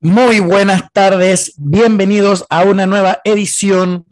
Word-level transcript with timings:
Muy 0.00 0.38
buenas 0.38 0.92
tardes, 0.92 1.54
bienvenidos 1.56 2.46
a 2.50 2.62
una 2.62 2.86
nueva 2.86 3.20
edición 3.24 4.06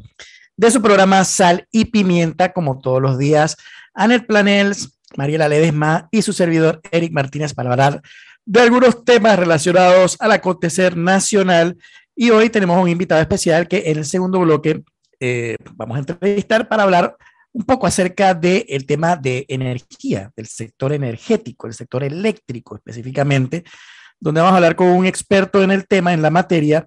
de 0.56 0.72
su 0.72 0.82
programa 0.82 1.24
Sal 1.24 1.68
y 1.70 1.84
Pimienta, 1.84 2.52
como 2.52 2.80
todos 2.80 3.00
los 3.00 3.18
días. 3.18 3.56
Anet 3.94 4.26
Planels, 4.26 4.98
Mariela 5.16 5.48
Ledesma 5.48 6.08
y 6.10 6.22
su 6.22 6.32
servidor 6.32 6.80
Eric 6.90 7.12
Martínez 7.12 7.54
para 7.54 7.70
hablar 7.70 8.02
de 8.44 8.62
algunos 8.62 9.04
temas 9.04 9.38
relacionados 9.38 10.16
al 10.18 10.32
acontecer 10.32 10.96
nacional. 10.96 11.76
Y 12.16 12.30
hoy 12.30 12.50
tenemos 12.50 12.82
un 12.82 12.88
invitado 12.88 13.20
especial 13.20 13.68
que 13.68 13.84
en 13.86 13.98
el 13.98 14.06
segundo 14.06 14.40
bloque 14.40 14.82
eh, 15.20 15.56
vamos 15.74 15.98
a 15.98 16.00
entrevistar 16.00 16.66
para 16.66 16.82
hablar 16.82 17.16
un 17.52 17.62
poco 17.62 17.86
acerca 17.86 18.34
del 18.34 18.86
tema 18.86 19.14
de 19.14 19.46
energía, 19.48 20.32
del 20.34 20.48
sector 20.48 20.92
energético, 20.92 21.68
el 21.68 21.74
sector 21.74 22.02
eléctrico 22.02 22.74
específicamente 22.74 23.62
donde 24.20 24.40
vamos 24.40 24.54
a 24.54 24.56
hablar 24.56 24.76
con 24.76 24.88
un 24.88 25.06
experto 25.06 25.62
en 25.62 25.70
el 25.70 25.86
tema, 25.86 26.12
en 26.12 26.22
la 26.22 26.30
materia, 26.30 26.86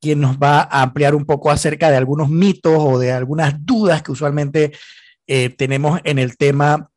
quien 0.00 0.20
nos 0.20 0.36
va 0.36 0.60
a 0.60 0.82
ampliar 0.82 1.14
un 1.14 1.24
poco 1.24 1.50
acerca 1.50 1.90
de 1.90 1.96
algunos 1.96 2.28
mitos 2.28 2.76
o 2.76 2.98
de 2.98 3.12
algunas 3.12 3.54
dudas 3.64 4.02
que 4.02 4.12
usualmente 4.12 4.72
eh, 5.26 5.50
tenemos 5.50 6.00
en 6.04 6.18
el 6.18 6.36
tema 6.36 6.90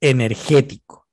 energético. 0.00 1.06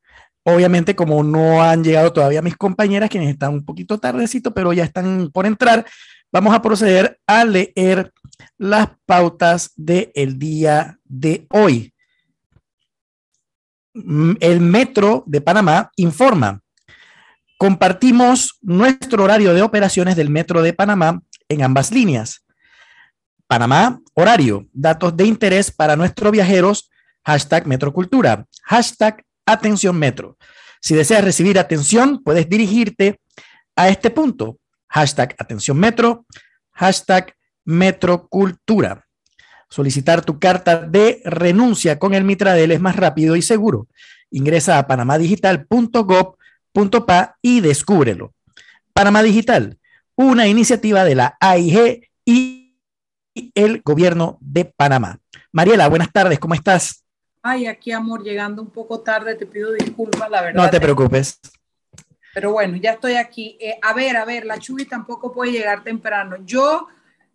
Obviamente, 0.44 0.96
como 0.96 1.24
no 1.24 1.62
han 1.62 1.84
llegado 1.84 2.12
todavía 2.12 2.42
mis 2.42 2.58
compañeras, 2.58 3.10
quienes 3.10 3.30
están 3.30 3.54
un 3.54 3.66
poquito 3.66 3.98
tardecito, 4.00 4.54
pero 4.54 4.73
ya 4.73 4.84
están 4.84 5.30
por 5.32 5.46
entrar, 5.46 5.86
vamos 6.32 6.54
a 6.54 6.62
proceder 6.62 7.20
a 7.28 7.46
leer 7.46 8.12
las 8.58 8.90
pautas 9.06 9.72
del 9.76 10.40
día 10.40 10.98
de 11.04 11.46
hoy. 11.50 11.94
Mm, 13.94 14.33
el 14.39 14.60
Metro 14.62 15.23
de 15.26 15.42
Panamá 15.42 15.92
informa 15.95 16.62
Compartimos 17.59 18.58
nuestro 18.61 19.25
horario 19.25 19.53
de 19.53 19.61
operaciones 19.61 20.15
del 20.15 20.30
Metro 20.30 20.61
de 20.61 20.71
Panamá 20.71 21.21
en 21.49 21.61
ambas 21.61 21.92
líneas. 21.92 22.45
Panamá, 23.47 23.99
horario, 24.14 24.65
datos 24.71 25.17
de 25.17 25.25
interés 25.25 25.70
para 25.70 25.97
nuestros 25.97 26.31
viajeros, 26.31 26.89
hashtag 27.25 27.67
Metrocultura, 27.67 28.45
hashtag 28.64 29.25
Atención 29.45 29.99
Metro. 29.99 30.37
Si 30.80 30.95
deseas 30.95 31.21
recibir 31.21 31.59
atención, 31.59 32.23
puedes 32.23 32.47
dirigirte 32.47 33.20
a 33.76 33.89
este 33.89 34.09
punto, 34.09 34.58
hashtag 34.87 35.36
Atención 35.37 35.77
Metro, 35.77 36.26
hashtag 36.71 37.36
Metrocultura. 37.65 39.05
Solicitar 39.70 40.23
tu 40.23 40.39
carta 40.39 40.77
de 40.77 41.21
renuncia 41.26 41.99
con 41.99 42.14
el 42.14 42.23
Mitradel 42.23 42.71
es 42.71 42.80
más 42.80 42.95
rápido 42.95 43.36
y 43.36 43.41
seguro. 43.41 43.89
Ingresa 44.31 44.77
a 44.77 44.87
panamadigital.gov 44.87 46.39
Pa 46.74 47.38
y 47.42 47.62
descúbrelo. 47.62 48.34
Panamá 48.94 49.24
Digital, 49.24 49.78
una 50.16 50.48
iniciativa 50.48 51.04
de 51.04 51.16
la 51.16 51.38
AIG 51.40 52.10
y 52.26 52.76
el 53.56 53.82
gobierno 53.82 54.38
de 54.42 54.66
Panamá. 54.66 55.20
Mariela, 55.52 55.88
buenas 55.88 56.12
tardes, 56.12 56.40
¿cómo 56.40 56.54
estás? 56.54 57.04
Ay, 57.42 57.68
aquí 57.68 57.92
amor, 57.92 58.24
llegando 58.24 58.62
un 58.62 58.70
poco 58.70 59.00
tarde, 59.00 59.36
te 59.36 59.46
pido 59.46 59.72
disculpas, 59.72 60.30
la 60.30 60.42
verdad. 60.42 60.64
No 60.64 60.70
te 60.70 60.80
preocupes. 60.80 61.40
Pero 62.34 62.52
bueno, 62.52 62.78
ya 62.78 62.92
estoy 62.92 63.16
aquí. 63.16 63.58
Eh, 63.60 63.80
a 63.82 63.94
ver, 63.94 64.18
a 64.18 64.26
ver, 64.26 64.46
la 64.46 64.60
Chubi 64.60 64.86
tampoco 64.86 65.32
puede 65.32 65.52
llegar 65.52 65.84
temprano. 65.84 66.38
Yo 66.46 66.88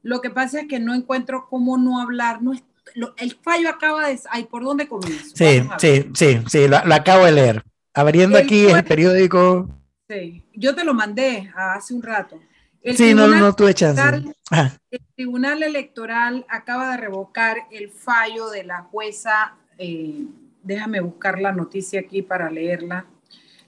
lo 0.03 0.21
que 0.21 0.31
pasa 0.31 0.61
es 0.61 0.69
que 0.69 0.79
no 0.79 0.95
encuentro 0.95 1.47
cómo 1.49 1.79
no 1.79 2.01
hablar. 2.01 2.43
No 2.43 2.53
el 3.17 3.39
fallo 3.43 3.69
acaba 3.69 4.09
de... 4.09 4.21
Ay, 4.31 4.45
¿por 4.45 4.63
dónde 4.63 4.87
comienzo? 4.87 5.35
Sí, 5.35 5.67
sí, 5.79 6.11
sí, 6.15 6.43
sí, 6.47 6.69
lo, 6.69 6.77
acabo 6.77 7.25
de 7.25 7.33
leer. 7.33 7.65
Abriendo 7.95 8.37
aquí 8.37 8.67
el 8.67 8.85
periódico. 8.85 9.69
Sí, 10.09 10.43
yo 10.53 10.75
te 10.75 10.85
lo 10.85 10.93
mandé 10.93 11.51
hace 11.57 11.95
un 11.95 12.03
rato. 12.03 12.41
El 12.83 12.97
sí, 12.97 13.15
no, 13.15 13.29
no 13.29 13.55
tuve 13.55 13.73
chance. 13.73 14.03
El 14.91 15.01
Tribunal 15.15 15.63
Electoral 15.63 16.45
acaba 16.49 16.91
de 16.91 16.97
revocar 16.99 17.57
el 17.71 17.89
fallo 17.89 18.51
de 18.51 18.65
la 18.65 18.83
jueza. 18.83 19.55
Eh, 19.79 20.27
déjame 20.63 21.01
buscar 21.01 21.41
la 21.41 21.53
noticia 21.53 22.01
aquí 22.01 22.21
para 22.21 22.51
leerla. 22.51 23.07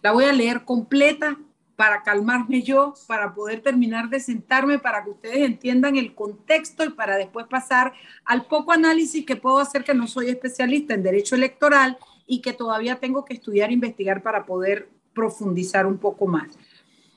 La 0.02 0.12
voy 0.12 0.24
a 0.24 0.32
leer 0.32 0.64
completa 0.64 1.38
para 1.76 2.02
calmarme 2.02 2.62
yo, 2.62 2.94
para 3.06 3.34
poder 3.34 3.60
terminar 3.60 4.08
de 4.08 4.18
sentarme, 4.18 4.78
para 4.78 5.04
que 5.04 5.10
ustedes 5.10 5.38
entiendan 5.38 5.96
el 5.96 6.14
contexto 6.14 6.84
y 6.84 6.90
para 6.90 7.16
después 7.16 7.46
pasar 7.46 7.92
al 8.24 8.46
poco 8.46 8.72
análisis 8.72 9.24
que 9.24 9.36
puedo 9.36 9.58
hacer, 9.58 9.84
que 9.84 9.94
no 9.94 10.06
soy 10.06 10.28
especialista 10.28 10.94
en 10.94 11.02
derecho 11.02 11.36
electoral 11.36 11.98
y 12.26 12.40
que 12.40 12.52
todavía 12.52 12.96
tengo 12.96 13.24
que 13.24 13.34
estudiar 13.34 13.70
e 13.70 13.74
investigar 13.74 14.22
para 14.22 14.44
poder 14.44 14.88
profundizar 15.14 15.86
un 15.86 15.98
poco 15.98 16.26
más. 16.26 16.58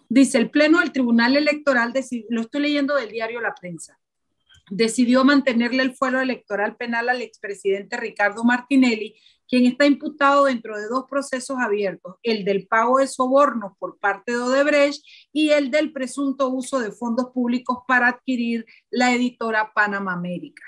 Dice, 0.08 0.38
el 0.38 0.50
Pleno 0.50 0.80
del 0.80 0.92
Tribunal 0.92 1.36
Electoral, 1.36 1.94
lo 2.30 2.42
estoy 2.42 2.62
leyendo 2.62 2.96
del 2.96 3.09
diario 3.09 3.42
La 3.42 3.53
Prensa, 3.53 4.00
decidió 4.72 5.24
mantenerle 5.24 5.84
el 5.84 5.96
fuero 5.96 6.22
electoral 6.22 6.75
penal 6.78 7.09
al 7.09 7.22
expresidente 7.22 7.98
Ricardo 7.98 8.44
Martinelli, 8.44 9.16
quien 9.48 9.66
está 9.66 9.86
imputado 9.86 10.46
dentro 10.46 10.78
de 10.78 10.88
dos 10.88 11.06
procesos 11.09 11.58
abiertos, 11.59 12.16
el 12.22 12.46
del 12.46 12.68
pago 12.68 13.00
de 13.00 13.08
sobornos 13.08 13.74
por 13.80 13.98
parte 14.00 14.31
de 14.31 14.38
Odebrecht 14.38 15.03
y 15.34 15.50
el 15.50 15.72
del 15.72 15.92
presunto 15.92 16.50
uso 16.50 16.80
de 16.80 16.92
fondos 16.92 17.31
públicos 17.34 17.80
para 17.88 18.09
adquirir 18.09 18.66
la 18.92 19.12
editora 19.12 19.72
Panamá 19.74 20.14
América 20.14 20.64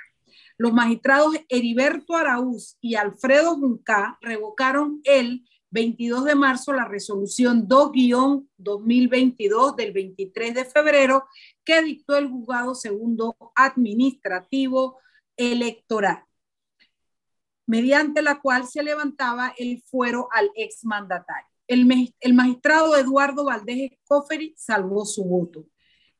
los 0.61 0.73
magistrados 0.73 1.35
Heriberto 1.49 2.15
Araúz 2.15 2.77
y 2.81 2.93
Alfredo 2.93 3.55
Junca 3.55 4.19
revocaron 4.21 5.01
el 5.05 5.43
22 5.71 6.25
de 6.25 6.35
marzo 6.35 6.71
la 6.71 6.85
resolución 6.85 7.67
2-2022 7.67 9.75
del 9.75 9.91
23 9.91 10.53
de 10.53 10.65
febrero 10.65 11.25
que 11.65 11.81
dictó 11.81 12.15
el 12.15 12.29
juzgado 12.29 12.75
segundo 12.75 13.35
administrativo 13.55 14.99
electoral, 15.35 16.25
mediante 17.65 18.21
la 18.21 18.39
cual 18.39 18.67
se 18.67 18.83
levantaba 18.83 19.55
el 19.57 19.81
fuero 19.81 20.27
al 20.31 20.51
exmandatario. 20.53 21.49
El, 21.65 22.13
el 22.19 22.33
magistrado 22.35 22.95
Eduardo 22.95 23.45
Valdés 23.45 23.93
Escoferi 23.93 24.53
salvó 24.55 25.05
su 25.05 25.23
voto 25.23 25.65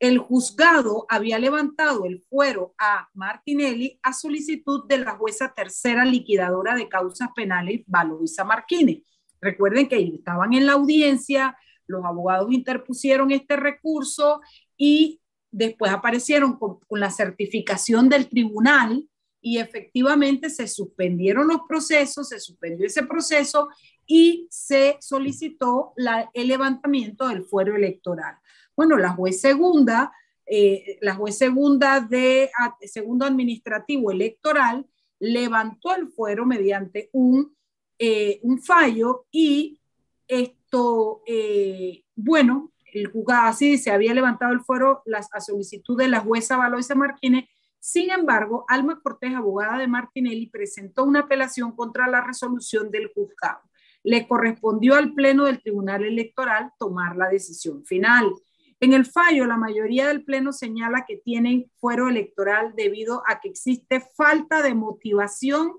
el 0.02 0.18
juzgado 0.18 1.06
había 1.10 1.38
levantado 1.38 2.06
el 2.06 2.24
fuero 2.24 2.74
a 2.80 3.08
Martinelli 3.14 4.00
a 4.02 4.14
solicitud 4.14 4.88
de 4.88 4.98
la 4.98 5.12
jueza 5.12 5.54
tercera 5.56 6.04
liquidadora 6.06 6.74
de 6.74 6.90
causas 6.90 7.30
penales, 7.36 7.84
Valoisa 7.86 8.44
Marquine. 8.44 9.04
Recuerden 9.40 9.88
que 9.88 10.02
estaban 10.02 10.54
en 10.54 10.66
la 10.66 10.74
audiencia, 10.74 11.56
los 11.86 12.04
abogados 12.04 12.52
interpusieron 12.52 13.30
este 13.30 13.58
recurso 13.58 14.42
y 14.76 15.22
después 15.52 15.92
aparecieron 15.92 16.58
con, 16.58 16.80
la 16.90 17.12
certificación 17.12 18.10
del 18.10 18.28
tribunal 18.28 19.08
y 19.40 19.60
efectivamente 19.60 20.50
se 20.50 20.68
suspendieron 20.68 21.48
los 21.48 21.62
procesos, 21.70 22.30
se 22.30 22.40
suspendió 22.40 22.88
ese 22.88 23.04
proceso 23.04 23.70
y 24.08 24.48
se 24.50 24.98
solicitó 25.00 25.94
el 26.34 26.48
levantamiento 26.48 27.28
del 27.28 27.44
fuero 27.44 27.76
electoral. 27.76 28.38
Bueno, 28.82 28.98
la 28.98 29.12
juez 29.12 29.40
segunda, 29.40 30.12
eh, 30.44 30.98
la 31.02 31.14
juez 31.14 31.38
segunda 31.38 32.00
de 32.02 32.50
segundo 32.82 33.28
administrativo 33.28 34.10
electoral 34.10 34.88
levantó 35.20 35.94
el 35.96 36.08
fuero 36.08 36.48
mediante 36.48 37.12
un, 37.14 37.56
eh, 38.00 38.40
un 38.42 38.60
fallo 38.60 39.28
y 39.30 39.80
esto, 40.28 41.22
eh, 41.28 42.06
bueno, 42.16 42.72
el 42.92 43.06
juzgado 43.06 43.50
así 43.50 43.78
se 43.78 43.92
había 43.92 44.16
levantado 44.16 44.52
el 44.52 44.62
fuero 44.62 45.04
a 45.32 45.40
solicitud 45.42 45.96
de 45.96 46.08
la 46.08 46.22
jueza 46.22 46.58
Valoisa 46.58 46.96
Martínez. 46.96 47.46
Sin 47.80 48.10
embargo, 48.10 48.66
Alma 48.68 49.00
Cortés, 49.00 49.36
abogada 49.36 49.78
de 49.78 49.88
Martinelli, 49.88 50.48
presentó 50.48 51.04
una 51.04 51.20
apelación 51.20 51.76
contra 51.76 52.08
la 52.08 52.22
resolución 52.22 52.90
del 52.90 53.12
juzgado. 53.14 53.62
Le 54.02 54.28
correspondió 54.28 54.96
al 54.96 55.14
Pleno 55.14 55.46
del 55.46 55.62
Tribunal 55.62 56.04
Electoral 56.04 56.72
tomar 56.80 57.16
la 57.16 57.30
decisión 57.30 57.86
final. 57.86 58.34
En 58.82 58.94
el 58.94 59.06
fallo, 59.06 59.46
la 59.46 59.58
mayoría 59.58 60.08
del 60.08 60.24
Pleno 60.24 60.52
señala 60.52 61.06
que 61.08 61.18
tienen 61.18 61.72
fuero 61.76 62.10
electoral 62.10 62.74
debido 62.76 63.22
a 63.28 63.40
que 63.40 63.48
existe 63.48 64.04
falta 64.16 64.64
de 64.64 64.74
motivación 64.74 65.74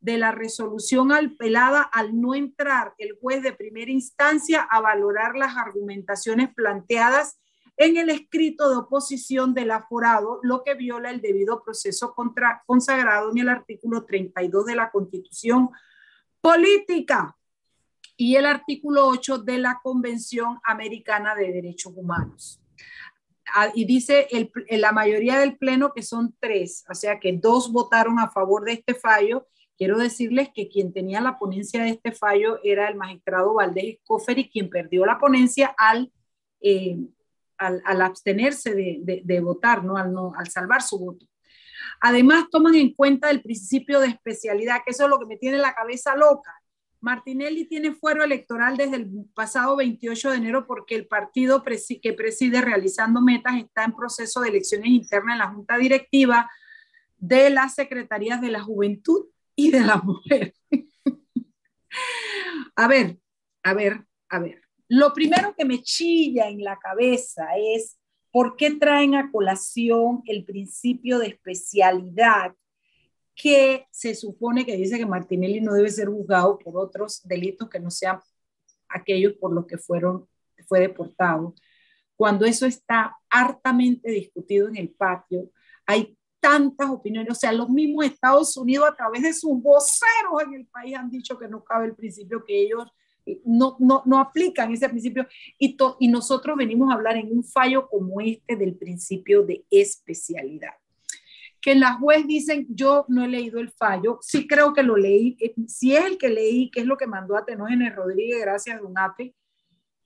de 0.00 0.18
la 0.18 0.32
resolución 0.32 1.12
apelada 1.12 1.80
al 1.80 2.20
no 2.20 2.34
entrar 2.34 2.92
el 2.98 3.16
juez 3.18 3.42
de 3.42 3.54
primera 3.54 3.90
instancia 3.90 4.60
a 4.60 4.82
valorar 4.82 5.34
las 5.34 5.56
argumentaciones 5.56 6.52
planteadas 6.54 7.40
en 7.78 7.96
el 7.96 8.10
escrito 8.10 8.68
de 8.68 8.76
oposición 8.76 9.54
del 9.54 9.70
aforado, 9.70 10.38
lo 10.42 10.62
que 10.62 10.74
viola 10.74 11.10
el 11.10 11.22
debido 11.22 11.64
proceso 11.64 12.14
consagrado 12.66 13.30
en 13.30 13.38
el 13.38 13.48
artículo 13.48 14.04
32 14.04 14.66
de 14.66 14.76
la 14.76 14.90
Constitución 14.90 15.70
Política 16.42 17.34
y 18.16 18.36
el 18.36 18.46
artículo 18.46 19.06
8 19.08 19.38
de 19.38 19.58
la 19.58 19.80
Convención 19.82 20.58
Americana 20.64 21.34
de 21.34 21.52
Derechos 21.52 21.92
Humanos. 21.96 22.60
Ah, 23.54 23.70
y 23.74 23.84
dice 23.84 24.28
el, 24.30 24.50
la 24.80 24.92
mayoría 24.92 25.38
del 25.38 25.58
Pleno 25.58 25.92
que 25.92 26.02
son 26.02 26.34
tres, 26.40 26.84
o 26.88 26.94
sea 26.94 27.18
que 27.18 27.32
dos 27.32 27.72
votaron 27.72 28.18
a 28.18 28.30
favor 28.30 28.64
de 28.64 28.72
este 28.72 28.94
fallo. 28.94 29.48
Quiero 29.76 29.98
decirles 29.98 30.48
que 30.54 30.68
quien 30.68 30.92
tenía 30.92 31.20
la 31.20 31.38
ponencia 31.38 31.82
de 31.82 31.90
este 31.90 32.12
fallo 32.12 32.60
era 32.62 32.88
el 32.88 32.96
magistrado 32.96 33.54
Valdés 33.54 33.96
Escoferi, 33.96 34.48
quien 34.48 34.70
perdió 34.70 35.04
la 35.04 35.18
ponencia 35.18 35.74
al, 35.76 36.12
eh, 36.60 36.96
al, 37.58 38.02
abstenerse 38.02 38.74
de, 38.74 39.40
votar, 39.40 39.84
¿no? 39.84 39.96
Al, 39.96 40.12
¿no? 40.12 40.32
al 40.36 40.48
salvar 40.48 40.82
su 40.82 40.98
voto. 40.98 41.26
Además, 42.00 42.46
toman 42.50 42.74
en 42.74 42.94
cuenta 42.94 43.30
el 43.30 43.42
principio 43.42 44.00
de 44.00 44.08
especialidad, 44.08 44.80
que 44.84 44.92
eso 44.92 45.04
es 45.04 45.10
lo 45.10 45.18
que 45.18 45.26
me 45.26 45.36
tiene 45.36 45.58
la 45.58 45.74
cabeza 45.74 46.16
loca. 46.16 46.61
Martinelli 47.02 47.64
tiene 47.64 47.92
fuero 47.92 48.22
electoral 48.22 48.76
desde 48.76 48.96
el 48.96 49.10
pasado 49.34 49.76
28 49.76 50.30
de 50.30 50.36
enero 50.36 50.66
porque 50.66 50.94
el 50.94 51.08
partido 51.08 51.64
que 51.64 52.12
preside 52.12 52.60
realizando 52.60 53.20
metas 53.20 53.56
está 53.56 53.84
en 53.84 53.94
proceso 53.94 54.40
de 54.40 54.50
elecciones 54.50 54.88
internas 54.88 55.34
en 55.34 55.38
la 55.40 55.48
Junta 55.48 55.76
Directiva 55.76 56.48
de 57.16 57.50
las 57.50 57.74
Secretarías 57.74 58.40
de 58.40 58.50
la 58.50 58.62
Juventud 58.62 59.26
y 59.56 59.72
de 59.72 59.80
la 59.80 59.96
Mujer. 59.96 60.54
a 62.76 62.86
ver, 62.86 63.18
a 63.64 63.74
ver, 63.74 64.06
a 64.28 64.38
ver. 64.38 64.62
Lo 64.86 65.12
primero 65.12 65.56
que 65.56 65.64
me 65.64 65.82
chilla 65.82 66.48
en 66.48 66.62
la 66.62 66.78
cabeza 66.78 67.48
es 67.56 67.98
por 68.30 68.56
qué 68.56 68.70
traen 68.70 69.16
a 69.16 69.32
colación 69.32 70.22
el 70.26 70.44
principio 70.44 71.18
de 71.18 71.28
especialidad 71.28 72.54
que 73.34 73.86
se 73.90 74.14
supone 74.14 74.66
que 74.66 74.76
dice 74.76 74.98
que 74.98 75.06
Martinelli 75.06 75.60
no 75.60 75.74
debe 75.74 75.90
ser 75.90 76.08
juzgado 76.08 76.58
por 76.58 76.76
otros 76.76 77.22
delitos 77.24 77.68
que 77.68 77.80
no 77.80 77.90
sean 77.90 78.20
aquellos 78.88 79.34
por 79.34 79.52
los 79.52 79.66
que 79.66 79.78
fueron, 79.78 80.28
fue 80.66 80.80
deportado. 80.80 81.54
Cuando 82.16 82.44
eso 82.44 82.66
está 82.66 83.16
hartamente 83.28 84.10
discutido 84.10 84.68
en 84.68 84.76
el 84.76 84.90
patio, 84.90 85.50
hay 85.86 86.16
tantas 86.40 86.90
opiniones, 86.90 87.32
o 87.32 87.34
sea, 87.34 87.52
los 87.52 87.68
mismos 87.68 88.04
Estados 88.04 88.56
Unidos 88.56 88.88
a 88.88 88.94
través 88.94 89.22
de 89.22 89.32
sus 89.32 89.60
voceros 89.62 90.42
en 90.44 90.54
el 90.54 90.66
país 90.66 90.96
han 90.96 91.10
dicho 91.10 91.38
que 91.38 91.48
no 91.48 91.62
cabe 91.62 91.86
el 91.86 91.94
principio 91.94 92.44
que 92.44 92.62
ellos 92.62 92.88
no, 93.44 93.76
no, 93.78 94.02
no 94.04 94.18
aplican 94.18 94.72
ese 94.72 94.88
principio 94.88 95.26
y, 95.58 95.76
y 96.00 96.08
nosotros 96.08 96.56
venimos 96.56 96.90
a 96.90 96.94
hablar 96.94 97.16
en 97.16 97.30
un 97.30 97.44
fallo 97.44 97.88
como 97.88 98.20
este 98.20 98.56
del 98.56 98.76
principio 98.76 99.42
de 99.42 99.64
especialidad. 99.70 100.72
Que 101.62 101.74
las 101.74 101.96
juez 101.96 102.26
dicen, 102.26 102.66
yo 102.68 103.06
no 103.08 103.24
he 103.24 103.28
leído 103.28 103.60
el 103.60 103.70
fallo, 103.70 104.18
sí 104.20 104.46
creo 104.46 104.74
que 104.74 104.82
lo 104.82 104.96
leí, 104.96 105.36
eh, 105.40 105.54
si 105.66 105.96
es 105.96 106.04
el 106.04 106.18
que 106.18 106.28
leí, 106.28 106.70
que 106.70 106.80
es 106.80 106.86
lo 106.86 106.98
que 106.98 107.06
mandó 107.06 107.36
a 107.36 107.44
Rodríguez, 107.94 108.40
gracias 108.42 108.82
Donate, 108.82 109.34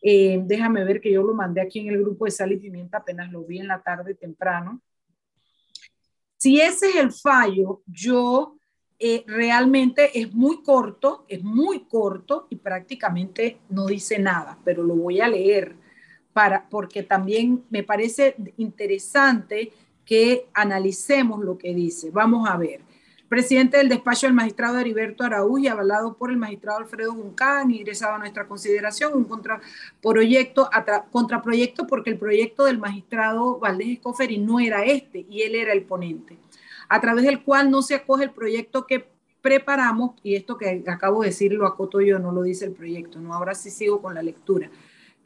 eh, 0.02 0.40
déjame 0.44 0.84
ver 0.84 1.00
que 1.00 1.10
yo 1.10 1.22
lo 1.22 1.34
mandé 1.34 1.60
aquí 1.60 1.80
en 1.80 1.88
el 1.88 2.00
grupo 2.00 2.26
de 2.26 2.30
Sal 2.30 2.52
y 2.52 2.58
Pimienta, 2.58 2.98
apenas 2.98 3.32
lo 3.32 3.42
vi 3.44 3.58
en 3.58 3.68
la 3.68 3.82
tarde 3.82 4.14
temprano. 4.14 4.80
Si 6.36 6.60
ese 6.60 6.90
es 6.90 6.96
el 6.96 7.12
fallo, 7.12 7.82
yo 7.86 8.56
eh, 8.98 9.24
realmente 9.26 10.18
es 10.18 10.32
muy 10.32 10.62
corto, 10.62 11.24
es 11.28 11.42
muy 11.42 11.86
corto 11.86 12.46
y 12.50 12.56
prácticamente 12.56 13.58
no 13.70 13.86
dice 13.86 14.18
nada, 14.18 14.58
pero 14.64 14.82
lo 14.82 14.94
voy 14.94 15.20
a 15.20 15.28
leer 15.28 15.74
para, 16.32 16.68
porque 16.68 17.02
también 17.02 17.64
me 17.70 17.82
parece 17.82 18.36
interesante 18.58 19.72
que 20.06 20.46
analicemos 20.54 21.44
lo 21.44 21.58
que 21.58 21.74
dice. 21.74 22.10
Vamos 22.10 22.48
a 22.48 22.56
ver. 22.56 22.80
Presidente 23.28 23.76
del 23.76 23.88
despacho 23.88 24.28
del 24.28 24.34
magistrado 24.34 24.78
Heriberto 24.78 25.24
Araúz 25.24 25.60
y 25.60 25.66
avalado 25.66 26.14
por 26.14 26.30
el 26.30 26.36
magistrado 26.36 26.78
Alfredo 26.78 27.12
Juncán, 27.12 27.72
ingresado 27.72 28.14
a 28.14 28.18
nuestra 28.18 28.46
consideración 28.46 29.14
un 29.14 29.24
contraproyecto, 29.24 30.70
contraproyecto 31.10 31.88
porque 31.88 32.10
el 32.10 32.18
proyecto 32.18 32.64
del 32.64 32.78
magistrado 32.78 33.58
Valdés 33.58 33.88
Escoferi 33.88 34.38
no 34.38 34.60
era 34.60 34.84
este 34.84 35.26
y 35.28 35.42
él 35.42 35.56
era 35.56 35.72
el 35.72 35.82
ponente 35.82 36.38
a 36.88 37.00
través 37.00 37.24
del 37.24 37.42
cual 37.42 37.70
no 37.70 37.82
se 37.82 37.94
acoge 37.94 38.24
el 38.24 38.30
proyecto 38.30 38.86
que 38.86 39.08
preparamos, 39.40 40.12
y 40.22 40.34
esto 40.34 40.56
que 40.56 40.82
acabo 40.88 41.22
de 41.22 41.28
decir 41.28 41.52
lo 41.52 41.66
acoto 41.66 42.00
yo, 42.00 42.18
no 42.18 42.32
lo 42.32 42.42
dice 42.42 42.64
el 42.64 42.72
proyecto, 42.72 43.20
no, 43.20 43.32
ahora 43.32 43.54
sí 43.54 43.70
sigo 43.70 44.02
con 44.02 44.14
la 44.14 44.22
lectura, 44.22 44.70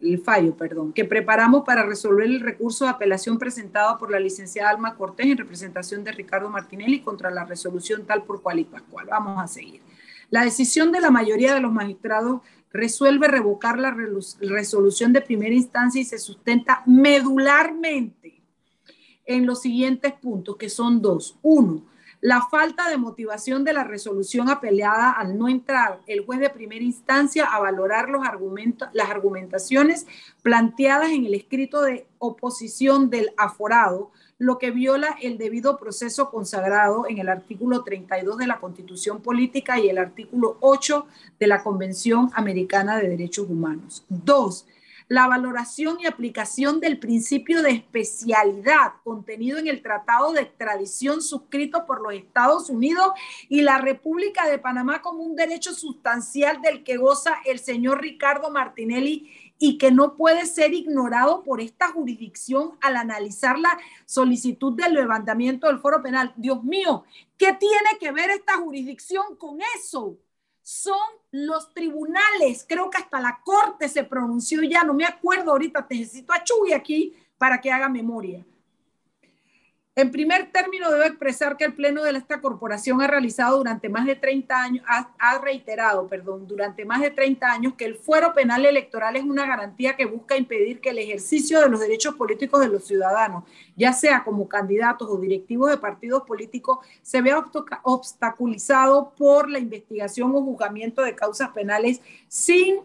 el 0.02 0.20
fallo, 0.20 0.56
perdón, 0.56 0.92
que 0.92 1.04
preparamos 1.04 1.64
para 1.64 1.84
resolver 1.84 2.26
el 2.26 2.40
recurso 2.40 2.84
de 2.84 2.90
apelación 2.90 3.38
presentado 3.38 3.98
por 3.98 4.10
la 4.10 4.20
licenciada 4.20 4.70
Alma 4.70 4.94
Cortés 4.94 5.26
en 5.26 5.38
representación 5.38 6.04
de 6.04 6.12
Ricardo 6.12 6.48
Martinelli 6.48 7.00
contra 7.00 7.30
la 7.30 7.44
resolución 7.44 8.04
tal 8.06 8.22
por 8.24 8.42
cual 8.42 8.60
y 8.60 8.64
pascual. 8.64 9.06
Vamos 9.10 9.42
a 9.42 9.46
seguir. 9.46 9.80
La 10.30 10.44
decisión 10.44 10.92
de 10.92 11.00
la 11.00 11.10
mayoría 11.10 11.54
de 11.54 11.60
los 11.60 11.72
magistrados 11.72 12.40
resuelve 12.72 13.26
revocar 13.28 13.78
la 13.78 13.94
resolución 14.40 15.12
de 15.12 15.20
primera 15.20 15.54
instancia 15.54 16.00
y 16.00 16.04
se 16.04 16.18
sustenta 16.18 16.82
medularmente 16.86 18.40
en 19.26 19.46
los 19.46 19.60
siguientes 19.62 20.12
puntos, 20.14 20.56
que 20.56 20.68
son 20.68 21.02
dos. 21.02 21.36
Uno, 21.42 21.84
la 22.20 22.42
falta 22.42 22.90
de 22.90 22.98
motivación 22.98 23.64
de 23.64 23.72
la 23.72 23.84
resolución 23.84 24.50
apelada 24.50 25.10
al 25.10 25.38
no 25.38 25.48
entrar 25.48 26.00
el 26.06 26.24
juez 26.24 26.38
de 26.40 26.50
primera 26.50 26.84
instancia 26.84 27.46
a 27.46 27.60
valorar 27.60 28.10
los 28.10 28.26
argumentos, 28.26 28.88
las 28.92 29.10
argumentaciones 29.10 30.06
planteadas 30.42 31.10
en 31.10 31.24
el 31.24 31.34
escrito 31.34 31.82
de 31.82 32.06
oposición 32.18 33.08
del 33.08 33.32
aforado, 33.38 34.10
lo 34.36 34.58
que 34.58 34.70
viola 34.70 35.16
el 35.20 35.38
debido 35.38 35.78
proceso 35.78 36.30
consagrado 36.30 37.06
en 37.08 37.18
el 37.18 37.28
artículo 37.28 37.82
32 37.84 38.38
de 38.38 38.46
la 38.46 38.60
Constitución 38.60 39.20
Política 39.20 39.78
y 39.78 39.88
el 39.88 39.98
artículo 39.98 40.56
8 40.60 41.06
de 41.38 41.46
la 41.46 41.62
Convención 41.62 42.30
Americana 42.34 42.98
de 42.98 43.08
Derechos 43.08 43.48
Humanos. 43.48 44.04
Dos, 44.08 44.66
la 45.10 45.26
valoración 45.26 45.98
y 45.98 46.06
aplicación 46.06 46.78
del 46.78 47.00
principio 47.00 47.62
de 47.62 47.72
especialidad 47.72 48.92
contenido 49.02 49.58
en 49.58 49.66
el 49.66 49.82
Tratado 49.82 50.32
de 50.32 50.42
Extradición 50.42 51.20
suscrito 51.20 51.84
por 51.84 52.00
los 52.00 52.14
Estados 52.14 52.70
Unidos 52.70 53.10
y 53.48 53.62
la 53.62 53.78
República 53.78 54.48
de 54.48 54.60
Panamá 54.60 55.02
como 55.02 55.24
un 55.24 55.34
derecho 55.34 55.74
sustancial 55.74 56.62
del 56.62 56.84
que 56.84 56.96
goza 56.96 57.34
el 57.44 57.58
señor 57.58 58.00
Ricardo 58.00 58.52
Martinelli 58.52 59.28
y 59.58 59.78
que 59.78 59.90
no 59.90 60.14
puede 60.14 60.46
ser 60.46 60.74
ignorado 60.74 61.42
por 61.42 61.60
esta 61.60 61.88
jurisdicción 61.88 62.78
al 62.80 62.94
analizar 62.94 63.58
la 63.58 63.76
solicitud 64.06 64.74
del 64.74 64.94
levantamiento 64.94 65.66
del 65.66 65.80
foro 65.80 66.00
penal. 66.04 66.32
Dios 66.36 66.62
mío, 66.62 67.02
¿qué 67.36 67.52
tiene 67.54 67.98
que 67.98 68.12
ver 68.12 68.30
esta 68.30 68.58
jurisdicción 68.58 69.34
con 69.34 69.58
eso? 69.76 70.16
Son 70.62 70.98
los 71.30 71.72
tribunales. 71.74 72.64
Creo 72.68 72.90
que 72.90 72.98
hasta 72.98 73.20
la 73.20 73.40
corte 73.44 73.88
se 73.88 74.04
pronunció 74.04 74.62
ya, 74.62 74.84
no 74.84 74.94
me 74.94 75.04
acuerdo 75.04 75.52
ahorita, 75.52 75.86
necesito 75.88 76.32
a 76.32 76.42
Chuy 76.42 76.72
aquí 76.72 77.14
para 77.38 77.60
que 77.60 77.70
haga 77.70 77.88
memoria. 77.88 78.44
En 80.00 80.10
primer 80.10 80.50
término, 80.50 80.90
debo 80.90 81.02
expresar 81.02 81.58
que 81.58 81.66
el 81.66 81.74
Pleno 81.74 82.02
de 82.02 82.16
esta 82.16 82.40
corporación 82.40 83.02
ha 83.02 83.06
realizado 83.06 83.58
durante 83.58 83.90
más 83.90 84.06
de 84.06 84.16
30 84.16 84.62
años, 84.62 84.84
ha, 84.88 85.38
reiterado, 85.42 86.08
perdón, 86.08 86.46
durante 86.46 86.86
más 86.86 87.02
de 87.02 87.10
30 87.10 87.46
años 87.52 87.74
que 87.74 87.84
el 87.84 87.96
fuero 87.96 88.32
penal 88.32 88.64
electoral 88.64 89.16
es 89.16 89.24
una 89.24 89.46
garantía 89.46 89.96
que 89.96 90.06
busca 90.06 90.38
impedir 90.38 90.80
que 90.80 90.88
el 90.88 91.00
ejercicio 91.00 91.60
de 91.60 91.68
los 91.68 91.80
derechos 91.80 92.14
políticos 92.14 92.60
de 92.60 92.68
los 92.68 92.86
ciudadanos, 92.86 93.44
ya 93.76 93.92
sea 93.92 94.24
como 94.24 94.48
candidatos 94.48 95.06
o 95.10 95.18
directivos 95.18 95.68
de 95.68 95.76
partidos 95.76 96.22
políticos, 96.22 96.78
se 97.02 97.20
vea 97.20 97.44
obstaculizado 97.82 99.12
por 99.18 99.50
la 99.50 99.58
investigación 99.58 100.34
o 100.34 100.40
juzgamiento 100.40 101.02
de 101.02 101.14
causas 101.14 101.50
penales 101.50 102.00
sin 102.26 102.76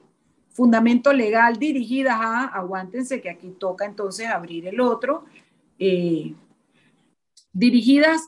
fundamento 0.50 1.13
legal 1.13 1.55
dirigidas 1.55 2.17
a, 2.19 2.43
aguántense 2.48 3.22
que 3.22 3.29
aquí 3.29 3.51
toca 3.57 3.86
entonces 3.86 4.27
abrir 4.27 4.67
el 4.67 4.81
otro, 4.81 5.24
eh, 5.79 6.34
dirigidas 7.56 8.28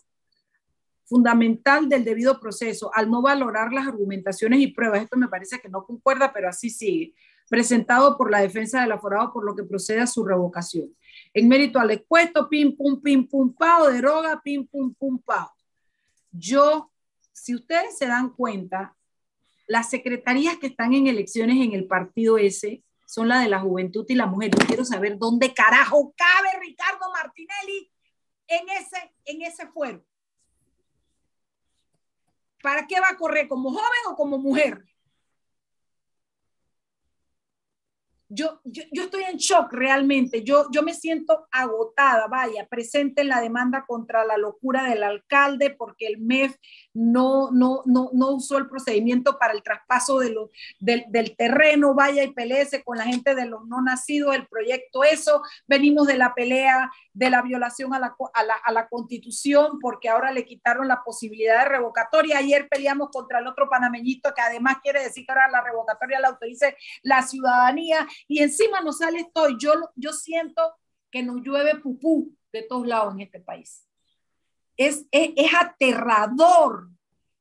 fundamental 1.06 1.88
del 1.88 2.04
debido 2.04 2.40
proceso, 2.40 2.92
al 2.94 3.10
no 3.10 3.22
valorar 3.22 3.72
las 3.72 3.88
argumentaciones 3.88 4.60
y 4.60 4.68
pruebas. 4.68 5.04
Esto 5.04 5.18
me 5.18 5.28
parece 5.28 5.60
que 5.60 5.70
no 5.70 5.86
concuerda, 5.86 6.34
pero 6.34 6.50
así 6.50 6.70
sigue. 6.70 7.14
Presentado 7.50 8.18
por 8.18 8.30
la 8.30 8.40
defensa 8.40 8.82
del 8.82 8.92
aforado, 8.92 9.32
por 9.32 9.46
lo 9.46 9.56
que 9.56 9.64
procede 9.64 10.02
a 10.02 10.08
su 10.08 10.26
revocación. 10.26 10.94
En 11.34 11.48
mérito 11.48 11.80
al 11.80 11.92
expuesto, 11.92 12.50
pim, 12.50 12.76
pum, 12.76 13.02
pim, 13.02 13.26
pum, 13.28 13.54
pao, 13.54 13.90
deroga, 13.90 14.42
pim, 14.42 14.66
pum, 14.68 14.94
pum, 14.94 15.18
pao. 15.20 15.50
Yo, 16.32 16.92
si 17.32 17.56
ustedes 17.56 17.98
se 17.98 18.08
dan 18.08 18.32
cuenta, 18.32 18.96
las 19.66 19.90
secretarías 19.90 20.58
que 20.58 20.68
están 20.68 20.94
en 20.94 21.08
elecciones 21.08 21.58
en 21.58 21.74
el 21.74 21.86
partido 21.86 22.38
ese 22.38 22.84
son 23.06 23.30
la 23.30 23.40
de 23.40 23.48
la 23.48 23.62
juventud 23.62 24.06
y 24.10 24.16
la 24.16 24.26
mujer. 24.26 24.52
Yo 24.52 24.66
quiero 24.68 24.84
saber 24.84 25.18
dónde 25.18 25.54
carajo 25.54 26.14
cabe 26.18 26.50
Ricardo 26.62 27.06
Martinelli 27.14 27.90
en 28.48 28.70
ese, 28.70 29.13
en 29.25 29.42
ese 29.42 29.68
fuero. 29.68 30.04
¿Para 32.62 32.88
qué 32.88 33.00
va 33.00 33.10
a 33.10 33.18
correr? 33.18 33.48
¿Como 33.48 33.72
joven 33.72 34.01
o 34.08 34.16
como 34.16 34.38
mujer? 34.38 34.84
Yo, 38.30 38.60
yo, 38.66 38.84
estoy 39.04 39.24
en 39.24 39.38
shock 39.38 39.72
realmente, 39.72 40.44
yo, 40.44 40.68
yo 40.72 40.84
me 40.84 40.94
siento 40.94 41.48
agotada, 41.52 42.28
vaya, 42.28 42.68
presente 42.68 43.22
en 43.22 43.30
la 43.30 43.40
demanda 43.40 43.86
contra 43.88 44.26
la 44.26 44.38
locura 44.38 44.84
del 44.84 45.04
alcalde 45.04 45.70
porque 45.70 46.08
el 46.08 46.18
MEF 46.18 46.56
no, 46.94 47.52
no, 47.52 47.84
no, 47.86 48.10
no 48.14 48.32
usó 48.32 48.58
el 48.58 48.68
procedimiento 48.68 49.40
para 49.40 49.54
el 49.54 49.64
traspaso 49.64 50.20
de 50.20 50.32
lo, 50.32 50.50
del, 50.80 51.06
del, 51.08 51.38
terreno, 51.38 51.94
vaya 51.94 52.24
y 52.24 52.34
peleese 52.34 52.84
con 52.84 52.98
la 52.98 53.06
gente 53.06 53.34
de 53.34 53.46
los 53.46 53.66
no 53.66 53.82
nacidos, 53.82 54.36
el 54.36 54.48
proyecto 54.48 55.04
eso, 55.04 55.42
venimos 55.66 56.06
de 56.08 56.18
la 56.18 56.34
pelea 56.36 56.92
de 57.14 57.30
la 57.30 57.42
violación 57.42 57.94
a 57.94 58.00
la, 58.00 58.16
a 58.34 58.44
la, 58.44 58.56
a 58.56 58.72
la 58.72 58.88
constitución 58.90 59.80
porque 59.80 60.10
ahora 60.10 60.32
le 60.32 60.46
quitaron 60.46 60.88
la 60.88 61.02
posibilidad 61.04 61.64
de 61.64 61.70
revocatoria, 61.70 62.40
ayer 62.40 62.68
peleamos 62.68 63.10
contra 63.10 63.40
el 63.40 63.48
otro 63.48 63.70
panameñito 63.70 64.34
que 64.34 64.42
además 64.42 64.78
quiere 64.84 65.02
decir 65.02 65.26
que 65.26 65.32
ahora 65.32 65.50
la 65.50 65.62
revocatoria 65.62 66.20
la 66.20 66.30
autorice 66.30 66.76
la 67.04 67.22
ciudadanía 67.22 68.08
y 68.28 68.40
encima 68.42 68.82
no 68.82 68.92
sale 68.92 69.20
esto. 69.20 69.50
Yo, 69.60 69.74
yo 69.96 70.14
siento 70.14 70.62
que 71.12 71.24
nos 71.24 71.42
llueve 71.42 71.80
pupú 71.80 72.36
de 72.52 72.64
todos 72.64 72.88
lados 72.88 73.14
en 73.14 73.22
este 73.22 73.40
país. 73.40 73.86
Es, 74.76 75.06
es, 75.12 75.32
es 75.36 75.54
aterrador 75.54 76.90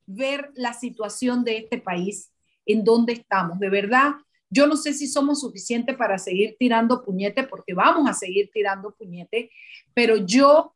ver 0.06 0.52
la 0.54 0.73
situación 0.73 1.45
de 1.45 1.59
este 1.59 1.78
país, 1.78 2.33
en 2.64 2.85
donde 2.85 3.12
estamos. 3.12 3.59
De 3.59 3.68
verdad, 3.68 4.14
yo 4.49 4.66
no 4.66 4.76
sé 4.76 4.92
si 4.92 5.06
somos 5.06 5.40
suficientes 5.40 5.97
para 5.97 6.18
seguir 6.18 6.56
tirando 6.59 7.04
puñete, 7.04 7.42
porque 7.45 7.75
vamos 7.75 8.09
a 8.09 8.14
seguir 8.14 8.50
tirando 8.52 8.95
puñete, 8.95 9.50
pero 9.92 10.16
yo, 10.16 10.75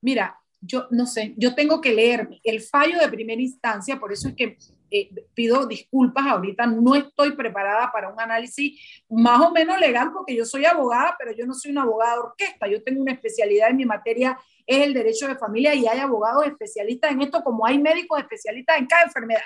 mira, 0.00 0.39
yo 0.60 0.86
no 0.90 1.06
sé, 1.06 1.34
yo 1.36 1.54
tengo 1.54 1.80
que 1.80 1.94
leerme 1.94 2.40
el 2.44 2.60
fallo 2.60 2.98
de 2.98 3.08
primera 3.08 3.40
instancia, 3.40 3.98
por 3.98 4.12
eso 4.12 4.28
es 4.28 4.34
que 4.34 4.58
eh, 4.90 5.08
pido 5.34 5.66
disculpas, 5.66 6.26
ahorita 6.26 6.66
no 6.66 6.96
estoy 6.96 7.32
preparada 7.32 7.90
para 7.92 8.08
un 8.08 8.20
análisis 8.20 9.04
más 9.08 9.40
o 9.40 9.52
menos 9.52 9.78
legal, 9.78 10.10
porque 10.12 10.34
yo 10.34 10.44
soy 10.44 10.64
abogada, 10.64 11.14
pero 11.18 11.32
yo 11.32 11.46
no 11.46 11.54
soy 11.54 11.70
una 11.70 11.82
abogada 11.82 12.14
de 12.14 12.20
orquesta, 12.20 12.66
yo 12.66 12.82
tengo 12.82 13.00
una 13.00 13.12
especialidad 13.12 13.70
en 13.70 13.76
mi 13.76 13.84
materia, 13.84 14.36
es 14.66 14.84
el 14.84 14.92
derecho 14.92 15.28
de 15.28 15.36
familia 15.36 15.74
y 15.74 15.86
hay 15.86 15.98
abogados 15.98 16.44
especialistas 16.46 17.12
en 17.12 17.22
esto, 17.22 17.42
como 17.42 17.64
hay 17.64 17.78
médicos 17.78 18.18
especialistas 18.18 18.78
en 18.78 18.86
cada 18.86 19.04
enfermedad, 19.04 19.42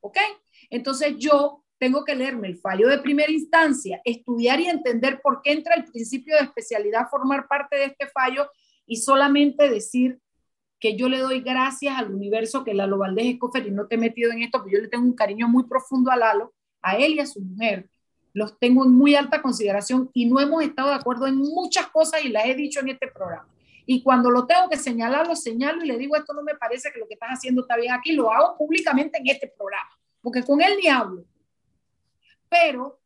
¿ok? 0.00 0.18
Entonces 0.70 1.14
yo 1.18 1.64
tengo 1.78 2.04
que 2.04 2.14
leerme 2.14 2.48
el 2.48 2.58
fallo 2.58 2.88
de 2.88 2.98
primera 2.98 3.30
instancia, 3.30 4.00
estudiar 4.04 4.60
y 4.60 4.68
entender 4.68 5.20
por 5.20 5.42
qué 5.42 5.52
entra 5.52 5.74
el 5.74 5.84
principio 5.84 6.36
de 6.36 6.42
especialidad 6.42 7.02
a 7.02 7.08
formar 7.08 7.48
parte 7.48 7.76
de 7.76 7.84
este 7.86 8.06
fallo 8.06 8.48
y 8.86 8.96
solamente 8.96 9.68
decir 9.68 10.18
que 10.80 10.96
yo 10.96 11.08
le 11.08 11.18
doy 11.18 11.40
gracias 11.40 11.96
al 11.96 12.14
universo 12.14 12.64
que 12.64 12.74
Lalo 12.74 12.98
Valdés 12.98 13.26
Escofer, 13.26 13.66
y 13.66 13.70
no 13.70 13.86
te 13.86 13.94
he 13.94 13.98
metido 13.98 14.32
en 14.32 14.42
esto, 14.42 14.58
porque 14.58 14.76
yo 14.76 14.82
le 14.82 14.88
tengo 14.88 15.04
un 15.04 15.14
cariño 15.14 15.48
muy 15.48 15.64
profundo 15.64 16.10
a 16.10 16.16
Lalo, 16.16 16.52
a 16.82 16.96
él 16.96 17.14
y 17.14 17.20
a 17.20 17.26
su 17.26 17.40
mujer. 17.40 17.88
Los 18.32 18.58
tengo 18.58 18.84
en 18.84 18.92
muy 18.92 19.14
alta 19.14 19.40
consideración 19.40 20.10
y 20.12 20.26
no 20.26 20.40
hemos 20.40 20.62
estado 20.62 20.88
de 20.88 20.96
acuerdo 20.96 21.26
en 21.26 21.36
muchas 21.36 21.86
cosas 21.88 22.24
y 22.24 22.28
las 22.28 22.46
he 22.46 22.54
dicho 22.54 22.80
en 22.80 22.88
este 22.88 23.06
programa. 23.08 23.48
Y 23.86 24.02
cuando 24.02 24.30
lo 24.30 24.46
tengo 24.46 24.68
que 24.68 24.76
señalar, 24.76 25.26
lo 25.26 25.36
señalo 25.36 25.84
y 25.84 25.86
le 25.86 25.98
digo, 25.98 26.16
esto 26.16 26.32
no 26.32 26.42
me 26.42 26.54
parece 26.54 26.90
que 26.92 26.98
lo 26.98 27.06
que 27.06 27.14
estás 27.14 27.30
haciendo 27.30 27.62
está 27.62 27.76
bien 27.76 27.92
aquí, 27.92 28.12
lo 28.12 28.32
hago 28.32 28.56
públicamente 28.56 29.18
en 29.18 29.28
este 29.28 29.52
programa, 29.56 29.90
porque 30.20 30.42
con 30.42 30.60
él 30.60 30.74
ni 30.82 30.88
hablo. 30.88 31.24
Pero 32.48 32.98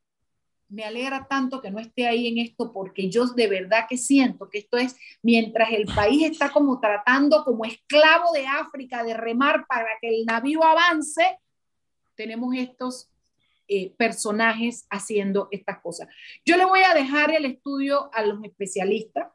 me 0.69 0.85
alegra 0.85 1.27
tanto 1.29 1.61
que 1.61 1.71
no 1.71 1.79
esté 1.79 2.07
ahí 2.07 2.29
en 2.29 2.39
esto 2.39 2.73
porque 2.73 3.09
yo 3.09 3.27
de 3.27 3.49
verdad 3.49 3.87
que 3.89 3.97
siento 3.97 4.51
que 4.51 4.59
esto 4.59 4.77
es 4.77 4.97
mientras 5.23 5.73
el 5.73 5.87
país 5.87 6.31
está 6.31 6.51
como 6.51 6.79
tratando 6.79 7.45
como 7.45 7.65
esclavo 7.65 8.33
de 8.33 8.47
África 8.47 9.03
de 9.03 9.15
remar 9.15 9.67
para 9.67 9.89
que 10.01 10.09
el 10.09 10.27
navío 10.27 10.63
avance, 10.63 11.39
tenemos 12.15 12.55
estos 12.55 13.09
eh, 13.69 13.95
personajes 13.97 14.87
haciendo 14.91 15.49
estas 15.51 15.79
cosas. 15.81 16.09
Yo 16.45 16.57
le 16.57 16.65
voy 16.65 16.81
a 16.81 16.95
dejar 16.95 17.31
el 17.31 17.45
estudio 17.45 18.11
a 18.13 18.23
los 18.23 18.43
especialistas 18.45 19.29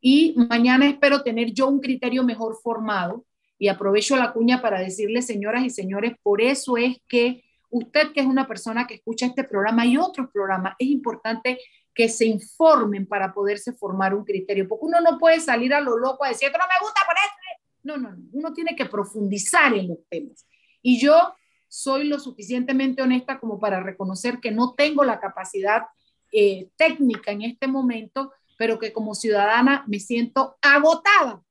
y 0.00 0.34
mañana 0.36 0.88
espero 0.88 1.22
tener 1.22 1.52
yo 1.52 1.68
un 1.68 1.80
criterio 1.80 2.24
mejor 2.24 2.56
formado 2.62 3.26
y 3.58 3.68
aprovecho 3.68 4.16
la 4.16 4.32
cuña 4.32 4.62
para 4.62 4.80
decirles, 4.80 5.26
señoras 5.26 5.64
y 5.64 5.70
señores, 5.70 6.14
por 6.22 6.40
eso 6.40 6.78
es 6.78 6.98
que 7.06 7.44
usted 7.70 8.12
que 8.12 8.20
es 8.20 8.26
una 8.26 8.46
persona 8.46 8.86
que 8.86 8.94
escucha 8.94 9.26
este 9.26 9.44
programa 9.44 9.86
y 9.86 9.96
otros 9.96 10.28
programas, 10.32 10.74
es 10.78 10.88
importante 10.88 11.58
que 11.94 12.08
se 12.08 12.26
informen 12.26 13.06
para 13.06 13.32
poderse 13.32 13.72
formar 13.72 14.14
un 14.14 14.24
criterio, 14.24 14.68
porque 14.68 14.86
uno 14.86 15.00
no 15.00 15.18
puede 15.18 15.40
salir 15.40 15.74
a 15.74 15.80
lo 15.80 15.96
loco 15.98 16.24
a 16.24 16.28
decir, 16.28 16.46
esto 16.46 16.58
no 16.58 16.64
me 16.64 16.84
gusta 16.84 17.00
por 17.06 17.14
esto. 17.16 17.36
No, 17.82 17.96
no, 17.96 18.10
no, 18.16 18.28
uno 18.32 18.52
tiene 18.52 18.76
que 18.76 18.86
profundizar 18.86 19.74
en 19.74 19.88
los 19.88 19.98
temas. 20.08 20.46
Y 20.82 21.00
yo 21.00 21.34
soy 21.68 22.04
lo 22.04 22.18
suficientemente 22.18 23.02
honesta 23.02 23.38
como 23.38 23.58
para 23.58 23.82
reconocer 23.82 24.40
que 24.40 24.50
no 24.50 24.74
tengo 24.74 25.04
la 25.04 25.20
capacidad 25.20 25.84
eh, 26.32 26.68
técnica 26.76 27.32
en 27.32 27.42
este 27.42 27.66
momento, 27.66 28.32
pero 28.56 28.78
que 28.78 28.92
como 28.92 29.14
ciudadana 29.14 29.84
me 29.86 30.00
siento 30.00 30.58
agotada 30.60 31.42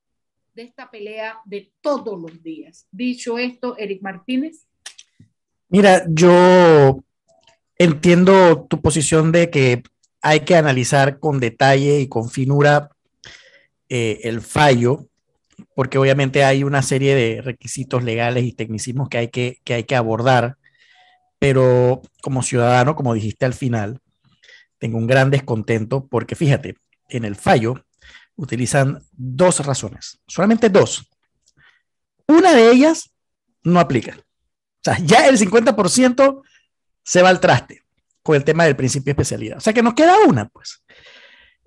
de 0.54 0.62
esta 0.62 0.90
pelea 0.90 1.40
de 1.44 1.72
todos 1.80 2.20
los 2.20 2.42
días. 2.42 2.86
Dicho 2.90 3.38
esto, 3.38 3.76
Eric 3.78 4.02
Martínez. 4.02 4.66
Mira, 5.70 6.04
yo 6.08 7.04
entiendo 7.78 8.66
tu 8.68 8.82
posición 8.82 9.30
de 9.30 9.50
que 9.50 9.84
hay 10.20 10.40
que 10.40 10.56
analizar 10.56 11.20
con 11.20 11.38
detalle 11.38 12.00
y 12.00 12.08
con 12.08 12.28
finura 12.28 12.90
eh, 13.88 14.18
el 14.24 14.40
fallo, 14.40 15.06
porque 15.76 15.96
obviamente 15.96 16.42
hay 16.42 16.64
una 16.64 16.82
serie 16.82 17.14
de 17.14 17.40
requisitos 17.40 18.02
legales 18.02 18.44
y 18.44 18.52
tecnicismos 18.52 19.08
que 19.08 19.18
hay 19.18 19.28
que, 19.28 19.60
que 19.62 19.74
hay 19.74 19.84
que 19.84 19.94
abordar, 19.94 20.56
pero 21.38 22.02
como 22.20 22.42
ciudadano, 22.42 22.96
como 22.96 23.14
dijiste 23.14 23.46
al 23.46 23.54
final, 23.54 24.00
tengo 24.78 24.98
un 24.98 25.06
gran 25.06 25.30
descontento 25.30 26.08
porque 26.08 26.34
fíjate, 26.34 26.74
en 27.08 27.24
el 27.24 27.36
fallo 27.36 27.84
utilizan 28.34 29.04
dos 29.12 29.64
razones, 29.64 30.18
solamente 30.26 30.68
dos. 30.68 31.08
Una 32.26 32.54
de 32.54 32.72
ellas 32.72 33.12
no 33.62 33.78
aplica. 33.78 34.16
O 34.80 34.84
sea, 34.84 34.98
ya 35.04 35.26
el 35.26 35.38
50% 35.38 36.42
se 37.02 37.22
va 37.22 37.28
al 37.28 37.40
traste 37.40 37.82
con 38.22 38.36
el 38.36 38.44
tema 38.44 38.64
del 38.64 38.76
principio 38.76 39.06
de 39.06 39.12
especialidad. 39.12 39.58
O 39.58 39.60
sea, 39.60 39.72
que 39.72 39.82
nos 39.82 39.94
queda 39.94 40.14
una, 40.26 40.48
pues. 40.48 40.82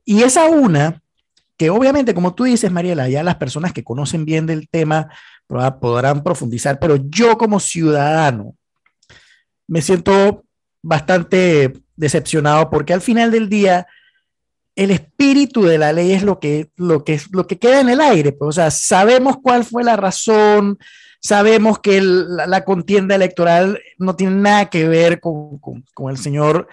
Y 0.05 0.23
esa 0.23 0.45
una, 0.45 1.01
que 1.57 1.69
obviamente, 1.69 2.13
como 2.13 2.33
tú 2.33 2.45
dices, 2.45 2.71
Mariela, 2.71 3.07
ya 3.09 3.23
las 3.23 3.35
personas 3.35 3.73
que 3.73 3.83
conocen 3.83 4.25
bien 4.25 4.45
del 4.45 4.67
tema 4.67 5.09
podrán 5.47 6.23
profundizar, 6.23 6.79
pero 6.79 6.95
yo 6.95 7.37
como 7.37 7.59
ciudadano 7.59 8.55
me 9.67 9.81
siento 9.81 10.45
bastante 10.81 11.73
decepcionado 11.95 12.69
porque 12.69 12.93
al 12.93 13.01
final 13.01 13.31
del 13.31 13.49
día 13.49 13.87
el 14.75 14.91
espíritu 14.91 15.63
de 15.63 15.77
la 15.77 15.93
ley 15.93 16.11
es 16.11 16.23
lo 16.23 16.39
que, 16.39 16.71
lo 16.75 17.03
que, 17.03 17.21
lo 17.31 17.45
que 17.45 17.59
queda 17.59 17.81
en 17.81 17.89
el 17.89 18.01
aire. 18.01 18.31
Pues, 18.31 18.49
o 18.49 18.51
sea, 18.51 18.71
sabemos 18.71 19.37
cuál 19.41 19.63
fue 19.63 19.83
la 19.83 19.95
razón, 19.95 20.79
Sabemos 21.25 21.79
que 21.79 22.01
la, 22.01 22.65
contienda 22.65 23.15
electoral 23.15 23.79
no 23.97 24.13
tiene 24.17 24.35
nada 24.35 24.69
que 24.69 24.89
ver 24.89 25.21
con, 25.21 25.61
el, 26.09 26.17
señor, 26.17 26.67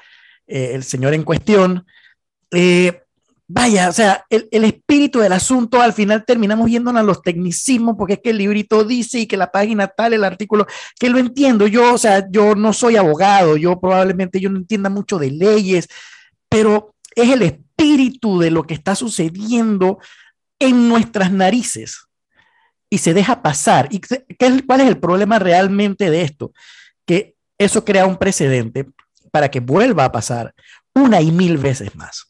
eh, 0.49 0.73
el 0.75 0.83
señor 0.83 1.15
en 1.15 1.23
cuestión. 1.23 1.87
Eh, 2.51 3.01
vaya, 3.47 3.89
o 3.89 3.93
sea, 3.93 4.25
el, 4.29 4.65
espíritu 4.65 5.21
del 5.21 5.35
asunto, 5.35 5.81
al 5.81 5.93
final 5.93 6.25
terminamos 6.25 6.69
yéndonos 6.69 7.01
a 7.01 7.05
los 7.05 7.23
tecnicismos, 7.23 7.95
porque 7.97 8.15
es 8.15 8.21
que 8.25 8.31
el 8.31 8.39
librito 8.39 8.83
dice 8.83 9.21
y 9.21 9.27
que 9.29 9.37
la 9.37 9.53
página 9.53 9.87
tal, 9.87 10.15
el 10.15 10.25
artículo, 10.25 10.67
que 10.99 11.11
lo 11.11 11.19
entiendo. 11.19 11.69
Yo, 11.69 11.95
o 11.95 11.99
sea, 11.99 12.27
yo 12.29 12.57
no 12.57 12.73
soy 12.73 12.97
abogado, 12.97 13.57
yo 13.57 13.79
probablemente 13.79 14.41
yo 14.41 14.51
no 14.51 14.59
entienda 14.59 14.91
mucho 14.91 15.17
de 15.19 15.31
leyes, 15.31 15.87
pero 16.49 16.97
es 17.15 17.31
el 17.31 17.43
espíritu 17.43 18.41
de 18.41 18.51
lo 18.51 18.65
que 18.65 18.75
está 18.75 18.97
sucediendo 18.97 20.01
en 20.59 20.89
nuestras 20.89 21.31
narices 21.31 22.10
y 22.91 22.99
se 22.99 23.15
deja 23.15 23.41
pasar. 23.41 23.89
¿Y 23.91 24.01
qué, 24.01 24.25
cuál 24.67 24.81
es 24.81 24.89
el 24.89 24.99
problema 24.99 25.39
realmente 25.39 26.11
de 26.11 26.23
esto? 26.23 26.53
Que 27.07 27.37
eso 27.57 27.85
crea 27.85 28.07
un 28.07 28.17
precedente 28.17 28.87
para 29.31 29.51
que 29.51 29.61
vuelva 29.61 30.05
a 30.05 30.13
pasar 30.13 30.53
una 30.93 31.23
y 31.23 31.31
mil 31.31 31.57
veces 31.57 31.95
más. 31.95 32.27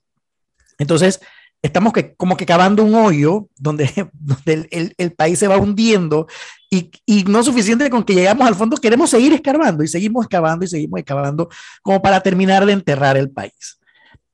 Entonces, 0.79 1.21
estamos 1.63 1.93
que, 1.95 2.15
como 2.15 2.37
que 2.37 2.47
cavando 2.47 2.85
un 2.85 2.95
hoyo 2.95 3.49
donde, 3.57 3.91
donde 4.13 4.69
el, 4.71 4.95
el, 4.97 5.13
país 5.13 5.39
se 5.39 5.49
va 5.49 5.57
hundiendo 5.57 6.27
y, 6.71 6.91
y, 7.07 7.25
no 7.25 7.43
suficiente 7.43 7.89
con 7.89 8.05
que 8.05 8.15
llegamos 8.15 8.47
al 8.47 8.55
fondo, 8.55 8.77
queremos 8.77 9.11
seguir 9.11 9.33
escarbando 9.33 9.83
y 9.83 9.89
seguimos 9.89 10.27
excavando 10.27 10.65
y 10.65 10.69
seguimos 10.69 11.01
excavando 11.01 11.49
como 11.83 12.01
para 12.03 12.21
terminar 12.21 12.67
de 12.67 12.75
enterrar 12.75 13.17
el 13.17 13.31
país. 13.31 13.79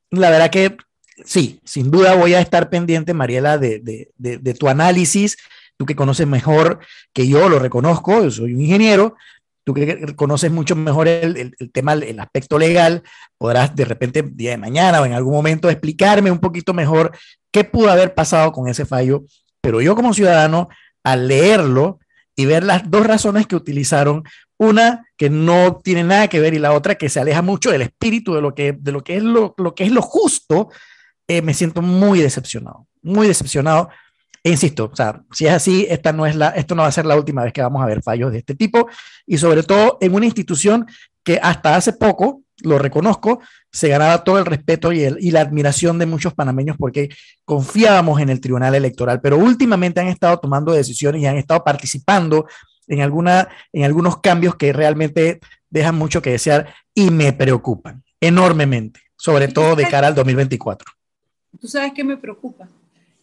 La 0.09 0.29
verdad 0.29 0.49
que 0.49 0.77
sí, 1.25 1.61
sin 1.63 1.89
duda 1.89 2.15
voy 2.15 2.33
a 2.33 2.41
estar 2.41 2.69
pendiente, 2.69 3.13
Mariela, 3.13 3.57
de, 3.57 3.79
de, 3.79 4.11
de, 4.17 4.37
de 4.37 4.53
tu 4.53 4.67
análisis 4.67 5.37
tú 5.77 5.85
que 5.85 5.95
conoces 5.95 6.27
mejor 6.27 6.79
que 7.13 7.27
yo, 7.27 7.47
lo 7.49 7.59
reconozco, 7.59 8.23
yo 8.23 8.31
soy 8.31 8.53
un 8.53 8.61
ingeniero, 8.61 9.15
tú 9.63 9.73
que 9.73 10.15
conoces 10.15 10.51
mucho 10.51 10.75
mejor 10.75 11.07
el, 11.07 11.53
tema, 11.71 11.93
el 11.93 12.19
aspecto 12.19 12.57
legal, 12.57 13.03
podrás 13.37 13.75
de 13.75 13.85
repente, 13.85 14.23
día 14.23 14.51
de 14.51 14.57
mañana 14.57 15.01
o 15.01 15.05
en 15.05 15.13
algún 15.13 15.33
momento, 15.33 15.69
explicarme 15.69 16.31
un 16.31 16.39
poquito 16.39 16.73
mejor 16.73 17.11
qué 17.51 17.63
pudo 17.63 17.91
haber 17.91 18.13
pasado 18.13 18.51
con 18.51 18.67
ese 18.67 18.85
fallo. 18.85 19.25
Pero 19.61 19.81
yo 19.81 19.95
como 19.95 20.13
ciudadano, 20.13 20.69
al 21.03 21.27
leerlo 21.27 21.99
y 22.35 22.45
ver 22.45 22.63
las 22.63 22.89
dos 22.89 23.05
razones 23.05 23.45
que 23.45 23.55
utilizaron, 23.55 24.23
una 24.57 25.05
que 25.17 25.29
no 25.29 25.79
tiene 25.83 26.03
nada 26.03 26.27
que 26.27 26.39
ver 26.39 26.53
y 26.53 26.59
la 26.59 26.73
otra 26.73 26.95
que 26.95 27.09
se 27.09 27.19
aleja 27.19 27.41
mucho 27.41 27.69
del 27.69 27.81
espíritu 27.81 28.33
de 28.35 28.41
lo 28.41 28.55
que, 28.55 28.73
de 28.73 28.91
lo 28.91 29.03
que, 29.03 29.17
es, 29.17 29.23
lo, 29.23 29.53
lo 29.57 29.75
que 29.75 29.83
es 29.83 29.91
lo 29.91 30.01
justo, 30.01 30.69
eh, 31.27 31.41
me 31.41 31.53
siento 31.53 31.81
muy 31.81 32.21
decepcionado, 32.21 32.87
muy 33.01 33.27
decepcionado 33.27 33.89
e 34.47 34.49
insisto, 34.49 34.89
o 34.93 34.95
sea, 34.95 35.21
si 35.33 35.45
es 35.45 35.51
así, 35.51 35.85
esta 35.89 36.13
no 36.13 36.25
es 36.25 36.33
la, 36.33 36.51
esto 36.51 36.73
no 36.73 36.83
va 36.83 36.87
a 36.87 36.91
ser 36.93 37.05
la 37.05 37.17
última 37.17 37.43
vez 37.43 37.51
que 37.51 37.61
vamos 37.61 37.83
a 37.83 37.85
ver 37.85 38.01
fallos 38.01 38.31
de 38.31 38.37
este 38.37 38.55
tipo. 38.55 38.87
Y 39.25 39.37
sobre 39.37 39.61
todo 39.61 39.97
en 39.99 40.15
una 40.15 40.25
institución 40.25 40.85
que 41.21 41.37
hasta 41.43 41.75
hace 41.75 41.91
poco, 41.91 42.43
lo 42.63 42.79
reconozco, 42.79 43.41
se 43.69 43.89
ganaba 43.89 44.23
todo 44.23 44.39
el 44.39 44.45
respeto 44.45 44.93
y, 44.93 45.03
el, 45.03 45.17
y 45.19 45.31
la 45.31 45.41
admiración 45.41 45.99
de 45.99 46.05
muchos 46.05 46.33
panameños 46.33 46.77
porque 46.77 47.09
confiábamos 47.43 48.21
en 48.21 48.29
el 48.29 48.39
Tribunal 48.39 48.73
Electoral, 48.73 49.19
pero 49.19 49.37
últimamente 49.37 49.99
han 49.99 50.07
estado 50.07 50.39
tomando 50.39 50.71
decisiones 50.71 51.21
y 51.21 51.25
han 51.25 51.35
estado 51.35 51.65
participando 51.65 52.47
en, 52.87 53.01
alguna, 53.01 53.49
en 53.73 53.83
algunos 53.83 54.21
cambios 54.21 54.55
que 54.55 54.71
realmente 54.71 55.41
dejan 55.69 55.95
mucho 55.95 56.21
que 56.21 56.31
desear 56.31 56.73
y 56.93 57.11
me 57.11 57.33
preocupan 57.33 58.01
enormemente, 58.21 59.01
sobre 59.17 59.49
todo 59.49 59.75
de 59.75 59.89
cara 59.89 60.07
al 60.07 60.15
2024 60.15 60.89
¿Tú 61.59 61.67
sabes 61.67 61.91
qué 61.93 62.03
me 62.03 62.15
preocupa? 62.15 62.69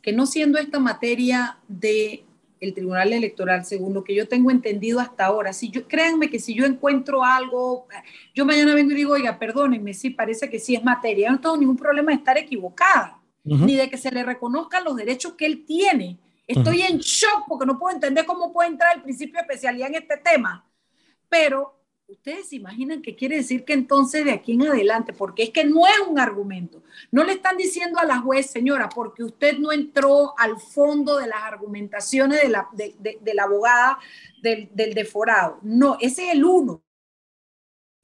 Que 0.05 0.13
no 0.13 0.27
siendo 0.27 0.59
esta 0.59 0.79
materia 0.79 1.57
de 1.67 2.27
el 2.61 2.75
Tribunal 2.75 3.15
Electoral, 3.15 3.65
según 3.65 3.95
lo 3.95 4.05
que 4.05 4.15
yo 4.15 4.29
tengo 4.29 4.51
entendido 4.51 5.01
hasta 5.01 5.25
ahora, 5.25 5.55
si 5.55 5.71
yo, 5.71 5.89
créanme 5.89 6.29
que 6.29 6.39
si 6.39 6.55
yo 6.55 6.67
encuentro 6.67 7.25
algo, 7.25 7.87
yo 8.35 8.45
mañana 8.45 8.75
vengo 8.75 8.93
y 8.93 8.97
digo, 8.97 9.15
oiga, 9.15 9.39
perdónenme, 9.39 9.95
sí, 9.95 10.11
parece 10.11 10.51
que 10.51 10.59
sí 10.59 10.77
es 10.77 10.85
materia, 10.85 11.31
no 11.31 11.41
tengo 11.41 11.57
ningún 11.57 11.77
problema 11.77 12.13
de 12.13 12.19
estar 12.19 12.37
equivocada, 12.37 13.19
ni 13.43 13.77
de 13.77 13.89
que 13.89 13.97
se 13.97 14.11
le 14.11 14.23
reconozcan 14.23 14.85
los 14.85 14.97
derechos 14.97 15.35
que 15.35 15.47
él 15.47 15.65
tiene. 15.67 16.19
Estoy 16.47 16.83
en 16.83 16.99
shock 16.99 17.45
porque 17.49 17.67
no 17.67 17.79
puedo 17.79 17.95
entender 17.95 18.27
cómo 18.27 18.53
puede 18.53 18.69
entrar 18.69 18.95
el 18.97 19.03
principio 19.03 19.35
de 19.35 19.41
especialidad 19.41 19.89
en 19.89 19.95
este 19.95 20.19
tema, 20.19 20.67
pero 21.31 21.84
ustedes 22.09 22.49
se 22.49 22.57
imaginan 22.57 23.03
qué 23.03 23.17
quiere 23.17 23.37
decir 23.37 23.65
que 23.65 23.73
entonces 23.73 24.25
de 24.25 24.33
aquí 24.33 24.53
en 24.53 24.67
adelante, 24.67 25.13
porque 25.13 25.45
es 25.45 25.51
que 25.51 25.65
no 25.65 25.87
es 25.87 25.99
un 26.09 26.19
argumento, 26.19 26.83
no 27.11 27.25
le 27.25 27.33
están 27.33 27.57
diciendo 27.57 27.99
a 27.99 28.05
la 28.05 28.21
juez, 28.21 28.47
señora, 28.47 28.89
porque 28.89 29.25
usted 29.25 29.59
no 29.59 29.73
entró 29.73 30.39
al 30.39 30.61
fondo 30.61 31.17
de 31.19 31.27
las 31.27 31.43
argumentaciones 31.43 32.43
de 32.43 32.49
la, 32.49 32.69
de, 32.73 33.35
la 33.35 33.45
abogada 33.45 33.99
del, 34.43 34.69
del 34.73 34.95
deforado. 34.95 35.59
No, 35.63 35.97
ese 36.01 36.27
es 36.27 36.35
el 36.35 36.45
uno 36.45 36.84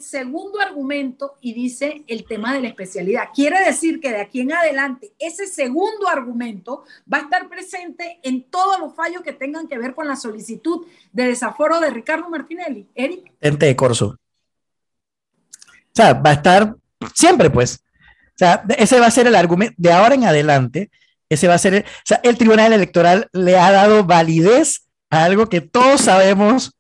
segundo 0.00 0.60
argumento 0.60 1.36
y 1.40 1.52
dice 1.52 2.04
el 2.06 2.24
tema 2.24 2.54
de 2.54 2.60
la 2.60 2.68
especialidad. 2.68 3.28
Quiere 3.34 3.64
decir 3.64 4.00
que 4.00 4.10
de 4.10 4.20
aquí 4.20 4.40
en 4.40 4.52
adelante 4.52 5.12
ese 5.18 5.46
segundo 5.46 6.08
argumento 6.08 6.84
va 7.12 7.18
a 7.18 7.22
estar 7.22 7.48
presente 7.48 8.18
en 8.22 8.44
todos 8.44 8.80
los 8.80 8.94
fallos 8.94 9.22
que 9.22 9.32
tengan 9.32 9.68
que 9.68 9.78
ver 9.78 9.94
con 9.94 10.08
la 10.08 10.16
solicitud 10.16 10.86
de 11.12 11.26
desaforo 11.26 11.80
de 11.80 11.90
Ricardo 11.90 12.28
Martinelli. 12.28 12.86
Eric. 12.94 13.32
Ente 13.40 13.76
Corso. 13.76 14.06
O 14.08 15.92
sea, 15.92 16.14
va 16.14 16.30
a 16.30 16.34
estar 16.34 16.74
siempre, 17.14 17.50
pues. 17.50 17.82
O 18.28 18.38
sea, 18.40 18.64
ese 18.78 18.98
va 19.00 19.06
a 19.06 19.10
ser 19.10 19.26
el 19.26 19.34
argumento 19.34 19.74
de 19.76 19.92
ahora 19.92 20.14
en 20.14 20.24
adelante. 20.24 20.90
Ese 21.28 21.46
va 21.46 21.54
a 21.54 21.58
ser, 21.58 21.84
o 21.86 22.06
sea, 22.06 22.20
el 22.24 22.38
Tribunal 22.38 22.72
Electoral 22.72 23.28
le 23.32 23.56
ha 23.58 23.70
dado 23.70 24.04
validez 24.04 24.88
a 25.10 25.24
algo 25.24 25.48
que 25.48 25.60
todos 25.60 26.00
sabemos 26.00 26.72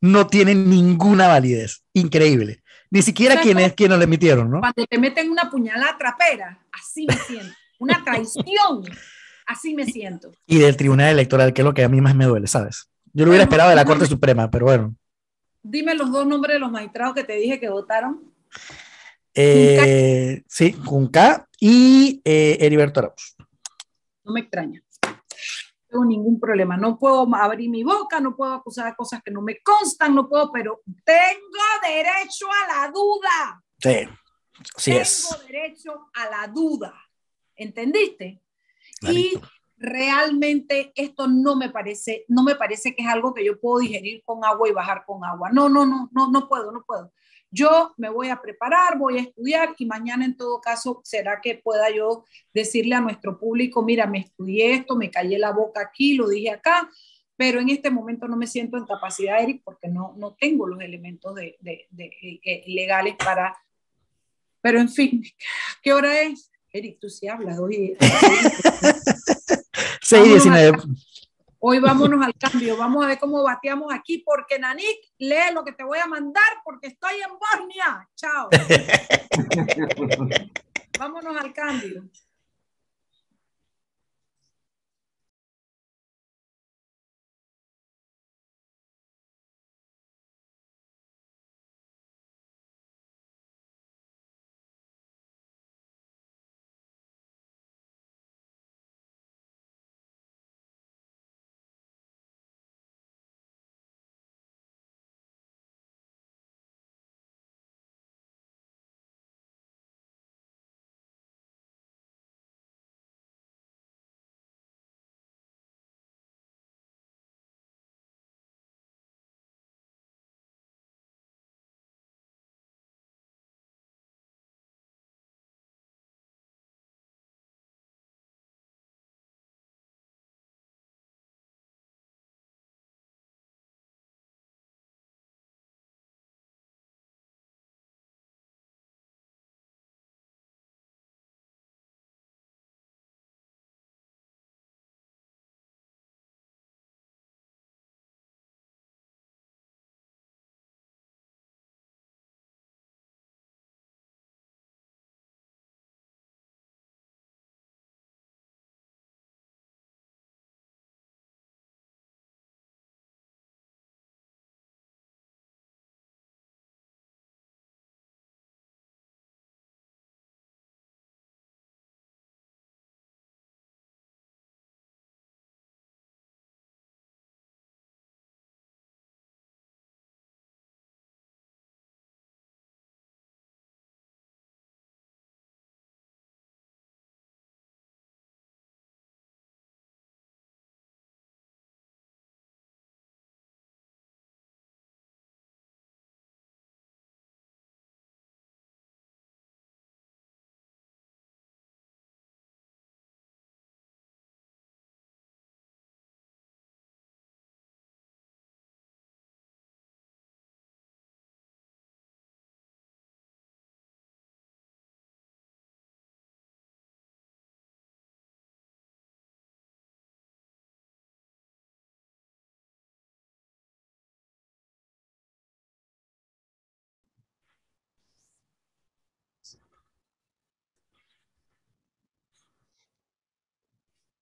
no 0.00 0.26
tiene 0.26 0.54
ninguna 0.54 1.28
validez. 1.28 1.82
Increíble. 1.94 2.62
Ni 2.94 3.02
siquiera 3.02 3.40
quién 3.40 3.58
es 3.58 3.72
quien 3.72 3.90
lo 3.90 4.00
emitieron, 4.00 4.48
¿no? 4.48 4.60
Cuando 4.60 4.86
te 4.86 4.98
meten 4.98 5.28
una 5.28 5.50
puñalada 5.50 5.98
trapera, 5.98 6.60
así 6.70 7.04
me 7.08 7.16
siento. 7.16 7.52
Una 7.80 8.04
traición, 8.04 8.84
así 9.46 9.74
me 9.74 9.84
siento. 9.84 10.30
Y 10.46 10.58
del 10.58 10.76
Tribunal 10.76 11.10
Electoral, 11.10 11.52
que 11.52 11.62
es 11.62 11.64
lo 11.64 11.74
que 11.74 11.82
a 11.82 11.88
mí 11.88 12.00
más 12.00 12.14
me 12.14 12.24
duele, 12.24 12.46
¿sabes? 12.46 12.88
Yo 13.12 13.24
lo 13.24 13.32
hubiera 13.32 13.42
esperado 13.42 13.70
de 13.70 13.74
la 13.74 13.84
Corte 13.84 14.06
Suprema, 14.06 14.48
pero 14.48 14.66
bueno. 14.66 14.94
Dime 15.60 15.96
los 15.96 16.12
dos 16.12 16.24
nombres 16.24 16.54
de 16.54 16.60
los 16.60 16.70
magistrados 16.70 17.16
que 17.16 17.24
te 17.24 17.32
dije 17.32 17.58
que 17.58 17.68
votaron. 17.68 18.32
Eh, 19.34 20.44
sí, 20.46 20.76
Junca 20.84 21.48
y 21.58 22.22
eh, 22.24 22.58
Heriberto 22.60 23.00
Arauz. 23.00 23.34
No 24.22 24.32
me 24.32 24.38
extraña 24.38 24.80
ningún 26.02 26.40
problema. 26.40 26.76
No 26.76 26.98
puedo 26.98 27.28
abrir 27.34 27.68
mi 27.68 27.84
boca, 27.84 28.20
no 28.20 28.34
puedo 28.34 28.54
acusar 28.54 28.86
de 28.86 28.96
cosas 28.96 29.22
que 29.22 29.30
no 29.30 29.42
me 29.42 29.58
constan, 29.62 30.14
no 30.14 30.28
puedo, 30.28 30.50
pero 30.50 30.80
tengo 31.04 31.64
derecho 31.86 32.46
a 32.50 32.86
la 32.86 32.90
duda. 32.90 33.62
Sí, 33.78 34.08
sí 34.76 34.92
tengo 34.92 35.44
derecho 35.46 36.08
a 36.14 36.30
la 36.30 36.46
duda. 36.48 36.94
¿Entendiste? 37.54 38.42
Y 39.02 39.38
realmente 39.76 40.92
esto 40.94 41.26
no 41.28 41.56
me 41.56 41.70
parece, 41.70 42.24
no 42.28 42.42
me 42.42 42.54
parece 42.54 42.94
que 42.94 43.02
es 43.02 43.08
algo 43.08 43.34
que 43.34 43.44
yo 43.44 43.60
puedo 43.60 43.78
digerir 43.80 44.22
con 44.24 44.44
agua 44.44 44.68
y 44.68 44.72
bajar 44.72 45.04
con 45.06 45.24
agua. 45.24 45.50
No, 45.52 45.68
no, 45.68 45.84
no, 45.84 46.08
no, 46.12 46.30
no 46.30 46.48
puedo, 46.48 46.72
no 46.72 46.82
puedo. 46.84 47.12
Yo 47.54 47.94
me 47.98 48.10
voy 48.10 48.30
a 48.30 48.42
preparar, 48.42 48.98
voy 48.98 49.18
a 49.18 49.22
estudiar 49.22 49.76
y 49.78 49.86
mañana 49.86 50.24
en 50.24 50.36
todo 50.36 50.60
caso 50.60 51.00
será 51.04 51.40
que 51.40 51.54
pueda 51.54 51.88
yo 51.88 52.24
decirle 52.52 52.96
a 52.96 53.00
nuestro 53.00 53.38
público, 53.38 53.80
mira, 53.80 54.08
me 54.08 54.18
estudié 54.18 54.74
esto, 54.74 54.96
me 54.96 55.08
callé 55.08 55.38
la 55.38 55.52
boca 55.52 55.80
aquí, 55.80 56.14
lo 56.14 56.28
dije 56.28 56.50
acá, 56.50 56.90
pero 57.36 57.60
en 57.60 57.68
este 57.68 57.92
momento 57.92 58.26
no 58.26 58.36
me 58.36 58.48
siento 58.48 58.76
en 58.76 58.86
capacidad, 58.86 59.40
Eric, 59.40 59.62
porque 59.64 59.86
no, 59.86 60.14
no 60.16 60.34
tengo 60.34 60.66
los 60.66 60.80
elementos 60.80 61.38
eh, 61.38 61.56
eh, 61.64 62.64
legales 62.66 63.14
para... 63.16 63.56
Pero 64.60 64.80
en 64.80 64.88
fin, 64.88 65.22
¿qué 65.80 65.92
hora 65.92 66.22
es? 66.22 66.50
Eric, 66.72 66.98
tú 67.00 67.08
sí 67.08 67.28
hablas 67.28 67.60
hoy. 67.60 67.96
6.19. 70.02 70.82
Hoy 71.66 71.78
vámonos 71.78 72.22
al 72.22 72.34
cambio, 72.34 72.76
vamos 72.76 73.02
a 73.02 73.08
ver 73.08 73.18
cómo 73.18 73.42
bateamos 73.42 73.90
aquí, 73.90 74.18
porque 74.18 74.58
Nanik, 74.58 74.98
lee 75.16 75.50
lo 75.54 75.64
que 75.64 75.72
te 75.72 75.82
voy 75.82 75.98
a 75.98 76.06
mandar 76.06 76.42
porque 76.62 76.88
estoy 76.88 77.14
en 77.14 77.38
Bosnia. 77.38 78.06
Chao. 78.14 78.50
vámonos 80.98 81.36
al 81.38 81.54
cambio. 81.54 82.04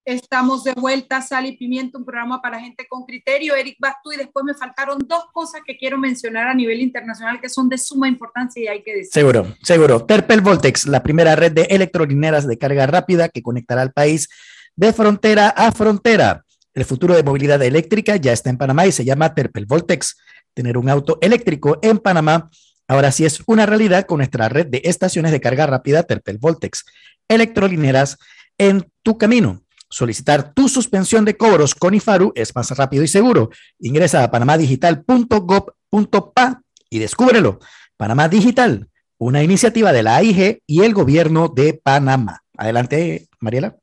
Estamos 0.04 0.64
de 0.64 0.72
vuelta, 0.72 1.22
Sal 1.22 1.46
y 1.46 1.56
Pimiento, 1.56 1.96
un 1.96 2.04
programa 2.04 2.42
para 2.42 2.58
gente 2.58 2.88
con 2.88 3.04
criterio. 3.04 3.54
Eric, 3.54 3.76
vas 3.78 3.94
tú 4.02 4.10
y 4.10 4.16
después 4.16 4.44
me 4.44 4.52
faltaron 4.52 4.98
dos 5.06 5.26
cosas 5.32 5.60
que 5.64 5.76
quiero 5.78 5.96
mencionar 5.96 6.48
a 6.48 6.54
nivel 6.54 6.80
internacional 6.80 7.40
que 7.40 7.48
son 7.48 7.68
de 7.68 7.78
suma 7.78 8.08
importancia 8.08 8.60
y 8.60 8.66
hay 8.66 8.82
que 8.82 8.96
decir. 8.96 9.12
Seguro, 9.12 9.54
seguro. 9.62 10.04
Terpel 10.04 10.40
Voltex, 10.40 10.88
la 10.88 11.04
primera 11.04 11.36
red 11.36 11.52
de 11.52 11.62
electrolineras 11.70 12.48
de 12.48 12.58
carga 12.58 12.84
rápida 12.88 13.28
que 13.28 13.42
conectará 13.42 13.82
al 13.82 13.92
país 13.92 14.28
de 14.74 14.92
frontera 14.92 15.50
a 15.50 15.70
frontera. 15.70 16.44
El 16.74 16.84
futuro 16.84 17.14
de 17.14 17.22
movilidad 17.22 17.62
eléctrica 17.62 18.16
ya 18.16 18.32
está 18.32 18.50
en 18.50 18.58
Panamá 18.58 18.88
y 18.88 18.92
se 18.92 19.04
llama 19.04 19.34
Terpel 19.34 19.66
Voltex. 19.66 20.16
Tener 20.52 20.78
un 20.78 20.88
auto 20.88 21.18
eléctrico 21.20 21.78
en 21.80 21.98
Panamá 21.98 22.50
ahora 22.88 23.12
sí 23.12 23.24
es 23.24 23.40
una 23.46 23.66
realidad 23.66 24.06
con 24.06 24.18
nuestra 24.18 24.48
red 24.48 24.66
de 24.66 24.82
estaciones 24.84 25.30
de 25.30 25.40
carga 25.40 25.66
rápida 25.66 26.02
Terpel 26.02 26.38
Voltex. 26.38 26.84
Electrolineras 27.28 28.18
en 28.58 28.90
tu 29.04 29.16
camino. 29.16 29.62
Solicitar 29.92 30.52
tu 30.54 30.68
suspensión 30.70 31.26
de 31.26 31.36
cobros 31.36 31.74
con 31.74 31.92
IFARU 31.92 32.32
es 32.34 32.56
más 32.56 32.70
rápido 32.70 33.04
y 33.04 33.08
seguro. 33.08 33.50
Ingresa 33.78 34.24
a 34.24 34.30
panamadigital.gov.pa 34.30 36.62
y 36.88 36.98
descúbrelo. 36.98 37.58
Panamá 37.98 38.30
Digital, 38.30 38.88
una 39.18 39.42
iniciativa 39.42 39.92
de 39.92 40.02
la 40.02 40.16
AIG 40.16 40.62
y 40.66 40.80
el 40.80 40.94
gobierno 40.94 41.52
de 41.54 41.74
Panamá. 41.74 42.40
Adelante, 42.56 43.28
Mariela. 43.38 43.76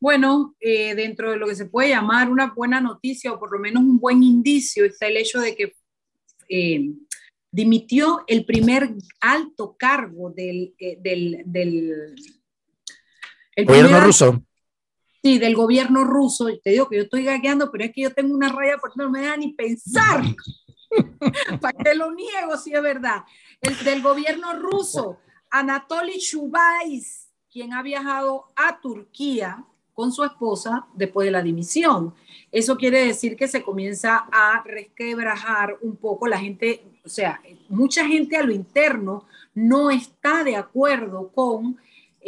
Bueno, 0.00 0.56
eh, 0.58 0.94
dentro 0.94 1.32
de 1.32 1.36
lo 1.36 1.46
que 1.46 1.54
se 1.54 1.66
puede 1.66 1.90
llamar 1.90 2.30
una 2.30 2.54
buena 2.54 2.80
noticia 2.80 3.30
o 3.30 3.38
por 3.38 3.52
lo 3.52 3.58
menos 3.58 3.82
un 3.82 4.00
buen 4.00 4.22
indicio 4.22 4.86
está 4.86 5.06
el 5.06 5.18
hecho 5.18 5.38
de 5.40 5.54
que 5.54 5.76
eh, 6.48 6.92
dimitió 7.52 8.24
el 8.26 8.46
primer 8.46 8.94
alto 9.20 9.76
cargo 9.78 10.30
del, 10.30 10.74
eh, 10.78 10.96
del, 10.98 11.44
el 13.54 13.66
gobierno 13.66 14.00
ruso 14.00 14.45
Sí, 15.26 15.40
del 15.40 15.56
gobierno 15.56 16.04
ruso. 16.04 16.46
Te 16.62 16.70
digo 16.70 16.88
que 16.88 16.98
yo 16.98 17.02
estoy 17.02 17.24
gagueando, 17.24 17.68
pero 17.72 17.82
es 17.82 17.92
que 17.92 18.02
yo 18.02 18.14
tengo 18.14 18.32
una 18.32 18.48
raya 18.48 18.78
por 18.78 18.96
no 18.96 19.10
me 19.10 19.22
da 19.22 19.36
ni 19.36 19.54
pensar. 19.54 20.22
¿Para 21.60 21.76
qué 21.76 21.96
lo 21.96 22.12
niego 22.12 22.56
si 22.56 22.72
es 22.72 22.80
verdad? 22.80 23.24
El 23.60 23.76
del 23.82 24.02
gobierno 24.02 24.52
ruso, 24.52 25.18
Anatoly 25.50 26.20
Chubais, 26.20 27.28
quien 27.50 27.72
ha 27.72 27.82
viajado 27.82 28.52
a 28.54 28.80
Turquía 28.80 29.64
con 29.94 30.12
su 30.12 30.22
esposa 30.22 30.86
después 30.94 31.24
de 31.24 31.32
la 31.32 31.42
dimisión. 31.42 32.14
Eso 32.52 32.76
quiere 32.76 33.04
decir 33.04 33.34
que 33.34 33.48
se 33.48 33.64
comienza 33.64 34.28
a 34.30 34.62
resquebrajar 34.64 35.76
un 35.80 35.96
poco 35.96 36.28
la 36.28 36.38
gente, 36.38 36.84
o 37.04 37.08
sea, 37.08 37.42
mucha 37.68 38.06
gente 38.06 38.36
a 38.36 38.44
lo 38.44 38.52
interno 38.52 39.26
no 39.54 39.90
está 39.90 40.44
de 40.44 40.54
acuerdo 40.54 41.32
con 41.34 41.78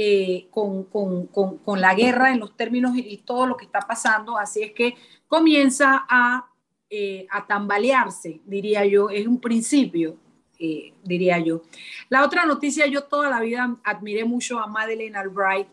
eh, 0.01 0.47
con, 0.53 0.85
con, 0.85 1.27
con, 1.27 1.81
la 1.81 1.93
guerra 1.93 2.31
en 2.31 2.39
los 2.39 2.57
términos 2.57 2.93
y, 2.95 3.17
todo 3.17 3.49
lo 3.49 3.57
que 3.57 3.65
está 3.65 3.81
pasando. 3.81 4.39
Así 4.39 4.63
es 4.63 4.71
que 4.71 4.95
comienza 5.27 6.07
a, 6.09 6.47
eh, 6.89 7.27
a 7.29 7.45
tambalearse, 7.49 8.41
diría 8.47 8.85
yo, 8.85 9.11
es 9.11 9.27
un 9.27 9.41
principio, 9.41 10.17
eh, 10.61 10.93
diría 11.03 11.41
yo. 11.41 11.63
La 12.11 12.25
otra 12.25 12.47
noticia, 12.47 12.87
yo 12.87 13.03
toda 13.03 13.29
la 13.29 13.41
vida 13.41 13.77
admiré 13.83 14.25
mucho 14.25 14.61
a 14.61 14.69
Madeleine 14.69 15.19
Albright, 15.19 15.67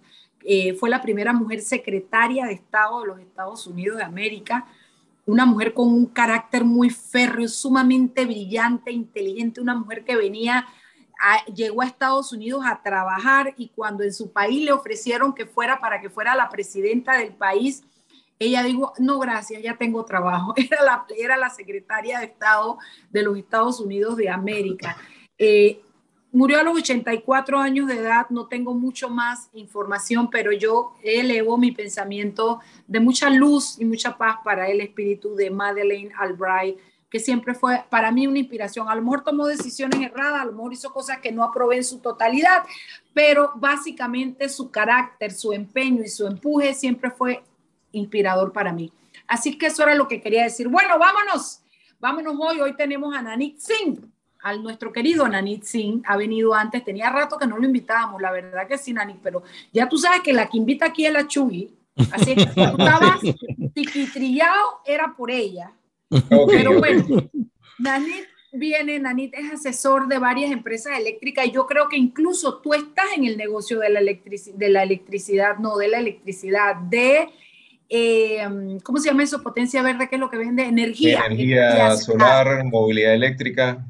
fue 0.80 0.90
la 0.90 1.04
primera 1.04 1.32
mujer 1.32 1.62
secretaria 1.62 2.48
de 2.48 2.54
Estado 2.54 3.02
de 3.02 3.08
los 3.08 3.20
Estados 3.20 3.68
Unidos 3.68 3.98
de 3.98 4.06
América, 4.06 4.66
una 5.28 5.46
mujer 5.46 5.76
con 5.76 5.88
un 5.88 6.08
carácter 6.08 6.64
muy 6.64 6.90
férreo, 6.90 7.48
sumamente 7.48 8.26
brillante, 8.26 8.92
inteligente, 8.92 9.62
una 9.62 9.76
mujer 9.76 10.04
que 10.04 10.16
venía 10.16 10.68
llegó 11.54 11.82
a 11.82 11.86
Estados 11.86 12.32
Unidos 12.32 12.64
a 12.66 12.82
trabajar 12.82 13.54
y 13.58 13.70
cuando 13.70 14.04
en 14.04 14.14
su 14.14 14.32
país 14.32 14.64
le 14.64 14.72
ofrecieron 14.72 15.34
que 15.34 15.46
fuera 15.46 15.80
para 15.80 16.02
que 16.02 16.10
fuera 16.10 16.36
la 16.36 16.50
presidenta 16.50 17.18
del 17.18 17.34
país, 17.34 17.84
ella 18.38 18.64
dijo, 18.64 18.94
no, 19.00 19.20
gracias, 19.20 19.62
ya 19.62 19.78
tengo 19.78 20.04
trabajo. 20.04 20.54
Era 20.58 20.84
la, 20.84 21.06
era 21.18 21.38
la 21.38 21.50
secretaria 21.50 22.20
de 22.20 22.26
Estado 22.26 22.78
de 23.10 23.24
los 23.24 23.38
Estados 23.38 23.80
Unidos 23.80 24.18
de 24.18 24.30
América. 24.30 24.98
Eh, 25.38 25.82
murió 26.32 26.60
a 26.60 26.64
los 26.64 26.78
84 26.78 27.60
años 27.60 27.88
de 27.88 27.98
edad, 27.98 28.28
no 28.30 28.48
tengo 28.48 28.74
mucho 28.74 29.10
más 29.10 29.50
información, 29.54 30.30
pero 30.30 30.52
yo 30.52 30.94
elevo 31.02 31.58
mi 31.58 31.72
pensamiento 31.72 32.60
de 32.88 33.00
mucha 33.00 33.30
luz 33.30 33.80
y 33.80 33.86
mucha 33.86 34.18
paz 34.18 34.40
para 34.44 34.68
el 34.70 34.82
espíritu 34.82 35.34
de 35.36 35.50
Madeleine 35.50 36.14
Albright 36.18 36.78
que 37.10 37.20
siempre 37.20 37.54
fue 37.54 37.84
para 37.90 38.12
mí 38.12 38.28
una 38.28 38.40
inspiración. 38.40 38.90
A 38.90 38.96
lo 38.96 39.02
mejor 39.02 39.24
tomó 39.24 39.48
decisiones 39.48 40.02
erradas, 40.02 40.42
a 40.42 40.46
lo 40.46 40.52
mejor 40.52 40.74
hizo 40.74 40.92
cosas 40.92 41.20
que 41.20 41.32
no 41.32 41.44
aprobé 41.44 41.78
en 41.78 41.84
su 41.84 42.00
totalidad, 42.00 42.64
pero 43.14 43.52
básicamente 43.56 44.50
su 44.50 44.72
carácter, 44.72 45.32
su 45.32 45.54
empeño 45.54 46.04
y 46.04 46.10
su 46.10 46.28
empuje 46.28 46.74
siempre 46.74 47.12
fue 47.12 47.44
inspirador 47.92 48.52
para 48.52 48.74
mí. 48.74 48.92
Así 49.28 49.58
que 49.58 49.68
eso 49.68 49.84
era 49.84 49.96
lo 49.96 50.08
que 50.08 50.22
quería 50.22 50.44
decir. 50.44 50.68
Bueno, 50.68 51.00
vámonos. 51.00 51.62
Vámonos 52.00 52.36
hoy. 52.40 52.60
Hoy 52.60 52.76
tenemos 52.76 53.16
a 53.16 53.22
Nanit 53.22 53.58
Singh, 53.58 54.00
al 54.42 54.62
nuestro 54.62 54.92
querido 54.92 55.28
Nanit 55.28 55.64
Singh. 55.64 56.04
Ha 56.06 56.18
venido 56.18 56.54
antes, 56.54 56.84
tenía 56.84 57.10
rato 57.10 57.38
que 57.38 57.48
no 57.48 57.58
lo 57.58 57.66
invitábamos, 57.66 58.22
la 58.22 58.32
verdad 58.32 58.68
que 58.68 58.78
sí, 58.78 58.94
Nanit, 58.94 59.18
pero 59.24 59.44
ya 59.72 59.88
tú 59.88 59.98
sabes 59.98 60.22
que 60.22 60.34
la 60.34 60.48
que 60.48 60.58
invita 60.58 60.88
aquí 60.88 61.06
es 61.06 61.14
la 61.14 61.28
Chuy. 61.28 61.74
Así 62.12 62.36
que 62.36 62.48
cuando 62.54 62.84
estabas 62.84 63.22
tiquitrillado 63.74 64.82
era 64.86 65.16
por 65.16 65.32
ella. 65.32 65.72
Pero 66.10 66.80
bueno, 66.80 67.30
Nanit 67.80 68.26
viene, 68.52 69.00
Nanit 69.00 69.34
es 69.34 69.52
asesor 69.52 70.08
de 70.08 70.20
varias 70.20 70.52
empresas 70.52 70.98
eléctricas 70.98 71.46
y 71.48 71.52
yo 71.52 71.66
creo 71.66 71.90
que 71.90 71.98
incluso 71.98 72.60
tú 72.60 72.74
estás 72.74 73.06
en 73.16 73.26
el 73.26 73.38
negocio 73.38 73.80
de 73.80 73.90
la, 73.90 74.02
de 74.02 74.70
la 74.70 74.84
electricidad, 74.84 75.58
no 75.58 75.78
de 75.78 75.88
la 75.88 76.00
electricidad, 76.00 76.76
de, 76.76 77.30
eh, 77.90 78.48
¿cómo 78.84 79.00
se 79.00 79.10
llama 79.10 79.24
eso? 79.24 79.44
Potencia 79.44 79.82
verde, 79.82 80.08
que 80.10 80.16
es 80.16 80.22
lo 80.22 80.30
que 80.30 80.38
vende? 80.38 80.64
Energía. 80.64 81.26
Energía, 81.26 81.96
solar, 81.98 82.64
movilidad 82.66 83.14
eléctrica. 83.14 83.86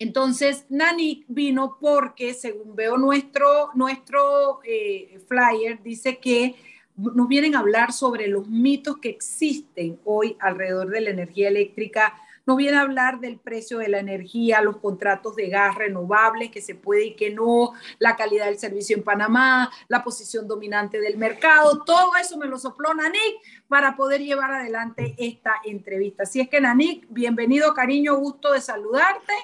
Entonces, 0.00 0.64
Nanit 0.68 1.24
vino 1.26 1.76
porque, 1.80 2.32
según 2.32 2.76
veo 2.76 2.96
nuestro, 2.96 3.70
nuestro 3.74 4.60
eh, 4.64 5.18
flyer, 5.26 5.82
dice 5.82 6.18
que 6.18 6.54
nos 6.98 7.28
vienen 7.28 7.54
a 7.54 7.60
hablar 7.60 7.92
sobre 7.92 8.26
los 8.26 8.48
mitos 8.48 8.98
que 8.98 9.08
existen 9.08 10.00
hoy 10.04 10.36
alrededor 10.40 10.90
de 10.90 11.00
la 11.00 11.10
energía 11.10 11.48
eléctrica, 11.48 12.14
nos 12.44 12.56
viene 12.56 12.78
a 12.78 12.80
hablar 12.80 13.20
del 13.20 13.38
precio 13.38 13.78
de 13.78 13.88
la 13.88 13.98
energía, 13.98 14.62
los 14.62 14.78
contratos 14.78 15.36
de 15.36 15.48
gas 15.48 15.74
renovables, 15.74 16.50
que 16.50 16.62
se 16.62 16.74
puede 16.74 17.08
y 17.08 17.14
que 17.14 17.30
no, 17.30 17.74
la 17.98 18.16
calidad 18.16 18.46
del 18.46 18.58
servicio 18.58 18.96
en 18.96 19.04
Panamá, 19.04 19.70
la 19.86 20.02
posición 20.02 20.48
dominante 20.48 20.98
del 20.98 21.18
mercado, 21.18 21.84
todo 21.84 22.16
eso 22.16 22.38
me 22.38 22.46
lo 22.46 22.58
sopló 22.58 22.94
Nanik 22.94 23.36
para 23.68 23.96
poder 23.96 24.22
llevar 24.22 24.50
adelante 24.50 25.14
esta 25.18 25.56
entrevista. 25.62 26.22
Así 26.22 26.40
es 26.40 26.48
que 26.48 26.60
Nanik, 26.60 27.06
bienvenido, 27.10 27.74
cariño, 27.74 28.16
gusto 28.16 28.52
de 28.52 28.62
saludarte 28.62 29.34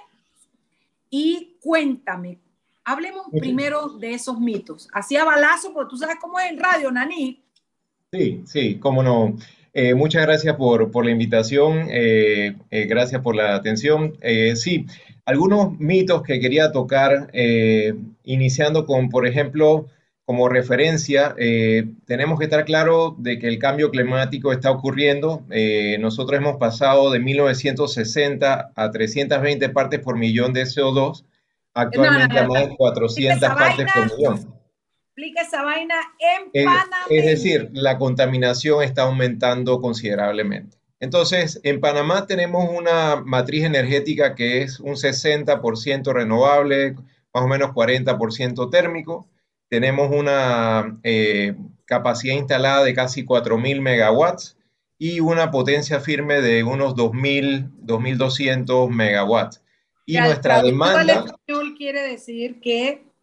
y 1.10 1.58
cuéntame, 1.60 2.38
hablemos 2.84 3.26
primero 3.30 3.90
de 3.90 4.14
esos 4.14 4.40
mitos. 4.40 4.88
Hacía 4.94 5.24
balazo, 5.24 5.74
porque 5.74 5.90
tú 5.90 5.98
sabes 5.98 6.16
cómo 6.18 6.40
es 6.40 6.50
el 6.50 6.58
radio, 6.58 6.90
Nanik 6.90 7.43
Sí, 8.14 8.42
sí, 8.46 8.78
cómo 8.78 9.02
no. 9.02 9.36
Eh, 9.72 9.94
muchas 9.94 10.22
gracias 10.22 10.54
por, 10.54 10.92
por 10.92 11.04
la 11.04 11.10
invitación, 11.10 11.88
eh, 11.90 12.54
eh, 12.70 12.84
gracias 12.86 13.22
por 13.22 13.34
la 13.34 13.56
atención. 13.56 14.16
sí, 14.54 14.86
algunos 15.24 15.76
mitos 15.80 16.22
que 16.22 16.38
quería 16.38 16.70
tocar, 16.70 17.28
iniciando 18.22 18.86
con, 18.86 19.08
por 19.08 19.26
ejemplo, 19.26 19.86
como 20.24 20.48
referencia, 20.48 21.34
tenemos 22.06 22.38
que 22.38 22.44
estar 22.44 22.64
claro 22.64 23.16
de 23.18 23.38
que 23.40 23.48
el 23.48 23.58
cambio 23.58 23.90
climático 23.90 24.52
está 24.52 24.70
ocurriendo. 24.70 25.44
nosotros 25.98 26.38
hemos 26.38 26.56
pasado 26.58 27.10
de 27.10 27.18
1960 27.18 28.72
a 28.76 28.90
320 28.92 29.68
partes 29.70 30.00
por 30.00 30.16
millón 30.16 30.52
de 30.52 30.62
CO2, 30.62 31.24
actualmente 31.74 32.38
a 32.38 32.46
más 32.46 32.68
de 32.68 32.76
400 32.76 33.48
partes 33.48 33.86
por 33.92 34.16
millón 34.16 34.63
explica 35.14 35.42
esa 35.42 35.62
vaina 35.62 35.94
en 36.18 36.64
Panamá. 36.64 36.96
Es 37.08 37.24
decir, 37.24 37.70
la 37.72 37.98
contaminación 37.98 38.82
está 38.82 39.02
aumentando 39.02 39.80
considerablemente. 39.80 40.76
Entonces, 40.98 41.60
en 41.62 41.80
Panamá 41.80 42.26
tenemos 42.26 42.68
una 42.68 43.22
matriz 43.24 43.64
energética 43.64 44.34
que 44.34 44.62
es 44.62 44.80
un 44.80 44.94
60% 44.94 46.12
renovable, 46.12 46.96
más 47.32 47.44
o 47.44 47.46
menos 47.46 47.70
40% 47.70 48.70
térmico. 48.70 49.28
Tenemos 49.68 50.10
una 50.10 50.98
eh, 51.04 51.54
capacidad 51.84 52.34
instalada 52.34 52.82
de 52.82 52.94
casi 52.94 53.24
4.000 53.24 53.80
megawatts 53.80 54.56
y 54.98 55.20
una 55.20 55.52
potencia 55.52 56.00
firme 56.00 56.40
de 56.40 56.64
unos 56.64 56.96
2.000, 56.96 57.70
2.200 57.84 58.90
megawatts. 58.90 59.62
Y 60.06 60.18
nuestra 60.18 60.60
demanda... 60.62 61.24
quiere 61.76 62.02
decir 62.02 62.60
que 62.60 63.13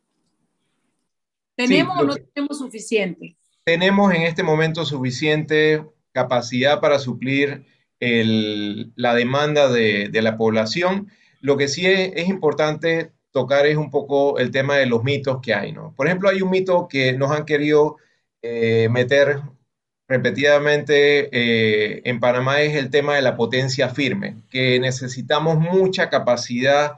¿Tenemos 1.68 1.98
o 2.00 2.04
no 2.04 2.16
tenemos 2.16 2.58
suficiente? 2.58 3.38
Tenemos 3.64 4.14
en 4.14 4.24
este 4.24 4.44
momento 4.44 4.86
suficiente 4.86 5.86
capacidad 6.12 6.80
para 6.80 7.00
suplir 7.00 7.66
la 8.00 9.14
demanda 9.14 9.72
de, 9.72 10.10
la 10.14 10.38
población. 10.38 11.10
Lo 11.40 11.58
que 11.58 11.68
sí 11.68 11.86
es, 11.86 12.28
importante 12.28 13.12
tocar 13.32 13.66
es 13.66 13.78
un 13.78 13.92
poco 13.92 14.40
el 14.40 14.52
tema 14.52 14.76
de 14.78 14.88
los 14.88 15.04
mitos 15.04 15.40
que 15.42 15.54
hay, 15.54 15.72
¿no? 15.72 15.94
Por 15.96 16.08
ejemplo, 16.08 16.30
hay 16.30 16.42
un 16.42 16.50
mito 16.50 16.88
que 16.90 17.14
nos 17.14 17.32
han 17.32 17.46
querido 17.46 17.98
eh, 18.42 18.90
meter 18.90 19.42
repetidamente 20.12 21.30
eh, 21.32 22.02
en 22.04 22.20
Panamá 22.20 22.62
es 22.62 22.76
el 22.76 22.90
tema 22.90 23.16
de 23.16 23.22
la 23.22 23.38
potencia 23.38 23.88
firme, 23.88 24.44
que 24.50 24.78
necesitamos 24.78 25.58
mucha 25.58 26.10
capacidad 26.10 26.98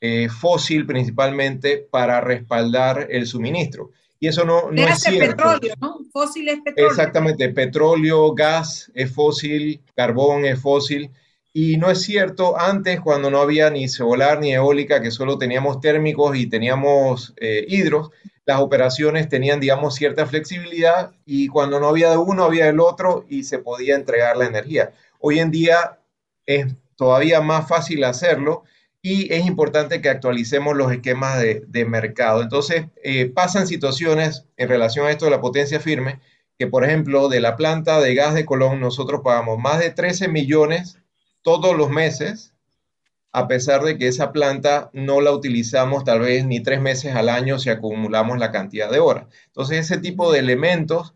eh, 0.00 0.30
fósil 0.30 0.86
principalmente 0.86 1.86
para 1.90 2.22
respaldar 2.22 3.08
el 3.10 3.26
suministro. 3.26 3.90
Y 4.20 4.28
eso 4.28 4.44
no, 4.44 4.70
no 4.70 4.82
es 4.82 5.00
cierto. 5.00 5.36
petróleo, 5.36 5.74
¿no? 5.80 5.98
Fósil 6.12 6.48
es 6.48 6.60
petróleo. 6.60 6.90
Exactamente, 6.90 7.48
petróleo, 7.50 8.32
gas 8.32 8.90
es 8.94 9.12
fósil, 9.12 9.82
carbón 9.94 10.44
es 10.44 10.60
fósil. 10.60 11.10
Y 11.52 11.76
no 11.76 11.90
es 11.90 12.02
cierto, 12.02 12.58
antes 12.58 13.00
cuando 13.00 13.30
no 13.30 13.40
había 13.40 13.70
ni 13.70 13.88
solar 13.88 14.40
ni 14.40 14.52
eólica, 14.52 15.00
que 15.00 15.10
solo 15.10 15.38
teníamos 15.38 15.80
térmicos 15.80 16.36
y 16.36 16.46
teníamos 16.48 17.34
eh, 17.36 17.64
hidros, 17.68 18.10
las 18.46 18.60
operaciones 18.60 19.28
tenían, 19.28 19.60
digamos, 19.60 19.94
cierta 19.94 20.26
flexibilidad 20.26 21.12
y 21.24 21.48
cuando 21.48 21.80
no 21.80 21.88
había 21.88 22.10
de 22.10 22.16
uno, 22.16 22.44
había 22.44 22.66
del 22.66 22.80
otro 22.80 23.24
y 23.28 23.44
se 23.44 23.58
podía 23.58 23.94
entregar 23.94 24.36
la 24.36 24.46
energía. 24.46 24.92
Hoy 25.20 25.38
en 25.38 25.50
día 25.50 26.00
es 26.44 26.74
todavía 26.96 27.40
más 27.40 27.68
fácil 27.68 28.04
hacerlo 28.04 28.64
y 29.06 29.30
es 29.34 29.44
importante 29.44 30.00
que 30.00 30.08
actualicemos 30.08 30.74
los 30.74 30.90
esquemas 30.90 31.38
de, 31.38 31.84
mercado. 31.84 32.40
Entonces, 32.40 32.86
eh, 33.02 33.26
pasan 33.26 33.66
situaciones 33.66 34.46
en 34.56 34.66
relación 34.66 35.04
a 35.04 35.10
esto 35.10 35.26
de 35.26 35.30
la 35.30 35.42
potencia 35.42 35.78
firme, 35.78 36.20
que 36.58 36.68
por 36.68 36.86
ejemplo, 36.86 37.28
de 37.28 37.40
la 37.40 37.54
planta 37.54 38.00
de 38.00 38.14
gas 38.14 38.32
de 38.32 38.46
Colón, 38.46 38.80
nosotros 38.80 39.20
pagamos 39.22 39.58
más 39.58 39.78
de 39.78 39.90
13 39.90 40.28
millones 40.28 41.00
todos 41.42 41.76
los 41.76 41.90
meses 41.90 42.54
a 43.30 43.46
pesar 43.46 43.82
de 43.82 43.98
que 43.98 44.08
esa 44.08 44.32
planta 44.32 44.88
no 44.94 45.20
la 45.20 45.32
utilizamos 45.32 46.04
tal 46.04 46.20
vez 46.20 46.46
ni 46.46 46.60
tres 46.62 46.80
meses 46.80 47.14
al 47.14 47.28
año 47.28 47.58
si 47.58 47.68
acumulamos 47.68 48.38
la 48.38 48.52
cantidad 48.52 48.90
de 48.90 49.00
horas. 49.00 49.26
Entonces, 49.48 49.80
ese 49.80 49.98
tipo 50.00 50.32
de 50.32 50.38
elementos 50.38 51.14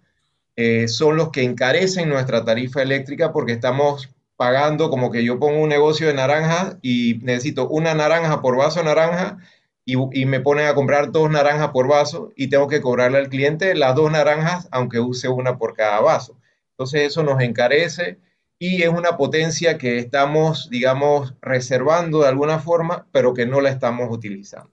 eh, 0.56 0.88
son 0.88 1.16
los 1.16 1.30
que 1.30 1.42
encarecen 1.42 2.10
nuestra 2.10 2.44
tarifa 2.44 2.82
eléctrica 2.82 3.32
porque 3.32 3.52
estamos 3.52 4.10
pagando 4.38 4.88
como 4.88 5.10
que 5.10 5.24
yo 5.24 5.40
pongo 5.40 5.60
un 5.60 5.68
negocio 5.68 6.06
de 6.06 6.14
naranja 6.14 6.78
y 6.80 7.18
necesito 7.22 7.68
una 7.68 7.92
naranja 7.92 8.40
por 8.40 8.56
vaso 8.56 8.78
de 8.78 8.84
naranja 8.84 9.38
y, 9.84 9.96
y, 10.12 10.26
me 10.26 10.38
ponen 10.38 10.66
a 10.66 10.76
comprar 10.76 11.10
dos 11.10 11.28
naranjas 11.28 11.70
por 11.70 11.88
vaso 11.88 12.30
y 12.36 12.48
tengo 12.48 12.68
que 12.68 12.80
cobrarle 12.80 13.18
al 13.18 13.30
cliente 13.30 13.74
las 13.74 13.96
dos 13.96 14.12
naranjas 14.12 14.68
aunque 14.70 15.00
use 15.00 15.28
una 15.28 15.58
por 15.58 15.74
cada 15.74 16.00
vaso. 16.00 16.38
Entonces 16.70 17.02
eso 17.02 17.24
nos 17.24 17.42
encarece 17.42 18.20
y 18.60 18.82
es 18.84 18.90
una 18.90 19.16
potencia 19.16 19.76
que 19.76 19.98
estamos, 19.98 20.70
digamos, 20.70 21.34
reservando 21.42 22.20
de 22.20 22.28
alguna 22.28 22.60
forma, 22.60 23.08
pero 23.10 23.34
que 23.34 23.44
no 23.44 23.60
la 23.60 23.70
estamos 23.70 24.06
utilizando. 24.08 24.70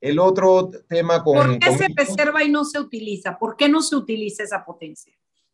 El 0.00 0.20
otro 0.20 0.70
tema 0.88 1.24
con... 1.24 1.34
¿Por 1.34 1.58
qué 1.58 1.76
se 1.76 1.88
reserva 1.96 2.44
y 2.44 2.50
no 2.50 2.64
se 2.64 2.78
utiliza? 2.78 3.36
¿Por 3.36 3.56
qué 3.56 3.68
no 3.68 3.82
se 3.82 3.96
utiliza 3.96 4.44
esa 4.44 4.64
potencia? 4.64 5.12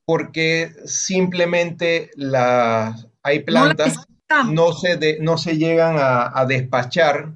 Porque 0.09 0.73
simplemente 0.87 2.11
la, 2.17 2.97
hay 3.23 3.41
plantas, 3.41 4.07
no, 4.47 4.73
se, 4.73 5.19
no 5.21 5.37
se 5.37 5.59
llegan 5.59 5.97
a, 5.99 6.47
despachar. 6.47 7.33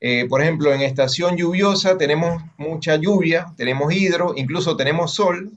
Eh, 0.00 0.26
por 0.28 0.42
ejemplo, 0.42 0.74
en 0.74 0.80
estación 0.80 1.36
lluviosa 1.36 1.96
tenemos 1.96 2.42
mucha 2.56 2.96
lluvia, 2.96 3.54
tenemos 3.56 3.92
hidro, 3.92 4.34
incluso 4.36 4.76
tenemos 4.76 5.14
sol, 5.14 5.52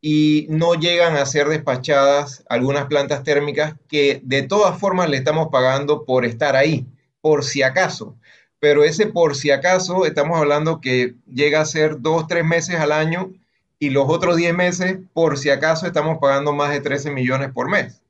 y 0.00 0.46
no 0.50 0.74
llegan 0.74 1.16
a 1.16 1.26
ser 1.26 1.48
despachadas 1.48 2.44
algunas 2.48 2.86
plantas 2.86 3.24
térmicas 3.24 3.74
que 3.88 4.20
de 4.22 4.42
todas 4.42 4.78
formas 4.78 5.10
le 5.10 5.16
estamos 5.16 5.48
pagando 5.50 6.04
por 6.04 6.24
estar 6.24 6.54
ahí, 6.54 6.86
por 7.20 7.42
si 7.42 7.64
acaso. 7.64 8.14
Pero 8.60 8.84
ese 8.84 9.06
por 9.06 9.34
si 9.34 9.50
acaso, 9.50 10.06
estamos 10.06 10.38
hablando 10.38 10.80
que 10.80 11.16
llega 11.26 11.60
a 11.60 11.64
ser 11.64 12.00
dos, 12.00 12.28
tres 12.28 12.44
meses 12.44 12.76
al 12.76 12.92
año 12.92 13.32
y 13.78 13.90
los 13.90 14.06
otros 14.08 14.36
10 14.36 14.54
meses, 14.54 14.98
por 15.12 15.38
si 15.38 15.50
acaso, 15.50 15.86
estamos 15.86 16.18
pagando 16.20 16.52
más 16.52 16.72
de 16.72 16.80
13 16.80 17.10
millones 17.10 17.52
por 17.52 17.70
mes. 17.70 18.02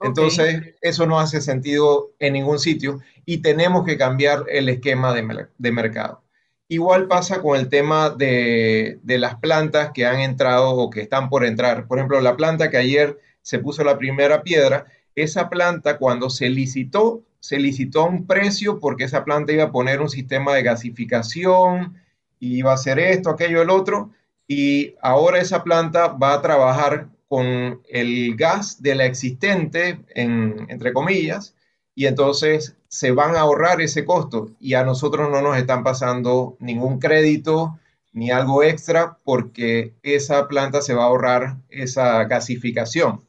Entonces, 0.00 0.74
eso 0.82 1.06
no 1.06 1.18
hace 1.18 1.40
sentido 1.40 2.10
en 2.18 2.34
ningún 2.34 2.58
sitio 2.58 3.00
y 3.24 3.38
tenemos 3.38 3.86
que 3.86 3.96
cambiar 3.96 4.44
el 4.48 4.68
esquema 4.68 5.14
de, 5.14 5.46
de 5.56 5.72
mercado. 5.72 6.22
Igual 6.68 7.08
pasa 7.08 7.40
con 7.40 7.58
el 7.58 7.68
tema 7.68 8.10
de, 8.10 8.98
las 9.04 9.36
plantas 9.36 9.92
que 9.92 10.06
han 10.06 10.20
entrado 10.20 10.70
o 10.70 10.90
que 10.90 11.02
están 11.02 11.30
por 11.30 11.44
entrar. 11.44 11.86
Por 11.86 11.98
ejemplo, 11.98 12.20
la 12.20 12.36
planta 12.36 12.70
que 12.70 12.76
ayer 12.76 13.18
se 13.42 13.58
puso 13.58 13.84
la 13.84 13.98
primera 13.98 14.42
piedra, 14.42 14.86
esa 15.14 15.48
planta 15.48 15.98
cuando 15.98 16.30
se 16.30 16.48
licitó, 16.48 17.22
se 17.40 17.58
licitó 17.58 18.02
a 18.02 18.06
un 18.06 18.26
precio 18.26 18.80
porque 18.80 19.04
esa 19.04 19.24
planta 19.24 19.52
iba 19.52 19.64
a 19.64 19.72
poner 19.72 20.00
un 20.00 20.08
sistema 20.08 20.54
de 20.54 20.62
gasificación, 20.62 21.94
y 22.40 22.58
iba 22.58 22.72
a 22.72 22.74
hacer 22.74 22.98
esto, 22.98 23.30
aquello, 23.30 23.62
el 23.62 23.70
otro, 23.70 24.10
y 24.46 24.94
ahora 25.00 25.40
esa 25.40 25.64
planta 25.64 26.08
va 26.08 26.34
a 26.34 26.42
trabajar 26.42 27.08
con 27.28 27.82
el 27.88 28.36
gas 28.36 28.82
de 28.82 28.94
la 28.94 29.06
existente, 29.06 30.00
entre 30.14 30.92
comillas, 30.92 31.54
y 31.94 32.06
entonces 32.06 32.76
se 32.88 33.10
van 33.12 33.36
a 33.36 33.40
ahorrar 33.40 33.80
ese 33.80 34.04
costo 34.04 34.50
y 34.60 34.74
a 34.74 34.84
nosotros 34.84 35.30
no 35.30 35.42
nos 35.42 35.56
están 35.56 35.82
pasando 35.82 36.56
ningún 36.60 36.98
crédito 36.98 37.78
ni 38.12 38.30
algo 38.30 38.62
extra 38.62 39.18
porque 39.24 39.94
esa 40.02 40.46
planta 40.46 40.80
se 40.80 40.94
va 40.94 41.04
a 41.04 41.06
ahorrar 41.06 41.56
esa 41.68 42.24
gasificación, 42.24 43.24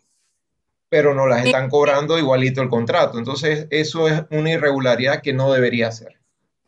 pero 0.89 1.15
no 1.15 1.25
las 1.25 1.45
están 1.45 1.69
cobrando 1.69 2.19
igualito 2.19 2.61
el 2.61 2.69
contrato. 2.69 3.17
Entonces, 3.17 3.67
eso 3.71 4.07
es 4.07 4.23
una 4.29 4.51
irregularidad 4.51 5.21
que 5.21 5.33
no 5.33 5.51
debería 5.51 5.91
ser. 5.91 6.19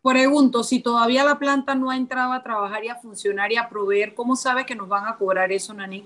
Pregunto, 0.08 0.64
si 0.64 0.80
todavía 0.80 1.26
la 1.26 1.38
planta 1.38 1.76
no 1.76 1.90
ha 1.90 1.98
entrado 1.98 2.32
a 2.32 2.42
trabajar 2.42 2.84
y 2.86 2.88
a 2.88 2.96
funcionar 2.96 3.52
y 3.52 3.58
a 3.58 3.68
proveer, 3.68 4.14
¿cómo 4.14 4.36
sabe 4.36 4.66
que 4.66 4.76
nos 4.76 4.88
van 4.88 5.06
a 5.06 5.18
cobrar 5.18 5.52
eso, 5.52 5.74
Nani? 5.74 6.06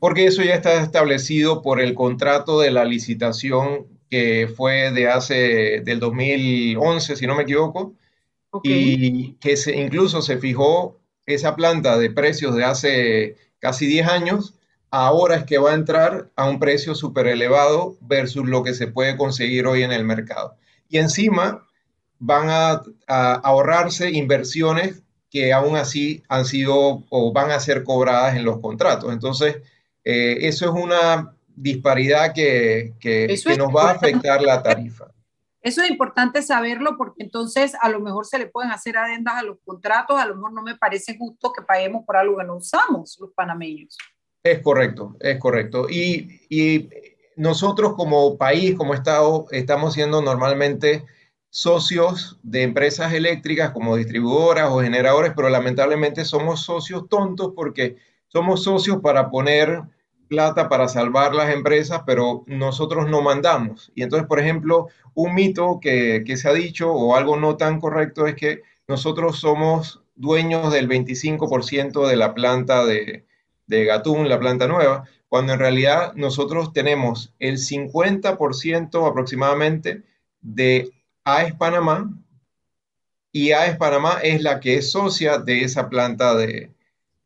Porque 0.00 0.26
eso 0.26 0.42
ya 0.42 0.54
está 0.54 0.82
establecido 0.82 1.62
por 1.62 1.80
el 1.80 1.94
contrato 1.94 2.58
de 2.58 2.70
la 2.72 2.84
licitación 2.84 3.86
que 4.10 4.52
fue 4.56 4.90
de 4.90 5.08
hace, 5.08 5.80
del 5.84 6.00
2011, 6.00 7.14
si 7.14 7.26
no 7.26 7.36
me 7.36 7.44
equivoco, 7.44 7.94
y 8.64 9.34
que 9.34 9.56
se, 9.56 9.76
incluso 9.78 10.22
se 10.22 10.38
fijó 10.38 10.98
esa 11.24 11.54
planta 11.54 11.98
de 11.98 12.10
precios 12.10 12.56
de 12.56 12.64
hace 12.64 13.36
casi 13.60 13.86
10 13.86 14.08
años, 14.08 14.54
ahora 14.90 15.36
es 15.36 15.44
que 15.44 15.58
va 15.58 15.70
a 15.70 15.74
entrar 15.74 16.30
a 16.34 16.48
un 16.48 16.58
precio 16.58 16.96
súper 16.96 17.28
elevado 17.28 17.96
versus 18.00 18.48
lo 18.48 18.64
que 18.64 18.74
se 18.74 18.88
puede 18.88 19.16
conseguir 19.16 19.66
hoy 19.66 19.84
en 19.84 19.92
el 19.92 20.04
mercado. 20.04 20.56
Y 20.88 20.98
encima 20.98 21.64
van 22.20 22.48
a, 22.50 22.82
ahorrarse 23.42 24.10
inversiones 24.10 25.02
que 25.30 25.52
aún 25.52 25.76
así 25.76 26.22
han 26.28 26.44
sido 26.44 27.04
o 27.08 27.32
van 27.32 27.50
a 27.50 27.60
ser 27.60 27.82
cobradas 27.82 28.36
en 28.36 28.44
los 28.44 28.60
contratos. 28.60 29.12
Entonces, 29.12 29.56
eh, 30.04 30.38
eso 30.42 30.66
es 30.66 30.72
una 30.72 31.34
disparidad 31.48 32.32
que, 32.32 32.94
que, 33.00 33.26
nos 33.56 33.74
va 33.74 33.90
a 33.90 33.92
afectar 33.92 34.42
la 34.42 34.62
tarifa. 34.62 35.06
Eso 35.62 35.82
es 35.82 35.90
importante 35.90 36.42
saberlo 36.42 36.96
porque 36.96 37.22
entonces 37.22 37.74
a 37.80 37.90
lo 37.90 38.00
mejor 38.00 38.26
se 38.26 38.38
le 38.38 38.46
pueden 38.46 38.70
hacer 38.70 38.96
adendas 38.96 39.34
a 39.34 39.42
los 39.42 39.58
contratos, 39.64 40.18
a 40.18 40.26
lo 40.26 40.36
mejor 40.36 40.52
no 40.52 40.62
me 40.62 40.76
parece 40.76 41.18
justo 41.18 41.52
que 41.52 41.62
paguemos 41.62 42.04
por 42.06 42.16
algo 42.16 42.38
que 42.38 42.44
no 42.44 42.56
usamos 42.56 43.18
los 43.20 43.30
panameños. 43.32 43.96
Es 44.42 44.60
correcto, 44.60 45.16
es 45.20 45.38
correcto. 45.38 45.86
Y, 45.88 46.40
y 46.48 46.88
nosotros 47.36 47.94
como 47.94 48.38
país, 48.38 48.74
como 48.74 48.94
Estado, 48.94 49.46
estamos 49.50 49.94
siendo 49.94 50.22
normalmente 50.22 51.04
socios 51.50 52.38
de 52.42 52.62
empresas 52.62 53.12
eléctricas 53.12 53.70
como 53.72 53.96
distribuidoras 53.96 54.70
o 54.70 54.80
generadores, 54.80 55.32
pero 55.34 55.50
lamentablemente 55.50 56.24
somos 56.24 56.62
socios 56.62 57.08
tontos 57.08 57.52
porque 57.54 57.96
somos 58.28 58.62
socios 58.62 59.00
para 59.02 59.30
poner 59.30 59.82
plata 60.28 60.68
para 60.68 60.86
salvar 60.86 61.34
las 61.34 61.52
empresas, 61.52 62.02
pero 62.06 62.44
nosotros 62.46 63.10
no 63.10 63.20
mandamos. 63.20 63.90
Y 63.96 64.04
entonces, 64.04 64.28
por 64.28 64.38
ejemplo, 64.38 64.86
un 65.12 65.34
mito 65.34 65.80
que, 65.82 66.24
se 66.36 66.48
ha 66.48 66.52
dicho 66.52 66.92
o 66.92 67.16
algo 67.16 67.36
no 67.36 67.56
tan 67.56 67.80
correcto 67.80 68.28
es 68.28 68.36
que 68.36 68.62
nosotros 68.86 69.40
somos 69.40 70.04
dueños 70.14 70.72
del 70.72 70.88
25% 70.88 72.06
de 72.06 72.16
la 72.16 72.32
planta 72.32 72.84
de, 72.84 73.24
de 73.66 73.84
Gatún, 73.84 74.28
la 74.28 74.38
planta 74.38 74.68
nueva, 74.68 75.04
cuando 75.28 75.52
en 75.52 75.58
realidad 75.58 76.12
nosotros 76.14 76.72
tenemos 76.72 77.34
el 77.40 77.58
50% 77.58 79.10
aproximadamente 79.10 80.04
de 80.42 80.92
AES 81.36 81.54
Panamá 81.54 82.10
y 83.32 83.52
AES 83.52 83.76
Panamá 83.76 84.18
es 84.22 84.42
la 84.42 84.60
que 84.60 84.76
es 84.76 84.90
socia 84.90 85.38
de 85.38 85.62
esa 85.64 85.88
planta 85.88 86.34
de, 86.34 86.70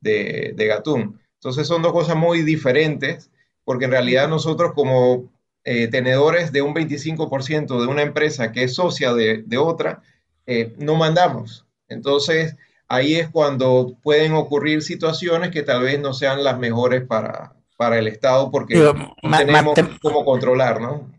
de, 0.00 0.52
de 0.54 0.66
Gatún. 0.66 1.20
Entonces 1.34 1.66
son 1.66 1.82
dos 1.82 1.92
cosas 1.92 2.16
muy 2.16 2.42
diferentes, 2.42 3.30
porque 3.64 3.86
en 3.86 3.90
realidad 3.90 4.28
nosotros 4.28 4.72
como 4.74 5.30
eh, 5.66 5.88
tenedores 5.88 6.52
de 6.52 6.60
un 6.60 6.74
25% 6.74 7.80
de 7.80 7.86
una 7.86 8.02
empresa 8.02 8.52
que 8.52 8.64
es 8.64 8.74
socia 8.74 9.14
de, 9.14 9.56
otra, 9.56 10.02
eh, 10.46 10.74
no 10.78 10.94
mandamos. 10.94 11.64
Entonces 11.88 12.56
ahí 12.86 13.14
es 13.14 13.30
cuando 13.30 13.96
pueden 14.02 14.34
ocurrir 14.34 14.82
situaciones 14.82 15.50
que 15.50 15.62
tal 15.62 15.82
vez 15.82 15.98
no 15.98 16.12
sean 16.12 16.44
las 16.44 16.58
mejores 16.58 17.04
para, 17.06 17.54
para 17.78 17.98
el 17.98 18.08
Estado, 18.08 18.50
porque 18.50 18.74
no 18.74 19.14
tenemos 19.38 19.78
cómo 20.02 20.24
controlar, 20.26 20.82
¿no? 20.82 21.10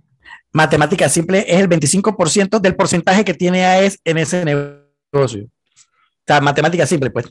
Matemática 0.56 1.10
simple 1.10 1.44
es 1.50 1.60
el 1.60 1.68
25% 1.68 2.62
del 2.62 2.78
porcentaje 2.78 3.26
que 3.26 3.34
tiene 3.34 3.66
AES 3.66 4.00
en 4.06 4.18
ese 4.18 4.46
negocio. 4.46 5.44
O 5.44 6.26
sea, 6.26 6.40
matemática 6.40 6.86
simple, 6.86 7.12
pues, 7.12 7.26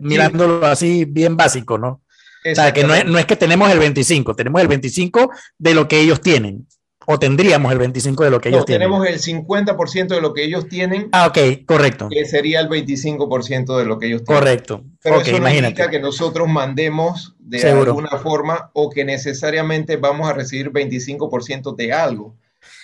mirándolo 0.00 0.64
así 0.64 1.04
bien 1.04 1.36
básico, 1.36 1.78
¿no? 1.78 2.00
O 2.48 2.54
sea, 2.54 2.72
que 2.72 2.84
no 2.84 2.94
es, 2.94 3.04
no 3.04 3.18
es 3.18 3.26
que 3.26 3.34
tenemos 3.34 3.68
el 3.72 3.80
25, 3.80 4.36
tenemos 4.36 4.62
el 4.62 4.68
25 4.68 5.32
de 5.58 5.74
lo 5.74 5.88
que 5.88 5.98
ellos 5.98 6.20
tienen 6.20 6.68
o 7.08 7.18
tendríamos 7.18 7.72
el 7.72 7.78
25 7.78 8.22
de 8.22 8.30
lo 8.30 8.40
que 8.40 8.50
ellos 8.50 8.64
tienen. 8.64 8.88
Tenemos 8.88 9.04
el 9.04 9.18
50% 9.18 10.06
de 10.06 10.20
lo 10.20 10.32
que 10.32 10.44
ellos 10.44 10.68
tienen. 10.68 11.08
Ah, 11.10 11.26
ok, 11.26 11.66
correcto. 11.66 12.08
Que 12.08 12.24
sería 12.24 12.60
el 12.60 12.68
25% 12.68 13.76
de 13.76 13.84
lo 13.84 13.98
que 13.98 14.06
ellos 14.06 14.22
tienen. 14.22 14.40
Correcto. 14.40 14.84
Pero 15.02 15.18
okay, 15.18 15.34
eso 15.34 15.42
no 15.42 15.52
implica 15.52 15.90
que 15.90 15.98
nosotros 15.98 16.46
mandemos 16.46 17.34
de 17.40 17.68
alguna 17.68 18.16
forma 18.18 18.70
o 18.74 18.90
que 18.90 19.04
necesariamente 19.04 19.96
vamos 19.96 20.30
a 20.30 20.34
recibir 20.34 20.70
25% 20.70 21.74
de 21.74 21.92
algo. 21.92 22.36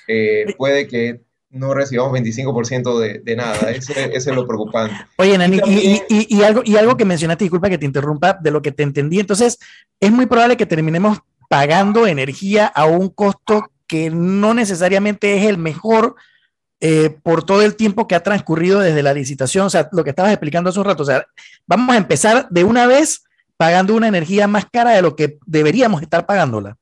Eh, 0.09 0.55
puede 0.57 0.87
que 0.87 1.21
no 1.51 1.75
recibamos 1.75 2.19
25% 2.19 2.99
de, 2.99 3.21
de 3.21 3.37
nada. 3.37 3.71
Eso, 3.71 3.93
es 3.97 4.27
lo 4.27 4.47
preocupante. 4.47 4.95
Oye, 5.17 5.39
Nani, 5.39 5.61
y, 5.67 6.03
y, 6.09 6.37
y, 6.37 6.43
algo, 6.43 6.63
y 6.65 6.77
algo 6.77 6.97
que 6.97 7.05
mencionaste, 7.05 7.45
disculpa 7.45 7.71
que 7.71 7.79
te 7.79 7.87
interrumpa, 7.87 8.39
de 8.41 8.51
lo 8.51 8.63
que 8.63 8.73
te 8.73 8.83
entendí. 8.83 9.21
Entonces, 9.21 9.59
es 10.01 10.11
muy 10.11 10.27
probable 10.27 10.57
que 10.57 10.67
terminemos 10.67 11.19
pagando 11.49 12.07
energía 12.07 12.67
a 12.67 12.87
un 12.87 13.09
costo 13.09 13.71
que 13.87 14.11
no 14.11 14.55
necesariamente 14.55 15.37
es 15.39 15.45
el 15.47 15.59
mejor 15.59 16.17
eh, 16.81 17.17
por 17.23 17.45
todo 17.45 17.63
el 17.63 17.77
tiempo 17.77 18.07
que 18.07 18.15
ha 18.15 18.23
transcurrido 18.23 18.81
desde 18.81 19.03
la 19.03 19.15
licitación, 19.15 19.67
o 19.67 19.71
sea, 19.71 19.89
lo 19.93 20.05
que 20.05 20.11
estabas 20.11 20.33
explicando 20.33 20.69
hace 20.69 20.79
un 20.79 20.85
rato, 20.85 21.05
o 21.05 21.07
sea, 21.07 21.25
vamos 21.67 21.95
a 21.95 21.99
empezar 21.99 22.49
de 22.51 22.65
una 22.65 22.87
vez 22.87 23.25
pagando 23.57 23.95
una 23.95 24.09
energía 24.09 24.47
más 24.47 24.67
cara 24.71 24.91
de 24.91 25.01
lo 25.01 25.17
que 25.17 25.39
deberíamos 25.47 26.03
estar 26.03 26.27
pagándola. 26.27 26.77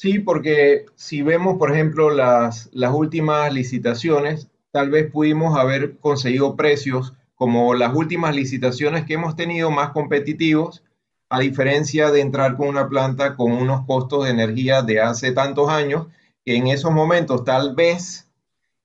Sí, 0.00 0.20
porque 0.20 0.86
si 0.94 1.22
vemos, 1.22 1.58
por 1.58 1.72
ejemplo, 1.72 2.10
las, 2.10 2.70
las 2.72 2.94
últimas 2.94 3.52
licitaciones, 3.52 4.46
tal 4.70 4.90
vez 4.90 5.10
pudimos 5.10 5.58
haber 5.58 5.98
conseguido 5.98 6.54
precios 6.54 7.14
como 7.34 7.74
las 7.74 7.92
últimas 7.96 8.32
licitaciones 8.32 9.04
que 9.04 9.14
hemos 9.14 9.34
tenido 9.34 9.72
más 9.72 9.90
competitivos 9.90 10.84
a 11.28 11.40
diferencia 11.40 12.12
de 12.12 12.20
entrar 12.20 12.56
con 12.56 12.68
una 12.68 12.88
planta 12.88 13.34
con 13.34 13.50
unos 13.50 13.86
costos 13.86 14.24
de 14.24 14.30
energía 14.30 14.82
de 14.82 15.00
hace 15.00 15.32
tantos 15.32 15.68
años, 15.68 16.06
que 16.44 16.54
en 16.54 16.68
esos 16.68 16.92
momentos 16.92 17.42
tal 17.42 17.74
vez 17.74 18.28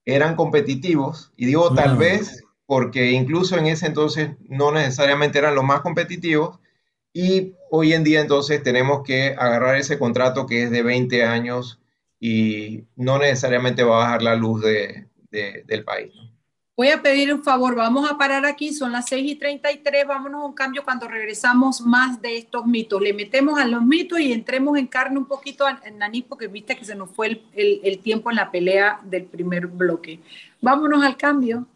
eran 0.06 0.36
competitivos, 0.36 1.32
y 1.38 1.46
digo 1.46 1.76
tal 1.76 1.96
vez 1.96 2.44
porque 2.66 3.12
incluso 3.12 3.56
en 3.56 3.68
ese 3.68 3.86
entonces 3.86 4.32
no 4.50 4.72
necesariamente 4.72 5.38
eran 5.38 5.54
los 5.54 5.64
más 5.64 5.82
competitivos, 5.82 6.58
y 7.14 7.54
hoy 7.70 7.94
en 7.94 8.04
día 8.04 8.22
entonces 8.22 8.64
tenemos 8.64 9.04
que 9.04 9.36
agarrar 9.38 9.78
ese 9.78 10.00
contrato 10.00 10.48
que 10.48 10.64
es 10.64 10.72
de 10.72 10.82
20 10.82 11.24
años 11.24 11.80
y 12.20 12.86
no 12.96 13.20
necesariamente 13.20 13.84
va 13.84 13.98
a 13.98 14.04
bajar 14.06 14.24
la 14.24 14.36
luz 14.36 14.62
de, 14.64 15.08
del 15.30 15.84
país. 15.84 16.12
Voy 16.76 16.88
a 16.88 17.04
pedir 17.04 17.32
un 17.32 17.44
favor, 17.44 17.76
vamos 17.76 18.10
a 18.10 18.18
parar 18.18 18.48
aquí, 18.48 18.74
son 18.74 18.94
las 18.94 19.08
6 19.08 19.32
y 19.32 19.36
33, 19.36 20.08
vámonos 20.08 20.42
a 20.42 20.46
un 20.46 20.54
cambio 20.54 20.84
cuando 20.84 21.08
regresamos 21.08 21.82
más 21.82 22.20
de 22.20 22.38
estos 22.38 22.66
mitos. 22.66 23.00
Le 23.00 23.14
metemos 23.14 23.60
a 23.60 23.68
los 23.68 23.84
mitos 23.84 24.20
y 24.20 24.34
entremos 24.34 24.76
en 24.80 24.88
carne 24.88 25.20
un 25.20 25.28
poquito 25.28 25.66
en 25.68 26.00
Naní, 26.00 26.24
porque 26.24 26.48
viste 26.48 26.76
que 26.76 26.84
se 26.84 26.96
nos 26.96 27.12
fue 27.12 27.28
el, 27.28 27.44
el, 27.54 27.82
el 27.84 28.00
tiempo 28.00 28.32
en 28.32 28.38
la 28.38 28.50
pelea 28.50 29.00
del 29.04 29.26
primer 29.26 29.68
bloque. 29.68 30.20
Vámonos 30.62 31.04
al 31.04 31.16
cambio. 31.16 31.68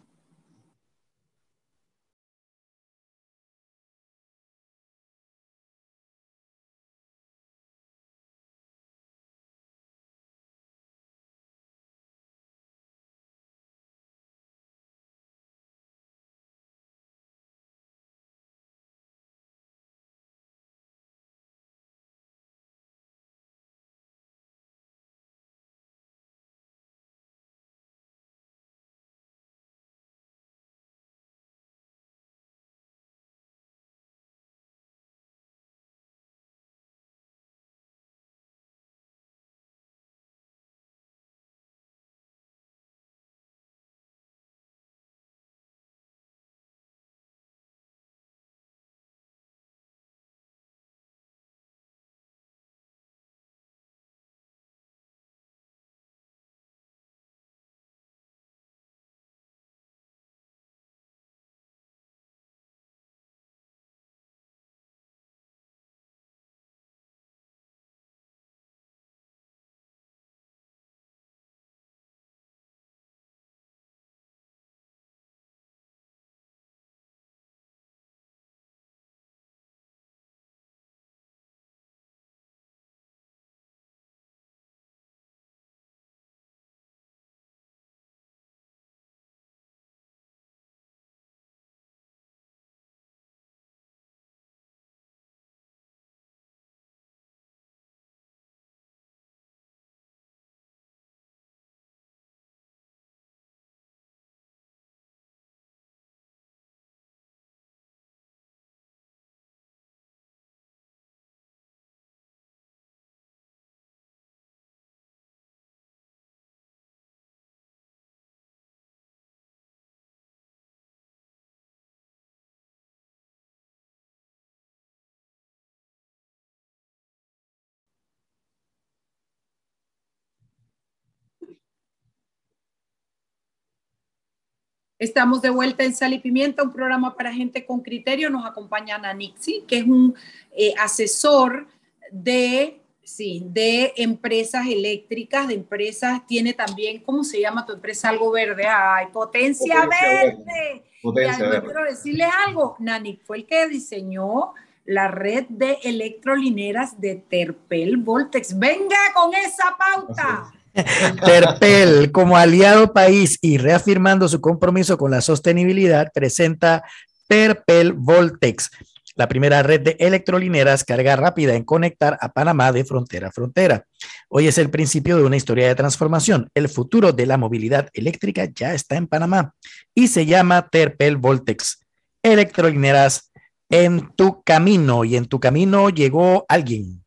Estamos 134.98 135.40
de 135.42 135.50
vuelta 135.50 135.84
en 135.84 135.94
Sal 135.94 136.12
y 136.12 136.18
Pimienta, 136.18 136.64
un 136.64 136.72
programa 136.72 137.14
para 137.14 137.32
gente 137.32 137.64
con 137.64 137.80
criterio. 137.80 138.30
Nos 138.30 138.44
acompaña 138.44 138.98
Nanixi, 138.98 139.62
que 139.68 139.78
es 139.78 139.84
un 139.84 140.16
eh, 140.56 140.74
asesor 140.76 141.68
de, 142.10 142.80
sí, 143.04 143.44
de 143.46 143.92
empresas 143.96 144.66
eléctricas, 144.66 145.46
de 145.46 145.54
empresas, 145.54 146.26
tiene 146.26 146.52
también, 146.52 147.00
¿cómo 147.04 147.22
se 147.22 147.40
llama 147.40 147.64
tu 147.64 147.74
empresa? 147.74 148.08
Algo 148.08 148.32
verde. 148.32 148.66
¡Ay, 148.66 149.06
Potencia, 149.12 149.86
Verde! 149.86 150.82
Potencia 151.00 151.46
y 151.46 151.48
verde. 151.48 151.66
quiero 151.66 151.84
decirles 151.84 152.28
algo. 152.48 152.74
Nani 152.80 153.20
fue 153.24 153.38
el 153.38 153.46
que 153.46 153.68
diseñó 153.68 154.54
la 154.84 155.06
red 155.06 155.44
de 155.48 155.78
electrolineras 155.84 157.00
de 157.00 157.14
Terpel 157.14 157.98
Voltex. 157.98 158.58
Venga 158.58 158.96
con 159.14 159.32
esa 159.32 159.76
pauta. 159.78 160.52
Terpel, 161.24 162.12
como 162.12 162.36
aliado 162.36 162.92
país 162.92 163.38
y 163.40 163.58
reafirmando 163.58 164.28
su 164.28 164.40
compromiso 164.40 164.98
con 164.98 165.10
la 165.10 165.20
sostenibilidad, 165.20 166.10
presenta 166.12 166.84
Terpel 167.26 167.92
Voltex, 167.92 168.70
la 169.14 169.28
primera 169.28 169.62
red 169.62 169.80
de 169.80 169.96
electrolineras 169.98 170.84
carga 170.84 171.16
rápida 171.16 171.54
en 171.54 171.64
conectar 171.64 172.16
a 172.20 172.32
Panamá 172.32 172.70
de 172.72 172.84
frontera 172.84 173.28
a 173.28 173.32
frontera. 173.32 173.84
Hoy 174.28 174.46
es 174.46 174.58
el 174.58 174.70
principio 174.70 175.16
de 175.16 175.24
una 175.24 175.36
historia 175.36 175.66
de 175.66 175.74
transformación. 175.74 176.48
El 176.54 176.68
futuro 176.68 177.12
de 177.12 177.26
la 177.26 177.36
movilidad 177.36 177.88
eléctrica 177.92 178.44
ya 178.44 178.74
está 178.74 178.96
en 178.96 179.08
Panamá 179.08 179.54
y 179.94 180.08
se 180.08 180.26
llama 180.26 180.68
Terpel 180.68 181.16
Voltex. 181.16 181.80
Electrolineras 182.22 183.32
en 183.70 184.10
tu 184.14 184.42
camino 184.42 185.04
y 185.04 185.16
en 185.16 185.26
tu 185.26 185.40
camino 185.40 185.90
llegó 185.90 186.46
alguien. 186.48 187.04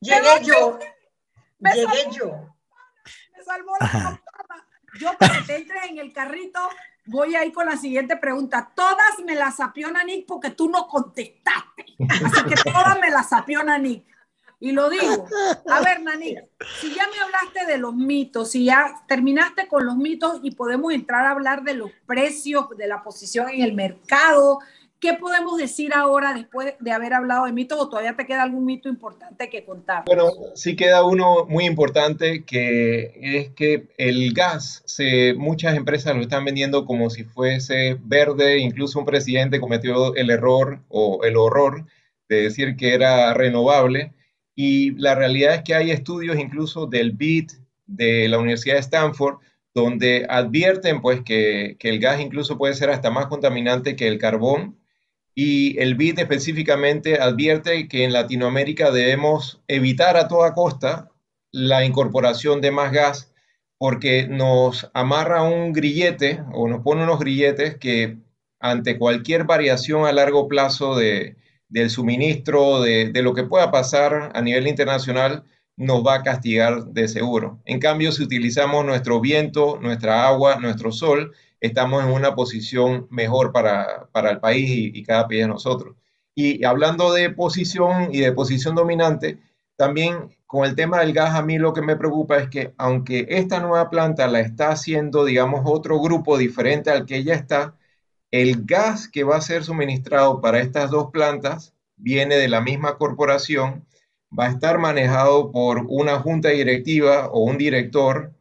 Llegué 0.00 0.44
yo. 0.44 0.78
Llegué 1.60 2.16
yo 2.18 2.53
salvó 3.44 3.72
la. 3.80 4.20
Yo 5.00 5.10
para 5.18 5.38
que 5.38 5.42
te 5.42 5.56
entres 5.56 5.84
en 5.90 5.98
el 5.98 6.12
carrito 6.12 6.60
voy 7.06 7.34
a 7.34 7.44
ir 7.44 7.52
con 7.52 7.66
la 7.66 7.76
siguiente 7.76 8.16
pregunta. 8.16 8.70
Todas 8.74 9.18
me 9.24 9.34
las 9.34 9.56
sapió 9.56 9.90
Nanik 9.90 10.26
porque 10.26 10.50
tú 10.50 10.68
no 10.68 10.86
contestaste. 10.86 11.84
Así 12.08 12.44
que 12.44 12.70
todas 12.70 12.98
me 13.00 13.10
las 13.10 13.28
sapió 13.28 13.62
Nanik. 13.62 14.04
Y 14.60 14.72
lo 14.72 14.88
digo. 14.88 15.26
A 15.68 15.80
ver, 15.80 16.00
Nanik, 16.00 16.38
si 16.80 16.94
ya 16.94 17.06
me 17.08 17.20
hablaste 17.20 17.66
de 17.66 17.76
los 17.76 17.94
mitos, 17.94 18.52
si 18.52 18.64
ya 18.64 19.02
terminaste 19.06 19.68
con 19.68 19.84
los 19.84 19.96
mitos 19.96 20.40
y 20.42 20.52
podemos 20.52 20.92
entrar 20.92 21.26
a 21.26 21.32
hablar 21.32 21.64
de 21.64 21.74
los 21.74 21.90
precios, 22.06 22.68
de 22.76 22.86
la 22.86 23.02
posición 23.02 23.50
en 23.50 23.62
el 23.62 23.74
mercado, 23.74 24.60
¿Qué 25.04 25.12
podemos 25.12 25.58
decir 25.58 25.92
ahora 25.92 26.32
después 26.32 26.76
de 26.80 26.90
haber 26.90 27.12
hablado 27.12 27.44
de 27.44 27.52
mitos 27.52 27.78
o 27.78 27.90
todavía 27.90 28.16
te 28.16 28.24
queda 28.24 28.42
algún 28.42 28.64
mito 28.64 28.88
importante 28.88 29.50
que 29.50 29.62
contar? 29.62 30.04
Bueno, 30.06 30.30
sí 30.54 30.76
queda 30.76 31.04
uno 31.04 31.44
muy 31.44 31.66
importante 31.66 32.42
que 32.44 33.12
es 33.20 33.50
que 33.50 33.88
el 33.98 34.32
gas, 34.32 34.82
se, 34.86 35.34
muchas 35.34 35.76
empresas 35.76 36.16
lo 36.16 36.22
están 36.22 36.46
vendiendo 36.46 36.86
como 36.86 37.10
si 37.10 37.22
fuese 37.22 37.98
verde, 38.02 38.60
incluso 38.60 38.98
un 38.98 39.04
presidente 39.04 39.60
cometió 39.60 40.14
el 40.14 40.30
error 40.30 40.80
o 40.88 41.22
el 41.22 41.36
horror 41.36 41.84
de 42.30 42.44
decir 42.44 42.74
que 42.74 42.94
era 42.94 43.34
renovable 43.34 44.14
y 44.54 44.92
la 44.92 45.14
realidad 45.14 45.56
es 45.56 45.62
que 45.64 45.74
hay 45.74 45.90
estudios 45.90 46.38
incluso 46.38 46.86
del 46.86 47.12
BIT 47.12 47.52
de 47.84 48.26
la 48.30 48.38
Universidad 48.38 48.76
de 48.76 48.80
Stanford 48.80 49.36
donde 49.74 50.24
advierten 50.30 51.02
pues 51.02 51.20
que, 51.20 51.76
que 51.78 51.90
el 51.90 52.00
gas 52.00 52.22
incluso 52.22 52.56
puede 52.56 52.72
ser 52.72 52.88
hasta 52.88 53.10
más 53.10 53.26
contaminante 53.26 53.96
que 53.96 54.08
el 54.08 54.16
carbón 54.16 54.82
y 55.34 55.78
el 55.80 55.96
BID 55.96 56.20
específicamente 56.20 57.20
advierte 57.20 57.88
que 57.88 58.04
en 58.04 58.12
Latinoamérica 58.12 58.90
debemos 58.90 59.62
evitar 59.66 60.16
a 60.16 60.28
toda 60.28 60.54
costa 60.54 61.10
la 61.50 61.84
incorporación 61.84 62.60
de 62.60 62.70
más 62.70 62.92
gas 62.92 63.32
porque 63.78 64.28
nos 64.28 64.90
amarra 64.94 65.42
un 65.42 65.72
grillete 65.72 66.42
o 66.52 66.68
nos 66.68 66.82
pone 66.82 67.02
unos 67.02 67.18
grilletes 67.18 67.76
que 67.76 68.18
ante 68.60 68.96
cualquier 68.98 69.44
variación 69.44 70.06
a 70.06 70.12
largo 70.12 70.48
plazo 70.48 70.96
de, 70.96 71.36
del 71.68 71.90
suministro, 71.90 72.80
de, 72.80 73.10
de 73.10 73.22
lo 73.22 73.34
que 73.34 73.44
pueda 73.44 73.70
pasar 73.70 74.30
a 74.34 74.40
nivel 74.40 74.68
internacional, 74.68 75.44
nos 75.76 76.06
va 76.06 76.14
a 76.14 76.22
castigar 76.22 76.84
de 76.86 77.08
seguro. 77.08 77.60
En 77.64 77.80
cambio, 77.80 78.12
si 78.12 78.22
utilizamos 78.22 78.84
nuestro 78.84 79.20
viento, 79.20 79.78
nuestra 79.80 80.26
agua, 80.28 80.56
nuestro 80.60 80.92
sol, 80.92 81.34
estamos 81.66 82.04
en 82.04 82.10
una 82.10 82.34
posición 82.34 83.06
mejor 83.10 83.52
para, 83.52 84.08
el 84.30 84.40
país 84.40 84.70
y, 84.94 85.02
cada 85.02 85.26
país 85.26 85.42
de 85.42 85.48
nosotros. 85.48 85.96
Y 86.34 86.64
hablando 86.64 87.12
de 87.12 87.30
posición 87.30 88.08
y 88.12 88.20
de 88.20 88.32
posición 88.32 88.74
dominante, 88.74 89.38
también 89.76 90.36
con 90.46 90.66
el 90.66 90.76
tema 90.76 91.00
del 91.00 91.14
gas, 91.14 91.34
a 91.34 91.42
mí 91.42 91.58
lo 91.58 91.72
que 91.72 91.82
me 91.82 91.96
preocupa 91.96 92.36
es 92.38 92.48
que 92.50 92.74
aunque 92.76 93.26
esta 93.30 93.60
nueva 93.60 93.88
planta 93.90 94.26
la 94.26 94.40
está 94.40 94.70
haciendo, 94.70 95.24
digamos, 95.24 95.62
otro 95.64 96.00
grupo 96.00 96.36
diferente 96.36 96.90
al 96.90 97.06
que 97.06 97.24
ya 97.24 97.34
está, 97.34 97.76
el 98.30 98.64
gas 98.66 99.08
que 99.08 99.24
va 99.24 99.36
a 99.36 99.40
ser 99.40 99.64
suministrado 99.64 100.40
para 100.40 100.60
estas 100.60 100.90
dos 100.90 101.10
plantas 101.12 101.74
viene 101.96 102.36
de 102.36 102.48
la 102.48 102.60
misma 102.60 102.98
corporación, 102.98 103.86
va 104.38 104.46
a 104.46 104.50
estar 104.50 104.78
manejado 104.78 105.50
por 105.50 105.86
una 105.88 106.20
junta 106.20 106.50
directiva 106.50 107.28
o 107.28 107.44
un 107.44 107.56
director 107.56 108.33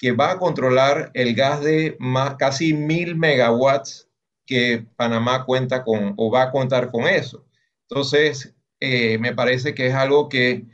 que 0.00 0.12
va 0.12 0.32
a 0.32 0.38
controlar 0.38 1.10
el 1.12 1.34
gas 1.34 1.60
de 1.60 1.94
más, 1.98 2.36
casi 2.36 2.72
mil 2.72 3.16
megawatts 3.16 4.08
que 4.46 4.86
Panamá 4.96 5.44
cuenta 5.44 5.84
con 5.84 6.14
o 6.16 6.30
va 6.30 6.44
a 6.44 6.50
contar 6.50 6.90
con 6.90 7.06
eso. 7.06 7.44
Entonces, 7.86 8.54
eh, 8.80 9.18
me 9.18 9.34
parece 9.34 9.74
que 9.74 9.88
es 9.88 9.94
algo 9.94 10.30
que 10.30 10.64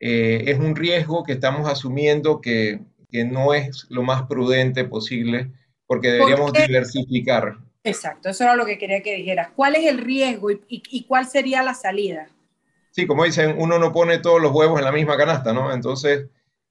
eh, 0.00 0.44
es 0.48 0.58
un 0.58 0.74
riesgo 0.74 1.22
que 1.22 1.32
estamos 1.32 1.70
asumiendo 1.70 2.40
que, 2.40 2.80
que, 3.08 3.24
no 3.24 3.54
es 3.54 3.86
lo 3.88 4.02
más 4.02 4.24
prudente 4.24 4.84
posible 4.84 5.52
porque 5.86 6.08
deberíamos 6.10 6.52
diversificar. 6.52 7.58
Exacto, 7.84 8.30
eso 8.30 8.42
era 8.42 8.56
lo 8.56 8.66
que 8.66 8.78
quería 8.78 9.00
que 9.00 9.14
dijeras. 9.14 9.50
¿Cuál 9.54 9.76
es 9.76 9.86
el 9.86 9.98
riesgo 9.98 10.50
y, 10.50 10.60
y 10.68 11.04
cuál 11.04 11.28
sería 11.28 11.62
la 11.62 11.74
salida? 11.74 12.26
Sí, 12.90 13.06
como 13.06 13.22
dicen, 13.24 13.54
uno 13.58 13.78
no 13.78 13.92
pone 13.92 14.18
todos 14.18 14.42
los 14.42 14.50
huevos 14.52 14.80
en 14.80 14.86
la 14.86 14.92
misma 14.92 15.16
canasta, 15.16 15.52
¿no? 15.52 15.72
Entonces, 15.72 16.26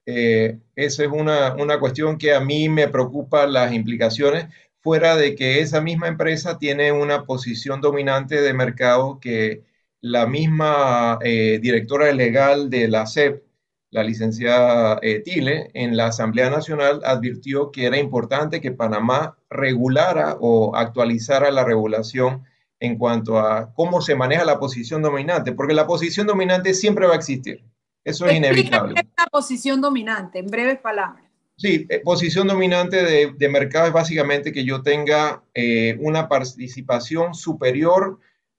eh, 0.06 0.58
esa 0.76 1.04
es 1.04 1.10
una, 1.10 1.54
una, 1.54 1.78
cuestión 1.78 2.18
que 2.18 2.34
a 2.34 2.40
mí 2.40 2.68
me 2.68 2.88
preocupa 2.88 3.46
las 3.46 3.72
implicaciones, 3.72 4.46
fuera 4.80 5.16
de 5.16 5.34
que 5.36 5.60
esa 5.60 5.80
misma 5.80 6.08
empresa 6.08 6.58
tiene 6.58 6.92
una 6.92 7.24
posición 7.24 7.80
dominante 7.80 8.40
de 8.40 8.52
mercado 8.52 9.20
que 9.20 9.62
la 10.00 10.26
misma 10.26 11.18
eh, 11.22 11.58
directora 11.62 12.12
legal 12.12 12.68
de 12.70 12.88
la 12.88 13.06
CEP, 13.06 13.44
la 13.90 14.02
licenciada 14.02 14.98
eh, 15.02 15.20
Tile, 15.20 15.70
en 15.74 15.96
la 15.96 16.06
Asamblea 16.06 16.50
Nacional 16.50 17.00
advirtió 17.04 17.70
que 17.70 17.86
era 17.86 17.98
importante 17.98 18.60
que 18.60 18.72
Panamá 18.72 19.36
regulara 19.50 20.36
o 20.40 20.74
actualizara 20.76 21.50
la 21.52 21.64
regulación 21.64 22.44
en 22.80 22.98
cuanto 22.98 23.38
a 23.38 23.72
cómo 23.74 24.00
se 24.00 24.16
maneja 24.16 24.44
la 24.44 24.58
posición 24.58 25.02
dominante, 25.02 25.52
porque 25.52 25.74
la 25.74 25.86
posición 25.86 26.26
dominante 26.26 26.74
siempre 26.74 27.06
va 27.06 27.12
a 27.12 27.16
existir. 27.16 27.62
Eso 28.04 28.26
es 28.26 28.36
inevitable. 28.36 28.94
Es 28.96 29.06
la 29.16 29.26
posición 29.26 29.80
dominante, 29.80 30.38
en 30.40 30.46
breves 30.46 30.78
palabras. 30.78 31.32
Sí, 31.56 31.86
eh, 31.88 32.00
posición 32.00 32.48
dominante 32.48 33.04
de, 33.04 33.34
de, 33.36 33.48
mercado 33.48 33.86
es 33.86 33.92
básicamente 33.92 34.52
que 34.52 34.64
yo 34.64 34.82
tenga 34.82 35.44
eh, 35.54 35.96
una 36.00 36.28
participación 36.28 37.34
superior 37.34 38.18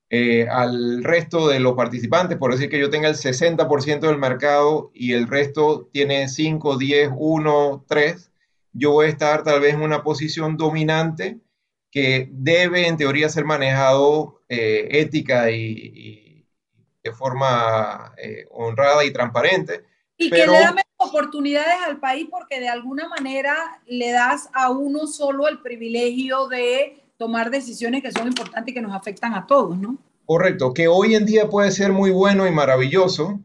eh, 0.09 0.47
al 0.47 1.03
resto 1.03 1.47
de 1.47 1.59
los 1.59 1.73
participantes, 1.73 2.37
por 2.37 2.51
decir 2.51 2.69
que 2.69 2.79
yo 2.79 2.89
tenga 2.89 3.09
el 3.09 3.15
60% 3.15 3.99
del 3.99 4.17
mercado 4.19 4.91
y 4.93 5.13
el 5.13 5.27
resto 5.27 5.89
tiene 5.91 6.29
5, 6.29 6.77
10, 6.77 7.09
1, 7.13 7.85
3, 7.87 8.31
yo 8.73 8.91
voy 8.91 9.07
a 9.07 9.09
estar 9.09 9.43
tal 9.43 9.59
vez 9.59 9.73
en 9.73 9.81
una 9.81 10.03
posición 10.03 10.55
dominante 10.55 11.39
que 11.91 12.29
debe 12.31 12.87
en 12.87 12.97
teoría 12.97 13.27
ser 13.27 13.43
manejado 13.43 14.41
ética 14.47 15.51
y 15.51 16.22
de 17.03 17.11
forma 17.11 18.13
eh, 18.17 18.45
honrada 18.51 19.03
y 19.03 19.11
transparente. 19.11 19.83
Y 20.17 20.29
que 20.29 20.47
le 20.47 20.53
da 20.53 20.75
oportunidades 20.97 21.75
al 21.85 21.99
país 21.99 22.27
porque 22.29 22.59
de 22.59 22.69
alguna 22.69 23.07
manera 23.09 23.55
le 23.85 24.11
das 24.11 24.49
a 24.53 24.69
uno 24.69 25.05
solo 25.07 25.47
el 25.47 25.59
privilegio 25.59 26.47
de 26.47 27.03
tomar 27.17 27.51
decisiones 27.51 28.01
que 28.01 28.11
son 28.11 28.27
importantes 28.27 28.71
y 28.71 28.73
que 28.73 28.81
nos 28.81 28.95
afectan 28.95 29.33
a 29.33 29.45
todos, 29.45 29.77
¿no? 29.77 29.97
Correcto, 30.25 30.73
que 30.73 30.87
hoy 30.87 31.15
en 31.15 31.25
día 31.25 31.49
puede 31.49 31.71
ser 31.71 31.91
muy 31.91 32.11
bueno 32.11 32.47
y 32.47 32.51
maravilloso, 32.51 33.39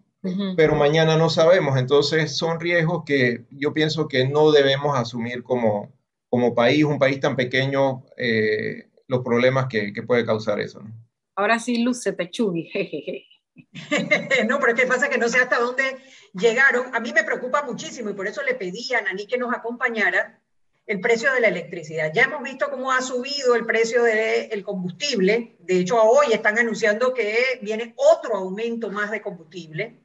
pero 0.57 0.77
mañana 0.77 1.17
no 1.17 1.29
sabemos. 1.29 1.79
Entonces 1.79 2.37
son 2.37 2.61
riesgos 2.61 3.03
que 3.05 3.45
yo 3.51 3.73
pienso 3.73 4.07
que 4.07 4.29
no 4.29 4.53
debemos 4.53 4.97
asumir 4.97 5.43
como, 5.43 5.93
como 6.29 6.55
país, 6.55 6.85
un 6.85 6.99
país 6.99 7.19
tan 7.19 7.35
pequeño, 7.35 8.05
eh, 8.17 8.89
los 9.09 9.25
problemas 9.25 9.67
que, 9.67 9.93
que, 9.93 10.03
puede 10.03 10.25
causar 10.25 10.61
eso. 10.61 10.81
¿no? 10.81 10.93
Ahora 11.35 11.59
sí, 11.59 11.85
se 11.95 12.13
te 12.13 12.31
jejeje. 12.73 13.28
no, 14.49 14.59
pero 14.61 14.73
es 14.73 14.81
que 14.81 14.87
pasa 14.87 15.09
que 15.09 15.19
no 15.19 15.29
sé 15.29 15.39
hasta 15.39 15.59
dónde 15.59 15.99
llegaron. 16.33 16.95
A 16.95 17.01
mí 17.01 17.13
me 17.13 17.25
preocupa 17.25 17.63
muchísimo 17.63 18.11
y 18.11 18.15
por 18.15 18.27
eso 18.27 18.43
le 18.43 18.55
pedí 18.55 18.93
a 18.95 19.01
Nani 19.03 19.27
que 19.27 19.39
nos 19.39 19.55
acompañara 19.55 20.41
el 20.87 21.01
precio 21.01 21.33
de 21.33 21.41
la 21.41 21.49
electricidad. 21.49 22.11
Ya 22.15 22.25
hemos 22.25 22.43
visto 22.43 22.71
cómo 22.71 22.91
ha 22.91 23.03
subido 23.03 23.55
el 23.55 23.67
precio 23.67 24.03
del 24.03 24.65
combustible. 24.65 25.57
De 25.61 25.81
hecho, 25.81 26.03
hoy 26.03 26.33
están 26.33 26.59
anunciando 26.59 27.13
que 27.13 27.59
viene 27.61 27.95
otro 27.97 28.37
aumento 28.37 28.91
más 28.91 29.11
de 29.11 29.21
combustible. 29.21 30.01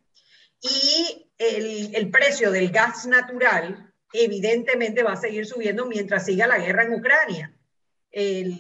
Y 0.62 1.30
el, 1.38 2.12
precio 2.12 2.52
del 2.52 2.70
gas 2.70 3.06
natural 3.06 3.94
evidentemente 4.12 5.04
va 5.04 5.14
a 5.14 5.18
seguir 5.18 5.46
subiendo 5.46 5.86
mientras 5.86 6.26
siga 6.26 6.48
la 6.48 6.60
guerra 6.60 6.84
en 6.84 6.94
Ucrania. 6.94 7.54
El 8.12 8.60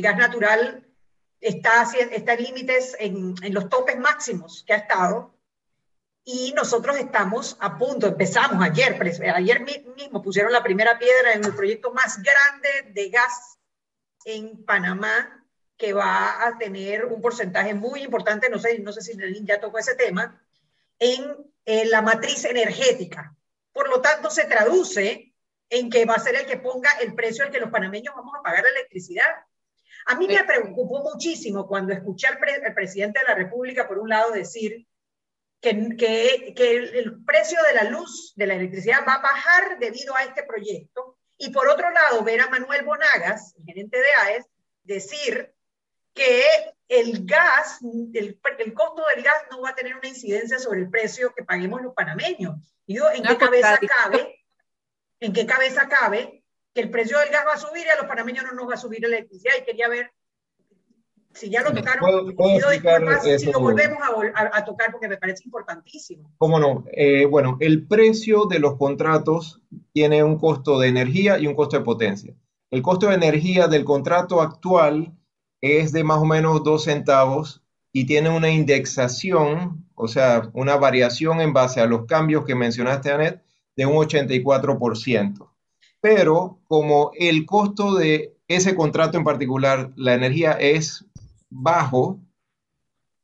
gas 0.00 0.16
natural 0.16 0.83
está, 1.44 1.86
está 2.10 2.32
en 2.34 2.42
límites, 2.42 2.96
en, 2.98 3.34
en 3.42 3.54
los 3.54 3.68
topes 3.68 3.98
máximos 3.98 4.64
que 4.66 4.72
ha 4.72 4.78
estado, 4.78 5.34
y 6.24 6.54
nosotros 6.56 6.96
estamos 6.96 7.56
a 7.60 7.76
punto, 7.76 8.06
empezamos 8.06 8.64
ayer, 8.64 8.98
ayer 9.34 9.60
mismo 9.60 10.22
pusieron 10.22 10.52
la 10.52 10.62
primera 10.62 10.98
piedra 10.98 11.34
en 11.34 11.44
el 11.44 11.54
proyecto 11.54 11.92
más 11.92 12.22
grande 12.22 12.92
de 12.92 13.10
gas 13.10 13.58
en 14.24 14.64
Panamá, 14.64 15.44
que 15.76 15.92
va 15.92 16.46
a 16.46 16.56
tener 16.56 17.04
un 17.04 17.20
porcentaje 17.20 17.74
muy 17.74 18.02
importante, 18.02 18.48
no 18.48 18.58
sé, 18.58 18.78
no 18.78 18.92
sé 18.92 19.02
si 19.02 19.16
Nelín 19.16 19.46
ya 19.46 19.60
tocó 19.60 19.78
ese 19.78 19.96
tema, 19.96 20.42
en, 20.98 21.36
en, 21.66 21.90
la 21.90 22.00
matriz 22.00 22.44
energética. 22.46 23.36
Por 23.72 23.90
lo 23.90 24.00
tanto, 24.00 24.30
se 24.30 24.44
traduce 24.44 25.34
en 25.68 25.90
que 25.90 26.06
va 26.06 26.14
a 26.14 26.20
ser 26.20 26.36
el 26.36 26.46
que 26.46 26.56
ponga 26.56 26.90
el 27.02 27.14
precio 27.14 27.44
al 27.44 27.50
que 27.50 27.60
los 27.60 27.70
panameños 27.70 28.14
vamos 28.14 28.32
a 28.38 28.42
pagar 28.42 28.62
la 28.62 28.70
electricidad. 28.70 29.44
A 30.06 30.16
mí 30.16 30.26
me 30.26 30.44
preocupó 30.44 31.02
muchísimo 31.02 31.66
cuando 31.66 31.92
escuché 31.92 32.26
al, 32.26 32.38
presidente 32.74 33.20
de 33.20 33.26
la 33.26 33.34
República, 33.34 33.88
por 33.88 33.98
un 33.98 34.08
lado, 34.08 34.32
decir 34.32 34.86
que, 35.60 35.96
que, 35.96 36.76
el, 36.76 37.24
precio 37.24 37.58
de 37.62 37.74
la 37.74 37.84
luz, 37.84 38.34
de 38.36 38.46
la 38.46 38.54
electricidad, 38.54 39.06
va 39.06 39.14
a 39.14 39.22
bajar 39.22 39.78
debido 39.78 40.14
a 40.14 40.24
este 40.24 40.42
proyecto. 40.42 41.18
Y 41.38 41.50
por 41.50 41.68
otro 41.68 41.90
lado, 41.90 42.22
ver 42.22 42.40
a 42.42 42.50
Manuel 42.50 42.84
Bonagas, 42.84 43.54
el 43.56 43.64
gerente 43.64 43.98
de 43.98 44.12
AES, 44.22 44.46
decir 44.82 45.54
que 46.12 46.42
el 46.88 47.24
gas, 47.24 47.80
el, 47.82 48.38
el, 48.58 48.74
costo 48.74 49.02
del 49.14 49.24
gas 49.24 49.42
no 49.50 49.62
va 49.62 49.70
a 49.70 49.74
tener 49.74 49.96
una 49.96 50.06
incidencia 50.06 50.58
sobre 50.58 50.80
el 50.80 50.90
precio 50.90 51.34
que 51.34 51.44
paguemos 51.44 51.82
los 51.82 51.94
panameños. 51.94 52.56
Y 52.86 52.98
¿en 52.98 53.22
qué 53.22 53.38
cabeza 53.38 53.78
cabe? 53.78 54.44
¿En 55.18 55.32
qué 55.32 55.46
cabeza 55.46 55.88
cabe 55.88 56.43
que 56.74 56.80
el 56.80 56.90
precio 56.90 57.18
del 57.18 57.30
gas 57.30 57.44
va 57.46 57.54
a 57.54 57.58
subir 57.58 57.86
y 57.86 57.88
a 57.88 57.96
los 57.96 58.06
panameños 58.06 58.44
no 58.44 58.52
nos 58.52 58.68
va 58.68 58.74
a 58.74 58.78
subir 58.78 59.00
la 59.00 59.08
electricidad. 59.08 59.54
Y 59.60 59.64
quería 59.64 59.88
ver 59.88 60.12
si 61.32 61.50
ya 61.50 61.62
lo 61.62 61.72
tocaron, 61.72 62.34
si 63.38 63.50
lo 63.50 63.60
volvemos 63.60 63.98
a, 64.34 64.64
tocar 64.64 64.92
porque 64.92 65.08
me 65.08 65.16
parece 65.16 65.42
importantísimo. 65.44 66.32
¿Cómo 66.38 66.58
no? 66.58 66.84
Eh, 66.92 67.26
bueno, 67.26 67.56
el 67.60 67.86
precio 67.86 68.46
de 68.46 68.58
los 68.58 68.76
contratos 68.76 69.60
tiene 69.92 70.22
un 70.22 70.38
costo 70.38 70.78
de 70.78 70.88
energía 70.88 71.38
y 71.38 71.46
un 71.46 71.54
costo 71.54 71.78
de 71.78 71.84
potencia. 71.84 72.34
El 72.70 72.82
costo 72.82 73.08
de 73.08 73.14
energía 73.14 73.68
del 73.68 73.84
contrato 73.84 74.40
actual 74.40 75.12
es 75.60 75.92
de 75.92 76.04
más 76.04 76.18
o 76.18 76.24
menos 76.24 76.62
dos 76.62 76.84
centavos 76.84 77.62
y 77.92 78.06
tiene 78.06 78.30
una 78.30 78.50
indexación, 78.50 79.86
o 79.94 80.08
sea, 80.08 80.50
una 80.52 80.76
variación 80.76 81.40
en 81.40 81.52
base 81.52 81.80
a 81.80 81.86
los 81.86 82.06
cambios 82.06 82.44
que 82.44 82.56
mencionaste, 82.56 83.12
Anet, 83.12 83.42
de 83.76 83.86
un 83.86 83.94
84%. 83.94 85.53
Pero 86.04 86.58
como 86.68 87.12
el 87.14 87.46
costo 87.46 87.94
de 87.94 88.36
ese 88.46 88.74
contrato 88.74 89.16
en 89.16 89.24
particular, 89.24 89.90
la 89.96 90.12
energía 90.12 90.52
es 90.52 91.06
bajo, 91.48 92.20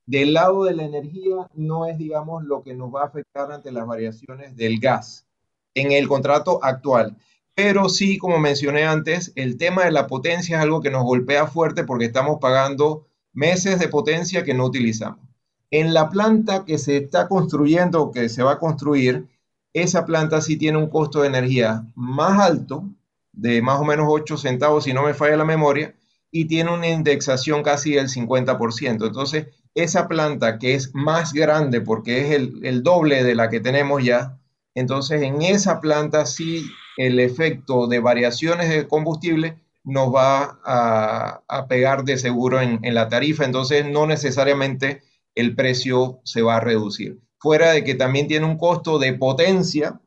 del 0.07 0.33
lado 0.33 0.64
de 0.64 0.72
la 0.72 0.85
energía 0.85 1.47
no 1.53 1.85
es, 1.85 1.99
digamos, 1.99 2.43
lo 2.43 2.62
que 2.62 2.72
nos 2.72 2.89
va 2.89 3.03
a 3.03 3.09
afectar 3.09 3.53
ante 3.53 3.70
las 3.70 3.87
variaciones 3.87 4.57
del 4.57 4.81
gas 4.81 5.26
en 5.74 5.93
el 5.93 6.09
contrato 6.09 6.59
actual. 6.64 7.18
Pero 7.55 7.91
sí, 7.91 8.16
como 8.16 8.39
mencioné 8.39 8.85
antes, 8.85 9.35
el 9.35 9.59
tema 9.59 9.85
de 9.85 9.91
la 9.91 10.07
potencia 10.07 10.57
es 10.57 10.62
algo 10.62 10.81
que 10.81 10.91
nos 10.91 11.05
golpea 11.05 11.49
fuerte 11.49 11.85
porque 11.85 12.07
estamos 12.07 12.39
pagando 12.41 13.07
meses 13.35 13.78
de 13.78 13.89
potencia 13.89 14.43
que 14.43 14.55
no 14.55 14.64
utilizamos. 14.64 15.28
En 15.70 15.93
la 15.93 16.09
planta 16.09 16.64
que 16.64 16.78
se 16.78 16.97
está 16.97 17.28
construyendo, 17.28 18.11
que 18.11 18.31
se 18.31 18.43
va 18.43 18.53
a 18.53 18.59
construir, 18.59 19.28
esa 19.73 20.05
planta 20.05 20.41
sí 20.41 20.57
tiene 20.57 20.79
un 20.79 20.89
costo 20.89 21.23
de 21.23 21.29
energía 21.29 21.85
más 21.95 22.41
alto, 22.41 22.85
de 23.33 23.62
más 23.62 23.81
o 23.81 23.85
menos 23.85 24.07
8 24.09 24.37
centavos, 24.37 24.85
si 24.85 24.93
no 24.93 25.05
me 25.05 25.14
falla 25.14 25.37
la 25.37 25.45
memoria, 25.45 25.95
y 26.31 26.47
tiene 26.47 26.73
una 26.73 26.89
indexación 26.89 27.62
casi 27.62 27.93
del 27.93 28.09
50%. 28.09 29.07
Entonces, 29.07 29.47
esa 29.75 30.09
planta 30.09 30.59
que 30.59 30.75
es 30.75 30.95
más 30.95 31.33
grande 31.33 31.81
porque 31.81 32.21
es 32.21 32.31
el, 32.62 32.83
doble 32.83 33.23
de 33.25 33.35
la 33.35 33.49
que 33.49 33.61
tenemos 33.61 34.05
ya, 34.05 34.39
entonces 34.75 35.23
en 35.23 35.43
esa 35.43 35.81
planta 35.81 36.27
sí 36.27 36.66
el 36.97 37.21
efecto 37.21 37.87
de 37.87 38.01
variaciones 38.01 38.68
de 38.68 38.87
combustible 38.89 39.59
nos 39.85 40.14
va 40.14 40.61
a, 40.64 41.66
pegar 41.68 42.05
de 42.05 42.18
seguro 42.18 42.61
en, 42.61 42.81
en, 42.83 42.95
la 42.95 43.09
tarifa, 43.09 43.45
entonces 43.45 43.87
no 43.87 44.07
necesariamente 44.07 45.03
el 45.35 45.55
precio 45.55 46.21
se 46.25 46.43
va 46.43 46.57
a 46.57 46.61
reducir. 46.61 47.21
Fuera 47.41 47.72
de 47.72 47.82
que 47.82 47.95
también 47.95 48.28
tiene 48.28 48.45
un 48.45 48.59
costo 48.59 48.99
de 48.99 49.14
potencia 49.14 49.99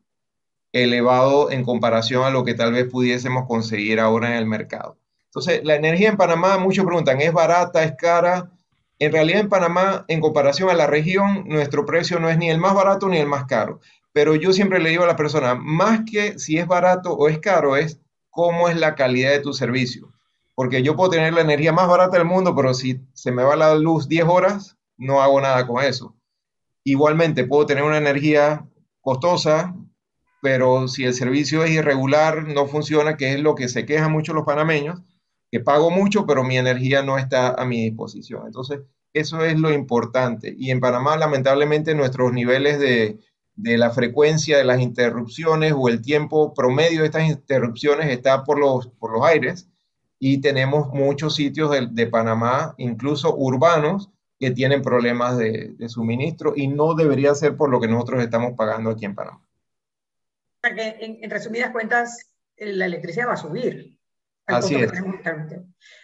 elevado 0.71 1.51
en 1.51 1.63
comparación 1.63 2.23
a 2.23 2.29
lo 2.29 2.43
que 2.43 2.53
tal 2.53 2.73
vez 2.73 2.87
pudiésemos 2.89 3.47
conseguir 3.47 3.99
ahora 3.99 4.29
en 4.29 4.37
el 4.37 4.45
mercado. 4.45 4.97
Entonces, 5.25 5.61
la 5.63 5.75
energía 5.75 6.09
en 6.09 6.17
Panamá, 6.17 6.59
muchos 6.59 6.85
preguntan, 6.85 7.19
¿es 7.21 7.33
barata, 7.33 7.83
es 7.83 7.93
cara? 7.97 8.51
En 8.99 9.11
realidad 9.11 9.41
en 9.41 9.49
Panamá, 9.49 10.05
en 10.07 10.21
comparación 10.21 10.69
a 10.69 10.75
la 10.75 10.85
región, 10.85 11.45
nuestro 11.47 11.85
precio 11.87 12.19
no 12.19 12.29
es 12.29 12.37
ni 12.37 12.51
el 12.51 12.59
más 12.59 12.75
barato 12.75 13.09
ni 13.09 13.17
el 13.17 13.27
más 13.27 13.45
caro. 13.45 13.79
Pero 14.11 14.35
yo 14.35 14.53
siempre 14.53 14.79
le 14.79 14.91
digo 14.91 15.03
a 15.03 15.07
la 15.07 15.15
persona, 15.15 15.55
más 15.55 16.01
que 16.09 16.37
si 16.37 16.59
es 16.59 16.67
barato 16.67 17.13
o 17.13 17.27
es 17.27 17.39
caro, 17.39 17.75
es 17.75 17.99
cómo 18.29 18.69
es 18.69 18.77
la 18.77 18.93
calidad 18.93 19.31
de 19.31 19.39
tu 19.39 19.53
servicio. 19.53 20.13
Porque 20.53 20.83
yo 20.83 20.95
puedo 20.95 21.09
tener 21.09 21.33
la 21.33 21.41
energía 21.41 21.73
más 21.73 21.87
barata 21.87 22.17
del 22.17 22.27
mundo, 22.27 22.55
pero 22.55 22.75
si 22.75 23.01
se 23.13 23.31
me 23.31 23.43
va 23.43 23.55
la 23.55 23.73
luz 23.73 24.07
10 24.07 24.25
horas, 24.25 24.77
no 24.97 25.23
hago 25.23 25.41
nada 25.41 25.65
con 25.65 25.83
eso. 25.83 26.15
Igualmente, 26.83 27.45
puedo 27.45 27.65
tener 27.65 27.83
una 27.83 27.97
energía 27.97 28.67
costosa, 29.01 29.75
pero 30.41 30.87
si 30.87 31.05
el 31.05 31.13
servicio 31.13 31.63
es 31.63 31.71
irregular, 31.71 32.47
no 32.47 32.67
funciona, 32.67 33.17
que 33.17 33.33
es 33.33 33.39
lo 33.39 33.55
que 33.55 33.69
se 33.69 33.85
quejan 33.85 34.11
mucho 34.11 34.33
los 34.33 34.45
panameños, 34.45 35.01
que 35.51 35.59
pago 35.59 35.89
mucho, 35.91 36.25
pero 36.25 36.43
mi 36.43 36.57
energía 36.57 37.03
no 37.03 37.17
está 37.17 37.53
a 37.53 37.65
mi 37.65 37.89
disposición. 37.89 38.43
Entonces, 38.47 38.81
eso 39.13 39.43
es 39.43 39.57
lo 39.59 39.71
importante. 39.71 40.53
Y 40.57 40.71
en 40.71 40.79
Panamá, 40.79 41.15
lamentablemente, 41.17 41.95
nuestros 41.95 42.33
niveles 42.33 42.79
de, 42.79 43.19
de 43.55 43.77
la 43.77 43.91
frecuencia 43.91 44.57
de 44.57 44.63
las 44.63 44.81
interrupciones 44.81 45.73
o 45.75 45.87
el 45.89 46.01
tiempo 46.01 46.53
promedio 46.53 47.01
de 47.01 47.05
estas 47.07 47.29
interrupciones 47.29 48.09
está 48.09 48.43
por 48.43 48.59
los, 48.59 48.87
por 48.87 49.11
los 49.13 49.23
aires 49.25 49.69
y 50.19 50.39
tenemos 50.41 50.89
muchos 50.93 51.35
sitios 51.35 51.69
de, 51.71 51.87
de 51.91 52.07
Panamá, 52.07 52.73
incluso 52.77 53.35
urbanos, 53.35 54.09
que 54.43 54.51
tienen 54.51 54.81
problemas 54.81 55.37
de, 55.37 55.73
de, 55.77 55.89
suministro 55.89 56.53
y 56.55 56.67
no 56.67 56.93
debería 56.93 57.33
ser 57.35 57.55
por 57.55 57.69
lo 57.69 57.79
que 57.79 57.87
nosotros 57.87 58.23
estamos 58.23 58.53
pagando 58.57 58.89
aquí 58.89 59.05
en 59.05 59.15
Panamá. 59.15 59.41
Porque 60.61 60.97
en, 60.99 61.19
en 61.21 61.29
resumidas 61.29 61.71
cuentas, 61.71 62.29
la 62.57 62.85
electricidad 62.85 63.27
va 63.27 63.33
a 63.33 63.37
subir. 63.37 63.97
Así 64.45 64.75
es. 64.75 64.91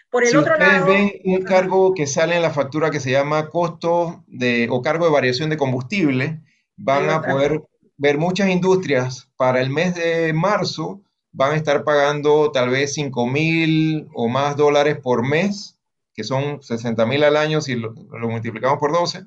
Por 0.09 0.23
el 0.23 0.29
si 0.29 0.37
otro 0.37 0.53
ustedes 0.53 0.85
ven 0.85 1.11
un 1.25 1.43
cargo 1.43 1.93
que 1.93 2.07
sale 2.07 2.35
en 2.35 2.41
la 2.41 2.49
factura 2.49 2.89
que 2.89 2.99
se 2.99 3.11
llama 3.11 3.49
costo 3.49 4.23
de, 4.27 4.67
o 4.71 4.81
cargo 4.81 5.05
de 5.05 5.11
variación 5.11 5.49
de 5.49 5.57
combustible, 5.57 6.41
van 6.77 7.09
a 7.09 7.21
poder 7.21 7.61
ver 7.97 8.17
muchas 8.17 8.49
industrias 8.49 9.29
para 9.35 9.61
el 9.61 9.69
mes 9.69 9.95
de 9.95 10.33
marzo 10.33 11.01
van 11.31 11.53
a 11.53 11.55
estar 11.55 11.83
pagando 11.83 12.51
tal 12.51 12.69
vez 12.69 12.93
5 12.93 13.27
mil 13.27 14.07
o 14.13 14.27
más 14.27 14.55
dólares 14.55 14.97
por 15.01 15.27
mes, 15.27 15.78
que 16.19 16.25
son 16.25 16.61
60 16.61 17.05
mil 17.05 17.23
al 17.23 17.37
año 17.37 17.61
si 17.61 17.75
lo, 17.75 17.93
lo, 17.93 18.27
multiplicamos 18.27 18.77
por 18.77 18.91
12, 18.91 19.23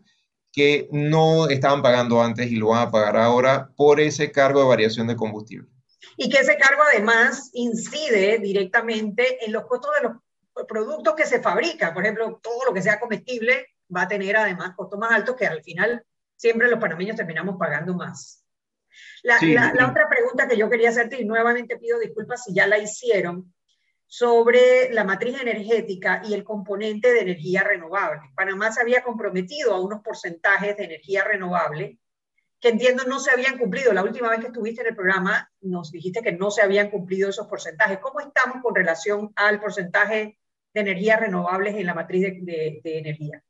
que 0.53 0.89
no 0.93 1.49
estaban 1.49 1.81
pagando 1.81 2.23
antes 2.23 2.53
y 2.53 2.57
lo 2.57 2.69
van 2.69 2.87
a 2.87 2.91
pagar 2.91 3.17
ahora 3.17 3.71
por 3.75 3.99
ese 3.99 4.31
cargo 4.31 4.61
de 4.61 4.69
variación 4.69 5.07
de 5.07 5.17
combustible 5.17 5.73
y 6.19 6.29
que 6.29 6.41
ese 6.41 6.59
cargo 6.59 6.83
además 6.93 7.51
incide 7.55 8.39
directamente 8.39 9.43
en 9.45 9.53
los 9.53 9.65
costos 9.65 9.91
de 9.97 10.09
los 10.09 10.67
productos 10.67 11.15
que 11.15 11.25
se 11.25 11.41
fabrican. 11.41 11.95
Por 11.95 12.03
ejemplo, 12.03 12.39
todo 12.43 12.67
lo 12.67 12.75
que 12.75 12.83
sea 12.83 13.01
comestible 13.01 13.69
va 13.95 14.03
a 14.03 14.09
tener 14.09 14.37
además 14.37 14.75
costos 14.77 14.99
más 14.99 15.13
altos 15.13 15.37
que 15.37 15.47
al 15.47 15.63
final 15.63 16.05
siempre 16.37 16.69
los 16.69 16.79
panameños 16.79 17.17
terminamos 17.17 17.57
pagando 17.59 17.95
más. 17.95 18.45
La, 19.23 19.39
la, 19.41 19.89
otra 19.89 20.09
pregunta 20.09 20.47
que 20.47 20.57
yo 20.57 20.69
quería 20.69 20.91
hacerte, 20.91 21.21
y 21.21 21.25
nuevamente 21.25 21.79
pido 21.79 21.99
disculpas 21.99 22.45
si 22.45 22.53
ya 22.53 22.67
la 22.67 22.79
hicieron, 22.79 23.55
sobre 24.13 24.93
la 24.93 25.05
matriz 25.05 25.41
energética 25.41 26.21
y 26.23 26.35
el 26.35 26.45
componente 26.45 27.15
de 27.15 27.23
energía 27.23 27.63
renovable. 27.63 28.21
Panamá 28.37 28.71
se 28.71 28.83
había 28.83 29.03
comprometido 29.03 29.73
a 29.73 29.81
unos 29.81 30.03
porcentajes 30.03 30.77
de 30.77 30.85
energía 30.85 31.25
renovable 31.25 31.99
que 32.61 32.69
entiendo 32.69 33.05
no 33.09 33.19
se 33.19 33.31
habían 33.31 33.57
cumplido. 33.57 33.95
La 33.95 34.03
última 34.03 34.29
vez 34.29 34.41
que 34.41 34.49
estuviste 34.49 34.83
en 34.83 34.89
el 34.89 34.95
programa 34.95 35.51
nos 35.63 35.91
dijiste 35.93 36.21
que 36.21 36.33
no 36.33 36.51
se 36.51 36.61
habían 36.61 36.91
cumplido 36.91 37.31
esos 37.31 37.47
porcentajes. 37.47 38.01
¿Cómo 38.01 38.21
estamos 38.21 38.59
con 38.63 38.75
relación 38.75 39.33
al 39.35 39.59
porcentaje 39.59 40.39
de 40.75 40.81
energías 40.83 41.19
renovables 41.19 41.75
en 41.77 41.87
la 41.87 41.95
matriz 41.95 42.45
de, 42.45 42.83
energía? 42.85 43.43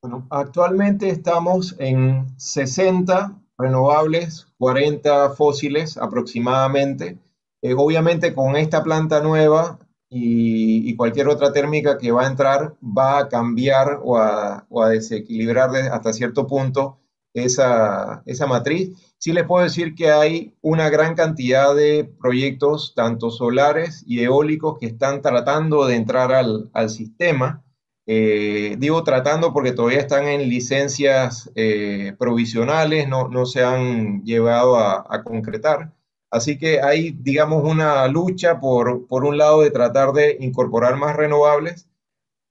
Bueno, 0.00 0.26
actualmente 0.30 1.10
estamos 1.10 1.76
en 1.78 2.28
60 2.38 3.38
renovables, 3.58 4.46
40 4.56 5.32
fósiles 5.32 5.98
aproximadamente. 5.98 7.18
Eh, 7.60 7.74
obviamente 7.76 8.34
con 8.34 8.56
esta 8.56 8.82
planta 8.82 9.20
nueva 9.20 9.78
y, 10.12 10.94
cualquier 10.96 11.28
otra 11.28 11.52
térmica 11.52 11.98
que 11.98 12.12
va 12.12 12.24
a 12.24 12.30
entrar 12.30 12.74
va 12.82 13.18
a 13.18 13.28
cambiar 13.28 14.00
o 14.02 14.18
a, 14.18 14.66
o 14.68 14.82
a 14.82 14.90
desequilibrar 14.90 15.70
hasta 15.90 16.12
cierto 16.12 16.46
punto 16.46 16.98
esa, 17.34 18.22
esa 18.26 18.46
matriz. 18.46 18.90
Sí 19.18 19.32
les 19.32 19.44
puedo 19.44 19.64
decir 19.64 19.94
que 19.94 20.10
hay 20.10 20.54
una 20.60 20.90
gran 20.90 21.14
cantidad 21.14 21.74
de 21.74 22.10
proyectos, 22.20 22.92
tanto 22.94 23.30
solares 23.30 24.04
y 24.06 24.20
eólicos, 24.22 24.78
que 24.78 24.86
están 24.86 25.22
tratando 25.22 25.86
de 25.86 25.96
entrar 25.96 26.32
al, 26.32 26.70
al 26.72 26.90
sistema. 26.90 27.64
Eh, 28.06 28.76
digo 28.78 29.04
tratando 29.04 29.52
porque 29.52 29.72
todavía 29.72 30.00
están 30.00 30.26
en 30.26 30.48
licencias 30.48 31.50
eh, 31.54 32.14
provisionales, 32.18 33.08
no, 33.08 33.28
no, 33.28 33.46
se 33.46 33.62
han 33.62 34.24
llevado 34.24 34.76
a, 34.76 35.06
a, 35.08 35.22
concretar. 35.22 35.92
Así 36.32 36.58
que 36.58 36.80
hay, 36.80 37.10
digamos, 37.10 37.62
una 37.62 38.08
lucha 38.08 38.58
por, 38.58 39.06
por 39.06 39.24
un 39.26 39.36
lado 39.36 39.60
de 39.60 39.70
tratar 39.70 40.12
de 40.12 40.38
incorporar 40.40 40.96
más 40.96 41.14
renovables 41.14 41.86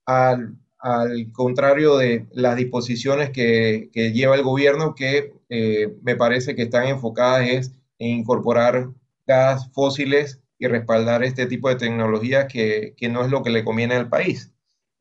al, 0.06 0.56
contrario 1.32 1.96
de 1.96 2.26
las 2.32 2.56
disposiciones 2.56 3.30
que, 3.30 3.90
lleva 3.92 4.36
el 4.36 4.44
gobierno, 4.44 4.94
que 4.94 5.34
eh, 5.48 5.96
me 6.02 6.14
parece 6.14 6.54
que 6.54 6.62
están 6.62 6.86
enfocadas 6.86 7.48
es 7.48 7.72
en 7.98 8.20
incorporar 8.20 8.90
gas 9.26 9.68
fósiles 9.72 10.40
y 10.58 10.68
respaldar 10.68 11.24
este 11.24 11.46
tipo 11.46 11.68
de 11.68 11.74
tecnologías 11.74 12.46
que, 12.46 12.94
no 13.10 13.24
es 13.24 13.30
lo 13.32 13.42
que 13.42 13.50
le 13.50 13.64
conviene 13.64 13.96
al 13.96 14.08
país. 14.08 14.52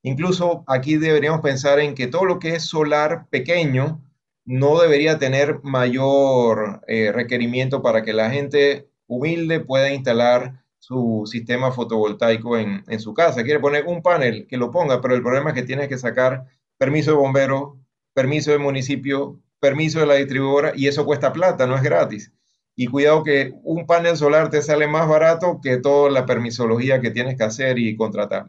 Incluso 0.02 0.64
aquí 0.66 0.98
deberíamos 0.98 1.42
pensar 1.42 1.80
en 1.80 1.94
que 1.94 2.08
todo 2.08 2.26
lo 2.26 2.40
que 2.40 2.56
es 2.56 2.64
solar 2.64 3.28
pequeño 3.30 4.02
no 4.46 4.80
debería 4.80 5.20
tener 5.20 5.60
mayor 5.64 6.82
eh, 6.88 7.12
requerimiento 7.12 7.82
para 7.82 8.04
que 8.04 8.14
la 8.14 8.30
gente 8.30 8.90
humilde 9.08 9.60
pueda 9.60 9.94
instalar 9.94 10.64
su 10.80 11.24
sistema 11.26 11.72
fotovoltaico 11.72 12.58
en, 12.58 12.84
en, 12.88 13.00
su 13.00 13.14
casa. 13.14 13.44
Quiere 13.44 13.60
poner 13.60 13.86
un 13.86 14.02
panel, 14.02 14.48
que 14.48 14.58
lo 14.58 14.72
ponga, 14.72 15.00
pero 15.00 15.16
el 15.16 15.22
problema 15.22 15.52
es 15.52 15.56
que 15.56 15.64
tiene 15.64 15.88
que 15.88 15.98
sacar 15.98 16.46
permiso 16.78 17.12
de 17.12 17.18
bombero, 17.18 17.78
permiso 18.14 18.52
de 18.52 18.58
municipio, 18.58 19.40
permiso 19.62 20.00
de 20.00 20.08
la 20.08 20.16
distribuidora 20.16 20.74
y 20.76 20.88
eso 20.88 21.06
cuesta 21.06 21.32
plata, 21.32 21.68
no 21.68 21.76
es 21.76 21.84
gratis. 21.84 22.34
y 22.76 22.88
cuidado 22.88 23.24
que 23.24 23.54
un 23.64 23.86
panel 23.86 24.18
solar 24.18 24.50
te 24.50 24.62
sale 24.62 24.88
más 24.88 25.08
barato 25.08 25.60
que 25.62 25.78
toda 25.78 26.10
la 26.10 26.26
permisología 26.26 27.00
que 27.00 27.12
tienes 27.12 27.38
que 27.38 27.44
hacer 27.44 27.78
y 27.78 27.96
contratar. 27.96 28.46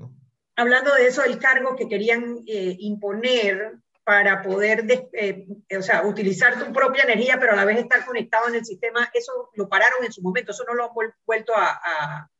Hablando 0.57 0.95
de 0.95 1.09
eso, 1.09 1.25
el 1.25 1.39
cargo 1.39 1.77
que 1.77 1.89
querían 1.89 2.39
eh, 2.47 2.77
imponer 2.79 3.79
para 4.05 4.43
poder 4.43 4.85
eh, 5.13 5.47
o 5.79 5.83
sea, 5.83 6.05
utilizar 6.05 6.59
tu 6.59 6.73
propia 6.73 7.05
energía, 7.05 7.39
pero 7.39 7.53
a 7.53 7.57
la 7.57 7.65
vez 7.65 7.79
estar 7.79 8.05
conectado 8.05 8.49
en 8.49 8.57
el 8.57 8.65
sistema, 8.65 9.09
eso 9.15 9.51
lo 9.55 9.69
pararon 9.69 10.05
en 10.05 10.13
su 10.13 10.23
momento, 10.23 10.53
eso 10.53 10.65
no 10.67 10.75
lo 10.75 10.85
han 10.85 10.91
vuelto 11.25 11.53
a, 11.57 11.69
a, 11.69 12.31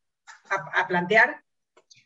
a 0.49 0.87
plantear. 0.87 1.43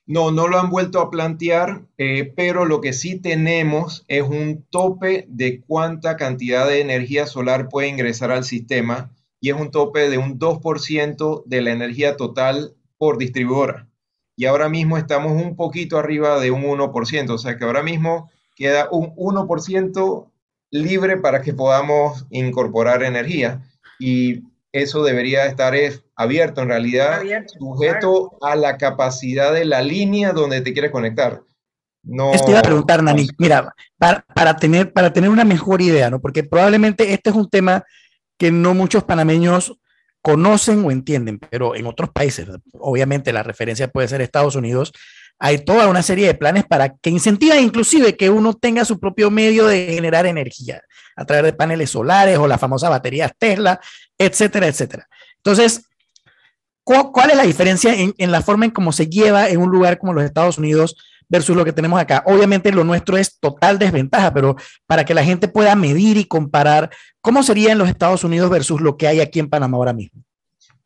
No, 0.07 0.31
no 0.31 0.47
lo 0.47 0.57
han 0.57 0.69
vuelto 0.69 1.01
a 1.01 1.09
plantear, 1.09 1.81
eh, 1.97 2.31
pero 2.33 2.63
lo 2.63 2.79
que 2.79 2.93
sí 2.93 3.19
tenemos 3.19 4.05
es 4.07 4.23
un 4.23 4.65
tope 4.69 5.25
de 5.27 5.59
cuánta 5.59 6.15
cantidad 6.15 6.65
de 6.65 6.79
energía 6.79 7.25
solar 7.25 7.67
puede 7.67 7.89
ingresar 7.89 8.31
al 8.31 8.45
sistema 8.45 9.11
y 9.41 9.49
es 9.49 9.55
un 9.55 9.69
tope 9.69 10.09
de 10.09 10.17
un 10.17 10.39
2% 10.39 11.43
de 11.45 11.61
la 11.61 11.71
energía 11.71 12.15
total 12.15 12.73
por 12.97 13.17
distribuidora. 13.17 13.89
Y 14.37 14.45
ahora 14.45 14.69
mismo 14.69 14.97
estamos 14.97 15.33
un 15.33 15.57
poquito 15.57 15.97
arriba 15.97 16.39
de 16.39 16.51
un 16.51 16.63
1%, 16.63 17.29
o 17.29 17.37
sea 17.37 17.57
que 17.57 17.65
ahora 17.65 17.83
mismo 17.83 18.31
queda 18.57 18.89
un 18.91 19.15
1% 19.15 20.29
libre 20.71 21.17
para 21.17 21.41
que 21.41 21.53
podamos 21.53 22.25
incorporar 22.29 23.03
energía. 23.03 23.61
Y 23.99 24.43
eso 24.73 25.03
debería 25.03 25.45
estar 25.45 25.73
abierto 26.15 26.61
en 26.61 26.69
realidad, 26.69 27.21
sujeto 27.57 28.37
a 28.41 28.55
la 28.55 28.77
capacidad 28.77 29.53
de 29.53 29.65
la 29.65 29.81
línea 29.81 30.33
donde 30.33 30.61
te 30.61 30.73
quieres 30.73 30.91
conectar. 30.91 31.41
No, 32.03 32.33
Esto 32.33 32.51
iba 32.51 32.59
a 32.59 32.63
preguntar, 32.63 33.03
Nani, 33.03 33.27
mira, 33.37 33.73
para, 33.97 34.25
para, 34.33 34.55
tener, 34.55 34.93
para 34.93 35.11
tener 35.11 35.29
una 35.29 35.43
mejor 35.43 35.81
idea, 35.81 36.09
¿no? 36.09 36.19
Porque 36.19 36.43
probablemente 36.43 37.13
este 37.13 37.29
es 37.29 37.35
un 37.35 37.49
tema 37.49 37.83
que 38.37 38.51
no 38.51 38.73
muchos 38.73 39.03
panameños 39.03 39.77
conocen 40.21 40.85
o 40.85 40.91
entienden, 40.91 41.39
pero 41.39 41.75
en 41.75 41.85
otros 41.85 42.09
países, 42.09 42.47
obviamente 42.73 43.33
la 43.33 43.43
referencia 43.43 43.89
puede 43.89 44.07
ser 44.07 44.21
Estados 44.21 44.55
Unidos, 44.55 44.93
hay 45.39 45.59
toda 45.59 45.87
una 45.87 46.01
serie 46.01 46.27
de 46.27 46.33
planes 46.33 46.65
para 46.65 46.95
que 46.95 47.09
incentiva 47.09 47.57
inclusive 47.57 48.15
que 48.15 48.29
uno 48.29 48.53
tenga 48.53 48.85
su 48.85 48.99
propio 48.99 49.29
medio 49.29 49.67
de 49.67 49.93
generar 49.93 50.25
energía 50.25 50.81
a 51.15 51.25
través 51.25 51.45
de 51.45 51.53
paneles 51.53 51.91
solares 51.91 52.37
o 52.37 52.47
las 52.47 52.59
famosas 52.59 52.89
baterías 52.89 53.31
Tesla, 53.37 53.79
etcétera, 54.17 54.67
etcétera. 54.67 55.07
Entonces, 55.37 55.87
¿cuál 56.83 57.31
es 57.31 57.37
la 57.37 57.43
diferencia 57.43 57.93
en, 57.93 58.13
en, 58.17 58.31
la 58.31 58.41
forma 58.41 58.65
en 58.65 58.71
cómo 58.71 58.91
se 58.91 59.07
lleva 59.07 59.49
en 59.49 59.59
un 59.59 59.69
lugar 59.69 59.97
como 59.97 60.13
los 60.13 60.23
Estados 60.23 60.57
Unidos 60.57 60.95
versus 61.29 61.55
lo 61.55 61.65
que 61.65 61.73
tenemos 61.73 61.99
acá? 61.99 62.23
Obviamente 62.25 62.71
lo 62.71 62.83
nuestro 62.83 63.17
es 63.17 63.39
total 63.39 63.79
desventaja, 63.79 64.33
pero 64.33 64.55
para 64.85 65.05
que 65.05 65.13
la 65.13 65.23
gente 65.23 65.47
pueda 65.47 65.75
medir 65.75 66.17
y 66.17 66.25
comparar, 66.25 66.89
¿cómo 67.21 67.43
sería 67.43 67.71
en 67.71 67.77
los 67.77 67.89
Estados 67.89 68.23
Unidos 68.23 68.49
versus 68.49 68.81
lo 68.81 68.97
que 68.97 69.07
hay 69.07 69.19
aquí 69.19 69.39
en 69.39 69.49
Panamá 69.49 69.77
ahora 69.77 69.93
mismo? 69.93 70.23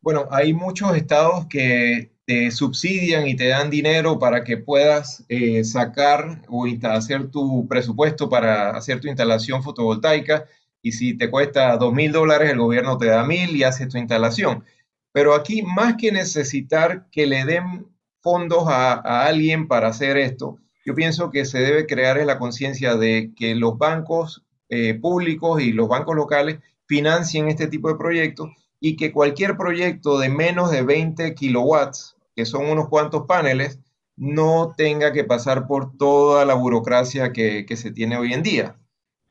Bueno, 0.01 0.27
hay 0.31 0.53
muchos 0.53 0.95
estados 0.95 1.45
que 1.47 2.10
te 2.25 2.51
subsidian 2.51 3.27
y 3.27 3.35
te 3.35 3.47
dan 3.47 3.69
dinero 3.69 4.19
para 4.19 4.43
que 4.43 4.57
puedas 4.57 5.25
eh, 5.27 5.63
sacar 5.63 6.41
o 6.47 6.65
hacer 6.83 7.29
tu 7.29 7.67
presupuesto 7.67 8.29
para 8.29 8.71
hacer 8.71 8.99
tu 8.99 9.07
instalación 9.07 9.63
fotovoltaica. 9.63 10.45
Y 10.81 10.93
si 10.93 11.17
te 11.17 11.29
cuesta 11.29 11.77
dos 11.77 11.93
mil 11.93 12.11
dólares, 12.11 12.51
el 12.51 12.59
gobierno 12.59 12.97
te 12.97 13.07
da 13.07 13.23
mil 13.25 13.55
y 13.55 13.63
hace 13.63 13.87
tu 13.87 13.97
instalación. 13.97 14.63
Pero 15.11 15.35
aquí, 15.35 15.61
más 15.61 15.95
que 15.97 16.11
necesitar 16.11 17.07
que 17.11 17.27
le 17.27 17.45
den 17.45 17.87
fondos 18.21 18.65
a, 18.67 19.25
alguien 19.25 19.67
para 19.67 19.89
hacer 19.89 20.17
esto, 20.17 20.57
yo 20.85 20.95
pienso 20.95 21.29
que 21.31 21.45
se 21.45 21.59
debe 21.59 21.85
crear 21.85 22.17
la 22.25 22.39
conciencia 22.39 22.95
de 22.95 23.33
que 23.35 23.55
los 23.55 23.77
bancos 23.77 24.43
eh, 24.69 24.93
públicos 24.95 25.61
y 25.61 25.73
los 25.73 25.87
bancos 25.89 26.15
locales 26.15 26.59
financien 26.87 27.47
este 27.47 27.67
tipo 27.67 27.89
de 27.89 27.95
proyectos 27.95 28.49
y 28.83 28.97
que 28.97 29.13
cualquier 29.13 29.55
proyecto 29.55 30.17
de 30.17 30.27
menos 30.27 30.71
de 30.71 30.81
20 30.81 31.35
kilowatts, 31.35 32.17
que 32.35 32.45
son 32.45 32.65
unos 32.65 32.89
cuantos 32.89 33.27
paneles, 33.27 33.79
no 34.17 34.73
tenga 34.75 35.13
que 35.13 35.23
pasar 35.23 35.67
por 35.67 35.95
toda 35.97 36.45
la 36.45 36.55
burocracia 36.55 37.31
que, 37.31 37.65
se 37.77 37.91
tiene 37.91 38.17
hoy 38.17 38.33
en 38.33 38.43
día. 38.43 38.75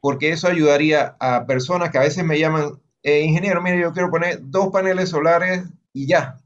Porque 0.01 0.31
eso 0.31 0.47
ayudaría 0.49 1.17
a 1.19 1.47
personas 1.47 1.91
que 1.91 1.99
a 1.99 2.03
veces 2.03 2.25
me 2.25 2.39
llaman, 2.39 2.81
eh, 3.03 3.23
ingeniero, 3.23 3.61
mire, 3.61 3.81
yo 3.81 3.93
quiero 3.93 4.11
poner 4.11 4.39
dos 4.41 4.69
paneles 4.69 5.11
solares 5.11 5.65
y 5.93 6.07
ya. 6.07 6.39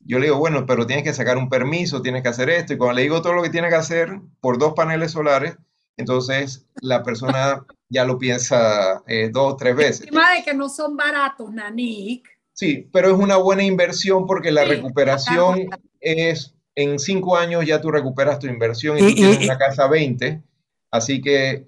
Yo 0.00 0.18
le 0.18 0.26
digo, 0.26 0.38
bueno, 0.38 0.66
pero 0.66 0.86
tienes 0.86 1.04
que 1.04 1.14
sacar 1.14 1.38
un 1.38 1.48
permiso, 1.48 2.02
tienes 2.02 2.22
que 2.22 2.28
hacer 2.28 2.50
esto. 2.50 2.74
Y 2.74 2.76
cuando 2.76 2.96
le 2.96 3.02
digo 3.02 3.22
todo 3.22 3.32
lo 3.32 3.42
que 3.42 3.50
tiene 3.50 3.70
que 3.70 3.74
hacer 3.74 4.20
por 4.40 4.58
dos 4.58 4.74
paneles 4.74 5.12
solares, 5.12 5.56
entonces 5.98 6.64
la 6.80 7.02
persona 7.02 7.66
ya 7.90 8.04
lo 8.04 8.18
piensa 8.18 9.02
eh, 9.06 9.30
dos 9.32 9.54
o 9.54 9.56
tres 9.56 9.76
veces. 9.76 10.00
Encima 10.02 10.32
de 10.32 10.42
que 10.42 10.54
no 10.54 10.68
son 10.68 10.96
baratos, 10.96 11.52
Nanik. 11.52 12.28
Sí, 12.52 12.88
pero 12.92 13.10
es 13.10 13.18
una 13.18 13.36
buena 13.36 13.62
inversión 13.62 14.26
porque 14.26 14.50
la 14.50 14.64
recuperación 14.64 15.68
es, 16.00 16.54
en 16.74 16.98
cinco 16.98 17.36
años 17.36 17.64
ya 17.66 17.80
tú 17.80 17.90
recuperas 17.90 18.38
tu 18.38 18.46
inversión 18.46 18.98
y, 18.98 19.00
tú 19.00 19.14
tienes 19.14 19.44
una 19.44 19.58
casa 19.58 19.86
20, 19.86 20.42
así 20.90 21.20
que 21.20 21.66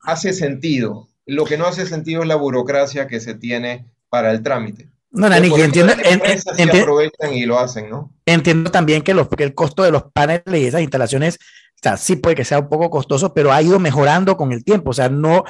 hace 0.00 0.32
sentido. 0.32 1.08
Lo 1.26 1.44
que 1.44 1.56
no 1.56 1.66
hace 1.66 1.86
sentido 1.86 2.22
es 2.22 2.28
la 2.28 2.36
burocracia 2.36 3.06
que 3.06 3.20
se 3.20 3.34
tiene 3.34 3.86
para 4.08 4.32
el 4.32 4.42
trámite. 4.42 4.93
No, 5.14 5.28
Nanik, 5.28 5.56
entiendo, 5.56 5.92
aprovechan 5.92 7.32
y 7.32 7.46
lo 7.46 7.58
hacen, 7.58 7.88
¿no? 7.88 8.12
Entiendo 8.26 8.70
también 8.70 9.00
que, 9.02 9.14
los, 9.14 9.28
que 9.28 9.44
el 9.44 9.54
costo 9.54 9.84
de 9.84 9.92
los 9.92 10.04
paneles 10.12 10.60
y 10.60 10.66
esas 10.66 10.82
instalaciones 10.82 11.38
sea, 11.84 11.96
sí 11.96 12.16
puede 12.16 12.34
que 12.34 12.44
sea 12.44 12.58
un 12.58 12.68
poco 12.68 12.90
costoso, 12.90 13.32
pero 13.32 13.52
ha 13.52 13.62
ido 13.62 13.78
mejorando 13.78 14.36
con 14.36 14.52
el 14.52 14.64
tiempo. 14.64 14.90
O 14.90 14.94
sea, 14.94 15.08
no 15.08 15.44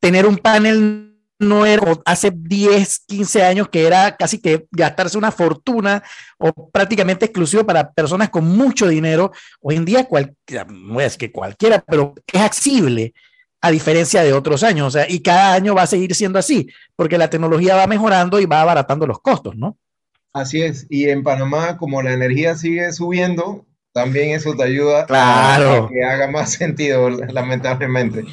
tener 0.00 0.26
un 0.26 0.38
panel 0.38 1.12
no 1.38 1.66
era 1.66 1.82
hace 2.04 2.32
10, 2.34 3.00
15 3.06 3.42
años 3.42 3.68
que 3.68 3.86
era 3.86 4.16
casi 4.16 4.40
que 4.40 4.66
gastarse 4.70 5.18
una 5.18 5.32
fortuna 5.32 6.02
o 6.38 6.70
prácticamente 6.70 7.26
exclusivo 7.26 7.64
para 7.64 7.92
personas 7.92 8.30
con 8.30 8.44
mucho 8.44 8.88
dinero. 8.88 9.32
Hoy 9.60 9.76
en 9.76 9.84
día, 9.84 10.04
cualquiera, 10.04 10.64
no 10.64 11.00
es 11.00 11.16
que 11.16 11.30
cualquiera, 11.30 11.84
pero 11.86 12.14
es 12.32 12.40
accesible 12.40 13.12
a 13.64 13.70
diferencia 13.70 14.22
de 14.22 14.34
otros 14.34 14.62
años. 14.62 14.88
O 14.88 14.90
sea, 14.90 15.10
y 15.10 15.20
cada 15.20 15.54
año 15.54 15.74
va 15.74 15.82
a 15.82 15.86
seguir 15.86 16.14
siendo 16.14 16.38
así, 16.38 16.68
porque 16.96 17.16
la 17.16 17.30
tecnología 17.30 17.74
va 17.74 17.86
mejorando 17.86 18.38
y 18.38 18.44
va 18.44 18.60
abaratando 18.60 19.06
los 19.06 19.20
costos, 19.20 19.56
¿no? 19.56 19.78
Así 20.34 20.60
es. 20.60 20.86
Y 20.90 21.08
en 21.08 21.22
Panamá, 21.22 21.78
como 21.78 22.02
la 22.02 22.12
energía 22.12 22.56
sigue 22.56 22.92
subiendo, 22.92 23.64
también 23.94 24.32
eso 24.32 24.54
te 24.54 24.64
ayuda 24.64 25.06
a, 25.08 25.88
que 25.88 26.04
haga 26.04 26.30
más 26.30 26.52
sentido, 26.52 27.08
lamentablemente. 27.32 28.24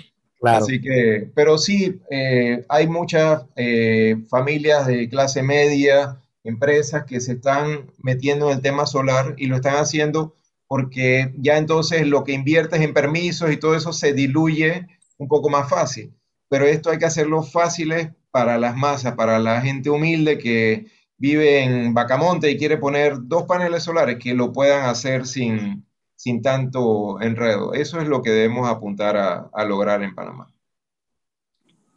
Claro. 0.41 0.65
Así 0.65 0.81
que, 0.81 1.29
pero 1.33 1.57
sí, 1.57 2.01
eh, 2.09 2.65
hay 2.67 2.87
muchas 2.87 3.43
eh, 3.55 4.17
familias 4.29 4.85
de 4.85 5.07
clase 5.07 5.43
media, 5.43 6.17
empresas 6.43 7.05
que 7.05 7.21
se 7.21 7.33
están 7.33 7.89
metiendo 7.99 8.49
en 8.49 8.57
el 8.57 8.61
tema 8.61 8.85
solar 8.85 9.35
y 9.37 9.45
lo 9.45 9.55
están 9.55 9.75
haciendo 9.75 10.35
porque 10.67 11.33
ya 11.37 11.57
entonces 11.57 12.05
lo 12.07 12.23
que 12.23 12.33
inviertes 12.33 12.81
en 12.81 12.93
permisos 12.93 13.51
y 13.51 13.57
todo 13.57 13.75
eso 13.75 13.93
se 13.93 14.13
diluye 14.13 14.87
un 15.21 15.27
poco 15.27 15.49
más 15.49 15.69
fácil. 15.69 16.13
Pero 16.49 16.65
esto 16.65 16.89
hay 16.89 16.97
que 16.97 17.05
hacerlo 17.05 17.43
fáciles 17.43 18.09
para 18.31 18.57
las 18.57 18.75
masas, 18.75 19.13
para 19.15 19.37
la 19.39 19.61
gente 19.61 19.89
humilde 19.89 20.39
que 20.39 20.87
vive 21.17 21.63
en 21.63 21.93
Bacamonte 21.93 22.49
y 22.49 22.57
quiere 22.57 22.77
poner 22.77 23.13
dos 23.21 23.43
paneles 23.43 23.83
solares 23.83 24.17
que 24.17 24.33
lo 24.33 24.51
puedan 24.51 24.85
hacer 24.85 25.27
sin, 25.27 25.85
sin 26.15 26.41
tanto 26.41 27.21
enredo. 27.21 27.73
Eso 27.73 28.01
es 28.01 28.07
lo 28.07 28.23
que 28.23 28.31
debemos 28.31 28.67
apuntar 28.67 29.15
a, 29.15 29.65
lograr 29.65 30.01
en 30.01 30.15
Panamá. 30.15 30.51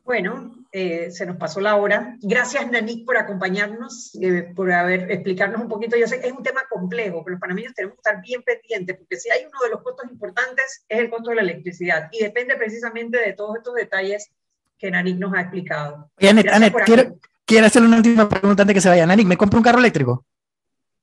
Bueno, 0.05 0.55
eh, 0.71 1.11
se 1.11 1.25
nos 1.25 1.37
pasó 1.37 1.61
la 1.61 1.77
hora. 1.77 2.17
Gracias, 2.21 2.71
Nanik, 2.71 3.07
por 3.07 3.17
acompañarnos, 3.17 4.15
eh, 4.21 4.53
por 4.55 4.71
haber, 4.71 5.11
explicarnos 5.11 5.63
un 5.63 5.69
poquito. 5.69 5.97
Yo 5.97 6.07
sé 6.07 6.21
que 6.21 6.27
es 6.27 6.33
un 6.33 6.43
tema 6.43 6.63
complejo, 6.69 7.25
pero 7.25 7.33
los 7.33 7.41
panameños 7.41 7.73
tenemos 7.75 7.97
que 7.97 8.01
estar 8.01 8.23
bien 8.23 8.43
pendientes, 8.43 8.99
porque 8.99 9.17
si 9.17 9.31
hay 9.31 9.47
uno 9.47 9.59
de 9.63 9.71
los 9.71 9.83
costos 9.83 10.11
importantes 10.11 10.85
es 10.89 10.99
el 10.99 11.09
costo 11.09 11.31
de 11.31 11.37
la 11.37 11.43
electricidad, 11.43 12.09
y 12.13 12.23
depende 12.23 12.55
precisamente 12.57 13.19
de 13.19 13.33
todos 13.33 13.57
estos 13.57 13.75
detalles 13.75 14.31
que 14.79 14.91
Nanik 14.91 15.19
nos 15.19 15.33
ha 15.33 15.41
explicado. 15.41 16.11
quiero, 16.19 17.17
quiero 17.47 17.67
hacerle 17.67 17.89
una 17.89 17.97
última 17.97 18.29
pregunta 18.29 18.63
antes 18.63 18.67
de 18.67 18.75
que 18.75 18.81
se 18.83 18.89
vaya. 18.91 19.07
Nanik, 19.07 19.27
¿me 19.27 19.39
compro 19.39 19.59
un 19.59 19.65
carro 19.65 19.79
eléctrico? 19.79 20.27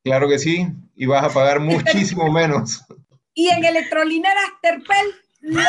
Claro 0.04 0.28
que 0.28 0.38
sí, 0.38 0.68
y 0.95 1.06
vas 1.08 1.24
a 1.24 1.34
pagar 1.34 1.60
muchísimo 1.62 2.32
menos. 2.32 2.86
Y 3.34 3.49
en 3.49 3.64
electrolineras 3.64 4.45
Terpel, 4.62 5.08
los, 5.41 5.62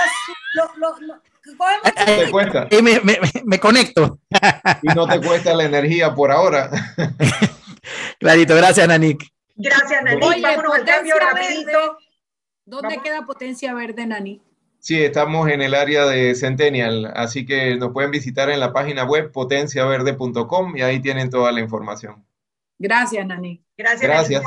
te 1.42 2.30
cuesta. 2.30 2.68
Y 2.70 2.82
me, 2.82 3.00
me, 3.00 3.18
me, 3.44 3.58
conecto. 3.58 4.18
Y 4.82 4.88
no 4.94 5.06
te 5.06 5.20
cuesta 5.20 5.54
la 5.54 5.64
energía 5.64 6.14
por 6.14 6.30
ahora. 6.30 6.70
Clarito, 8.18 8.54
gracias, 8.54 8.86
Nanik. 8.86 9.24
Gracias, 9.56 10.02
Nanik. 10.02 10.24
Oye, 10.24 10.42
Vámonos 10.42 10.74
al 10.74 10.84
cambio 10.84 11.14
rapidito. 11.18 11.98
¿Dónde 12.64 12.98
queda 13.02 13.22
Potencia 13.22 13.74
Verde, 13.74 14.06
Nanik? 14.06 14.40
Sí, 14.78 15.00
estamos 15.00 15.48
en 15.48 15.62
el 15.62 15.74
área 15.74 16.06
de 16.06 16.34
Centennial, 16.34 17.12
así 17.14 17.46
que 17.46 17.76
nos 17.76 17.92
pueden 17.92 18.10
visitar 18.10 18.50
en 18.50 18.58
la 18.58 18.72
página 18.72 19.04
web 19.04 19.30
potenciaverde.com 19.30 20.76
y 20.76 20.82
ahí 20.82 21.00
tienen 21.00 21.30
toda 21.30 21.52
la 21.52 21.60
información. 21.60 22.24
Gracias, 22.80 23.24
Nani. 23.24 23.62
Gracias, 23.82 24.00
Gracias. 24.02 24.42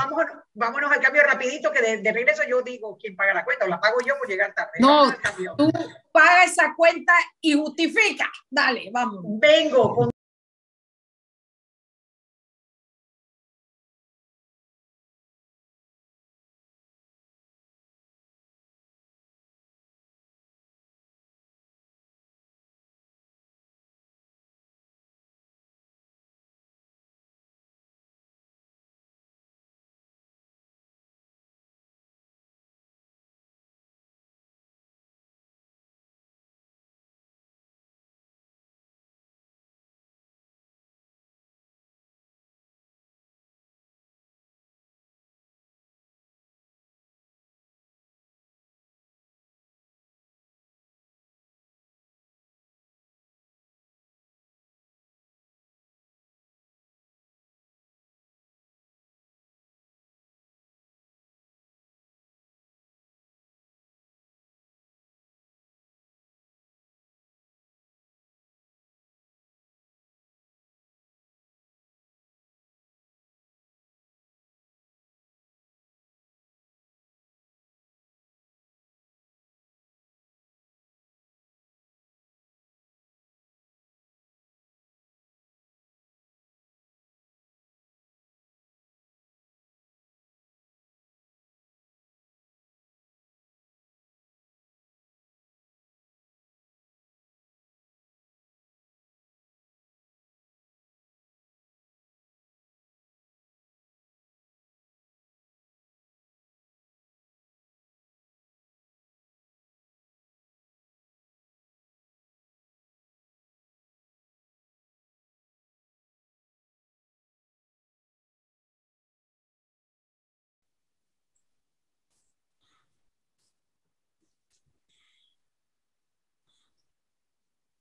Vámonos, 0.54 0.92
al 0.92 1.02
cambio 1.02 1.22
rapidito, 1.24 1.70
que 1.72 1.98
de, 1.98 2.12
regreso 2.14 2.44
yo 2.48 2.62
digo 2.62 2.98
quién 2.98 3.16
paga 3.16 3.34
la 3.34 3.44
cuenta, 3.44 3.66
o 3.66 3.68
la 3.68 3.80
pago 3.80 3.98
yo 4.06 4.18
por 4.18 4.28
llegar 4.28 4.54
tarde. 4.54 4.72
No, 4.80 5.14
tú 5.58 5.70
paga 6.12 6.46
esa 6.46 6.74
cuenta 6.76 7.14
y 7.42 7.54
justifica. 7.54 8.32
Dale, 8.50 8.90
vamos. 8.92 9.22
Vengo 9.26 9.94
con 9.94 10.15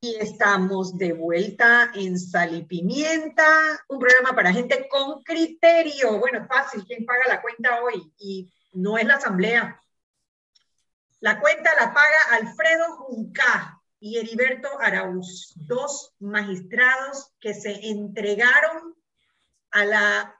Y 0.05 0.17
estamos 0.17 0.99
de 0.99 1.15
vuelta 1.15 1.91
en 1.95 2.19
Sal 2.19 2.67
Pimienta, 2.67 3.47
un 3.89 3.99
programa 3.99 4.35
para 4.35 4.53
gente 4.53 4.87
con 4.87 5.23
criterio. 5.23 6.19
Bueno, 6.19 6.43
es 6.43 6.47
fácil, 6.47 6.85
¿quién 6.85 7.07
paga 7.07 7.27
la 7.27 7.41
cuenta 7.41 7.81
hoy? 7.83 8.13
Y 8.19 8.53
no 8.73 8.99
es 8.99 9.07
la 9.07 9.15
asamblea. 9.15 9.81
La 11.21 11.41
cuenta 11.41 11.75
la 11.81 11.95
paga 11.95 12.19
Alfredo 12.33 12.97
Junca 12.97 13.81
y 13.99 14.19
Heriberto 14.19 14.69
Araúz, 14.79 15.55
dos 15.57 16.13
magistrados 16.19 17.33
que 17.41 17.55
se 17.55 17.89
entregaron 17.89 18.95
a 19.71 19.87
la 19.87 20.39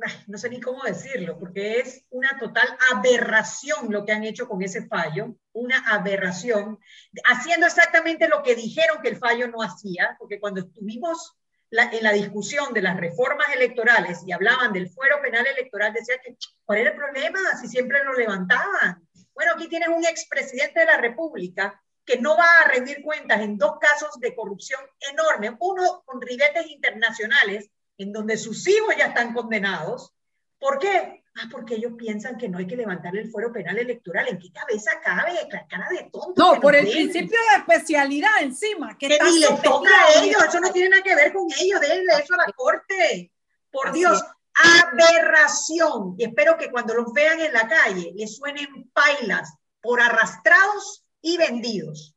no 0.28 0.38
sé 0.38 0.48
ni 0.48 0.60
cómo 0.60 0.82
decirlo, 0.84 1.38
porque 1.38 1.80
es 1.80 2.04
una 2.10 2.38
total 2.38 2.68
aberración 2.92 3.90
lo 3.90 4.04
que 4.04 4.12
han 4.12 4.24
hecho 4.24 4.48
con 4.48 4.62
ese 4.62 4.86
fallo, 4.86 5.36
una 5.52 5.78
aberración, 5.88 6.78
haciendo 7.24 7.66
exactamente 7.66 8.28
lo 8.28 8.42
que 8.42 8.54
dijeron 8.54 9.02
que 9.02 9.08
el 9.08 9.16
fallo 9.16 9.48
no 9.48 9.62
hacía, 9.62 10.16
porque 10.18 10.40
cuando 10.40 10.60
estuvimos 10.60 11.36
en 11.70 12.02
la 12.02 12.12
discusión 12.12 12.72
de 12.72 12.82
las 12.82 12.96
reformas 12.96 13.46
electorales 13.54 14.22
y 14.26 14.32
hablaban 14.32 14.72
del 14.72 14.90
fuero 14.90 15.20
penal 15.22 15.46
electoral, 15.46 15.92
decía 15.92 16.16
que, 16.22 16.36
¿cuál 16.64 16.80
era 16.80 16.90
el 16.90 16.96
problema 16.96 17.38
si 17.60 17.68
siempre 17.68 18.02
lo 18.04 18.12
levantaban? 18.14 19.06
Bueno, 19.34 19.52
aquí 19.54 19.68
tienes 19.68 19.88
un 19.88 20.04
expresidente 20.04 20.80
de 20.80 20.86
la 20.86 20.96
República 20.96 21.80
que 22.04 22.18
no 22.18 22.36
va 22.36 22.46
a 22.64 22.68
rendir 22.68 23.02
cuentas 23.02 23.40
en 23.40 23.56
dos 23.56 23.78
casos 23.78 24.18
de 24.18 24.34
corrupción 24.34 24.80
enorme, 25.12 25.56
uno 25.60 26.02
con 26.04 26.20
ribetes 26.20 26.66
internacionales 26.66 27.70
en 28.00 28.12
donde 28.12 28.38
sus 28.38 28.66
hijos 28.66 28.94
ya 28.96 29.08
están 29.08 29.34
condenados. 29.34 30.14
¿Por 30.58 30.78
qué? 30.78 31.22
Ah, 31.36 31.48
porque 31.50 31.74
ellos 31.74 31.92
piensan 31.98 32.38
que 32.38 32.48
no 32.48 32.56
hay 32.56 32.66
que 32.66 32.76
levantar 32.76 33.14
el 33.14 33.30
fuero 33.30 33.52
penal 33.52 33.76
electoral. 33.78 34.26
¿En 34.28 34.38
qué 34.38 34.50
cabeza 34.50 34.92
cabe? 35.04 35.34
La 35.50 35.66
cara 35.66 35.86
de 35.90 36.08
tonto. 36.10 36.32
No, 36.36 36.60
por 36.60 36.74
el 36.74 36.88
principio 36.88 37.38
de 37.38 37.58
especialidad 37.58 38.30
encima. 38.40 38.96
Que, 38.96 39.08
ni 39.08 39.38
les 39.38 39.62
toca 39.62 39.90
a 39.90 40.22
ellos, 40.22 40.42
eso 40.48 40.60
no 40.60 40.72
tiene 40.72 40.88
nada 40.88 41.02
que 41.02 41.14
ver 41.14 41.32
con 41.32 41.46
ellos. 41.60 41.80
Denle 41.80 42.12
eso 42.22 42.34
a 42.34 42.46
la 42.46 42.52
corte. 42.54 43.30
Por 43.70 43.92
Dios, 43.92 44.24
aberración. 44.54 46.14
Y 46.16 46.24
espero 46.24 46.56
que 46.56 46.70
cuando 46.70 46.94
los 46.94 47.12
vean 47.12 47.38
en 47.40 47.52
la 47.52 47.68
calle 47.68 48.12
les 48.16 48.34
suenen 48.34 48.90
pailas 48.94 49.54
por 49.82 50.00
arrastrados 50.00 51.04
y 51.20 51.36
vendidos. 51.36 52.14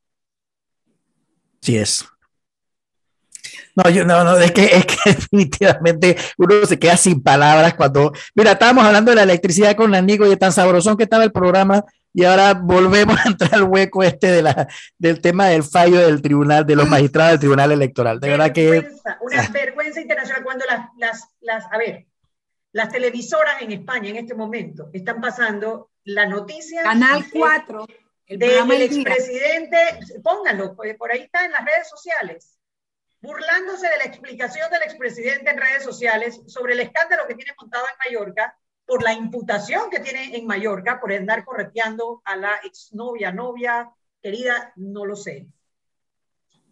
Sí 1.61 1.77
es. 1.77 2.05
No, 3.75 3.89
yo 3.89 4.05
no, 4.05 4.23
no, 4.23 4.37
es 4.37 4.51
que, 4.51 4.65
es 4.65 4.85
que 4.85 4.97
definitivamente 5.05 6.15
uno 6.37 6.65
se 6.65 6.77
queda 6.77 6.95
sin 6.95 7.23
palabras 7.23 7.73
cuando, 7.73 8.13
mira, 8.35 8.51
estábamos 8.51 8.85
hablando 8.85 9.11
de 9.11 9.15
la 9.15 9.23
electricidad 9.23 9.75
con 9.75 9.91
Nico 10.05 10.31
y 10.31 10.37
tan 10.37 10.51
sabrosón 10.51 10.95
que 10.95 11.03
estaba 11.03 11.23
el 11.23 11.31
programa 11.31 11.83
y 12.13 12.23
ahora 12.23 12.53
volvemos 12.53 13.17
a 13.25 13.29
entrar 13.29 13.55
al 13.55 13.63
hueco 13.63 14.03
este 14.03 14.27
de 14.27 14.43
la, 14.43 14.67
del 14.97 15.21
tema 15.21 15.47
del 15.47 15.63
fallo 15.63 15.99
del 15.99 16.21
tribunal, 16.21 16.65
de 16.65 16.75
los 16.75 16.87
magistrados 16.87 17.31
del 17.31 17.39
tribunal 17.39 17.71
electoral. 17.71 18.19
De 18.19 18.29
verdad 18.29 18.51
que... 18.51 18.87
Una 19.21 19.47
vergüenza 19.49 19.99
internacional 19.99 20.43
cuando 20.43 20.65
las, 20.69 20.89
las, 20.97 21.27
las, 21.41 21.65
a 21.71 21.77
ver, 21.77 22.05
las 22.73 22.89
televisoras 22.89 23.61
en 23.61 23.71
España 23.71 24.09
en 24.09 24.17
este 24.17 24.35
momento 24.35 24.89
están 24.93 25.19
pasando 25.19 25.89
la 26.03 26.27
noticia. 26.27 26.83
Canal 26.83 27.25
4. 27.31 27.87
El 28.27 28.39
del 28.39 28.81
expresidente, 28.81 29.77
pónganlo, 30.23 30.75
por 30.75 31.11
ahí 31.11 31.21
está 31.21 31.45
en 31.45 31.51
las 31.51 31.65
redes 31.65 31.89
sociales 31.89 32.52
burlándose 33.23 33.87
de 33.87 33.97
la 33.99 34.03
explicación 34.03 34.69
del 34.69 34.83
expresidente 34.83 35.49
en 35.49 35.57
redes 35.57 35.81
sociales 35.81 36.41
sobre 36.45 36.73
el 36.73 36.81
escándalo 36.81 37.25
que 37.25 37.35
tiene 37.35 37.53
montado 37.57 37.85
en 37.87 38.11
Mallorca, 38.11 38.59
por 38.85 39.01
la 39.01 39.13
imputación 39.13 39.89
que 39.89 40.01
tiene 40.01 40.35
en 40.35 40.45
Mallorca, 40.45 40.99
por 40.99 41.13
andar 41.13 41.45
correteando 41.45 42.21
a 42.25 42.35
la 42.35 42.57
exnovia, 42.65 43.31
novia, 43.31 43.89
querida, 44.21 44.73
no 44.75 45.05
lo 45.05 45.15
sé. 45.15 45.47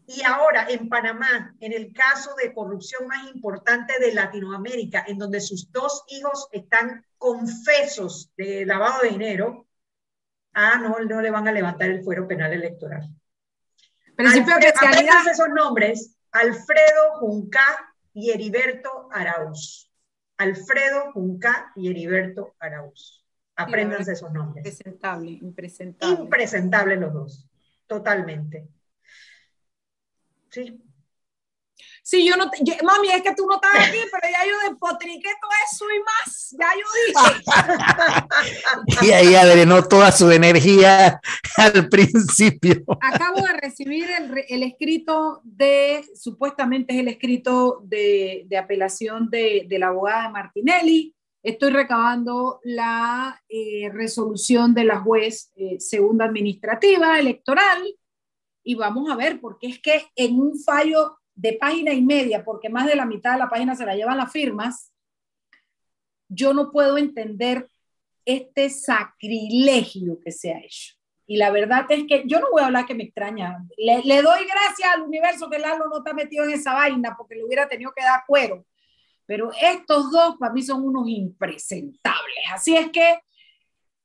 Y 0.06 0.24
ahora 0.26 0.68
en 0.70 0.90
Panamá, 0.90 1.56
en 1.62 1.72
el 1.72 1.94
caso 1.94 2.36
de 2.36 2.54
corrupción 2.54 3.08
más 3.08 3.34
importante 3.34 3.98
de 4.00 4.14
Latinoamérica, 4.14 5.06
en 5.08 5.18
donde 5.18 5.40
sus 5.40 5.72
dos 5.72 6.04
hijos 6.10 6.50
están 6.52 7.06
confesos 7.18 8.30
de 8.36 8.66
lavado 8.66 9.04
de 9.04 9.10
dinero, 9.10 9.68
ah, 10.52 10.76
no, 10.84 11.00
no 11.00 11.22
le 11.22 11.32
van 11.32 11.48
a 11.48 11.54
levantar 11.54 11.90
el 11.90 12.04
fuero 12.04 12.28
penal 12.28 12.52
electoral. 12.52 13.08
Principio 14.18 14.58
de 14.58 14.68
esos 15.32 15.48
nombres 15.48 16.18
Alfredo 16.32 17.20
Junca 17.20 17.96
y 18.14 18.32
Heriberto 18.32 19.10
Arauz. 19.12 19.92
Alfredo 20.38 21.12
Junca 21.14 21.72
y 21.76 21.90
Heriberto 21.90 22.56
Arauz. 22.60 23.24
Apréndanse 23.56 24.14
esos 24.14 24.32
nombres. 24.32 24.66
Impresentable, 24.66 25.32
impresentable. 25.32 26.22
Impresentable 26.24 26.96
los 26.96 27.14
dos, 27.14 27.50
totalmente. 27.86 28.68
Sí, 30.50 30.84
Sí, 32.04 32.28
yo 32.28 32.36
no, 32.36 32.46
mami, 32.84 33.10
es 33.10 33.22
que 33.22 33.36
tú 33.36 33.46
no 33.46 33.56
estás 33.56 33.88
aquí, 33.88 34.00
pero 34.12 34.28
ya 34.32 34.46
yo 34.46 34.70
despotriqué 34.70 35.30
todo 35.40 35.52
eso 35.72 35.86
y 35.92 36.00
más, 36.00 36.56
ya 36.60 36.70
yo 36.80 36.86
dije. 38.98 39.06
y 39.08 39.12
ahí 39.12 39.36
adrenó 39.36 39.84
toda 39.84 40.12
su 40.12 40.32
energía 40.32 41.22
al 41.58 41.90
principio. 41.90 42.84
Acabo 43.02 43.42
de 43.42 43.54
recibir 43.54 44.10
el, 44.10 44.46
el 44.48 44.64
escrito 44.64 45.42
de, 45.44 46.04
supuestamente 46.16 46.94
es 46.94 47.00
el 47.00 47.08
escrito 47.08 47.82
de, 47.84 48.46
de 48.48 48.58
apelación 48.58 49.30
de, 49.30 49.66
de, 49.68 49.80
la 49.80 49.88
abogada 49.88 50.24
de 50.24 50.30
Martinelli. 50.30 51.16
Estoy 51.44 51.72
recabando 51.72 52.60
la 52.64 53.42
eh, 53.50 53.90
resolución 53.92 54.74
de 54.74 54.84
la 54.84 55.00
juez 55.00 55.52
eh, 55.56 55.80
segunda 55.80 56.26
administrativa 56.26 57.20
electoral 57.20 57.84
y 58.64 58.76
vamos 58.76 59.10
a 59.10 59.16
ver, 59.16 59.40
porque 59.40 59.68
es 59.68 59.80
que 59.80 60.06
en 60.16 60.40
un 60.40 60.60
fallo 60.60 61.18
de 61.36 61.54
página 61.54 61.94
y 61.94 62.02
media, 62.02 62.44
porque 62.44 62.70
más 62.70 62.88
de 62.88 62.96
la 62.96 63.06
mitad 63.06 63.34
de 63.34 63.40
la 63.40 63.50
página 63.50 63.76
se 63.76 63.86
la 63.86 63.96
llevan 63.96 64.18
las 64.18 64.32
firmas, 64.32 64.92
yo 66.28 66.54
no 66.54 66.72
puedo 66.72 66.98
entender 66.98 67.70
este 68.26 68.70
sacrilegio 68.70 70.20
que 70.24 70.32
se 70.32 70.54
ha 70.54 70.60
hecho. 70.60 70.96
Y 71.32 71.38
la 71.38 71.50
verdad 71.50 71.86
es 71.90 72.06
que 72.08 72.24
yo 72.26 72.40
no 72.40 72.52
voy 72.52 72.62
a 72.62 72.66
hablar 72.66 72.86
que 72.86 72.94
me 72.94 73.04
extraña. 73.04 73.58
Le, 73.78 74.22
doy 74.22 74.46
gracias 74.46 74.90
al 74.94 75.04
universo 75.04 75.50
que 75.50 75.60
Lalo 75.60 75.86
no 75.88 76.00
está 76.00 76.14
metido 76.14 76.44
en 76.44 76.52
esa 76.52 76.74
vaina 76.74 77.16
porque 77.18 77.36
le 77.36 77.46
hubiera 77.46 77.70
tenido 77.70 77.94
que 77.96 78.04
dar 78.04 78.24
cuero. 78.28 78.66
Pero 79.26 79.50
estos 79.62 80.12
dos 80.12 80.36
para 80.38 80.52
mí 80.52 80.62
son 80.62 80.84
unos 80.84 81.08
impresentables. 81.08 82.44
Así 82.54 82.76
es 82.76 82.90
que 82.90 83.20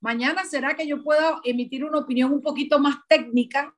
mañana 0.01 0.45
será 0.45 0.77
que 0.77 0.87
yo 0.87 1.03
pueda 1.03 1.41
emitir 1.43 1.85
una 1.85 1.99
opinión 1.99 2.33
un 2.33 2.43
poquito 2.43 2.79
más 2.79 2.97
técnica, 3.09 3.75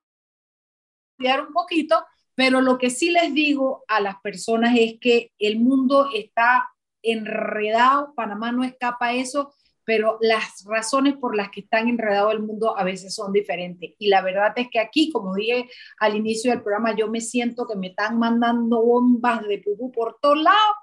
un 1.18 1.52
poquito, 1.54 2.04
pero 2.38 2.60
lo 2.60 2.78
que 2.78 2.88
sí 2.88 3.10
les 3.10 3.34
digo 3.34 3.82
a 3.88 4.00
las 4.00 4.20
personas 4.20 4.76
es 4.78 5.00
que 5.00 5.32
el 5.40 5.58
mundo 5.58 6.08
está 6.14 6.70
enredado, 7.02 8.14
Panamá 8.14 8.52
no 8.52 8.62
escapa 8.62 9.06
a 9.06 9.14
eso, 9.14 9.52
pero 9.82 10.18
las 10.20 10.64
razones 10.64 11.16
por 11.16 11.34
las 11.34 11.50
que 11.50 11.62
están 11.62 11.88
enredado 11.88 12.30
el 12.30 12.38
mundo 12.38 12.78
a 12.78 12.84
veces 12.84 13.12
son 13.12 13.32
diferentes. 13.32 13.90
Y 13.98 14.06
la 14.06 14.22
verdad 14.22 14.52
es 14.54 14.68
que 14.70 14.78
aquí, 14.78 15.10
como 15.10 15.34
dije 15.34 15.68
al 15.98 16.14
inicio 16.14 16.52
del 16.52 16.62
programa, 16.62 16.94
yo 16.94 17.08
me 17.08 17.20
siento 17.20 17.66
que 17.66 17.74
me 17.74 17.88
están 17.88 18.20
mandando 18.20 18.84
bombas 18.84 19.42
de 19.48 19.58
pupú 19.58 19.90
por 19.90 20.18
todos 20.22 20.40
lados, 20.40 20.76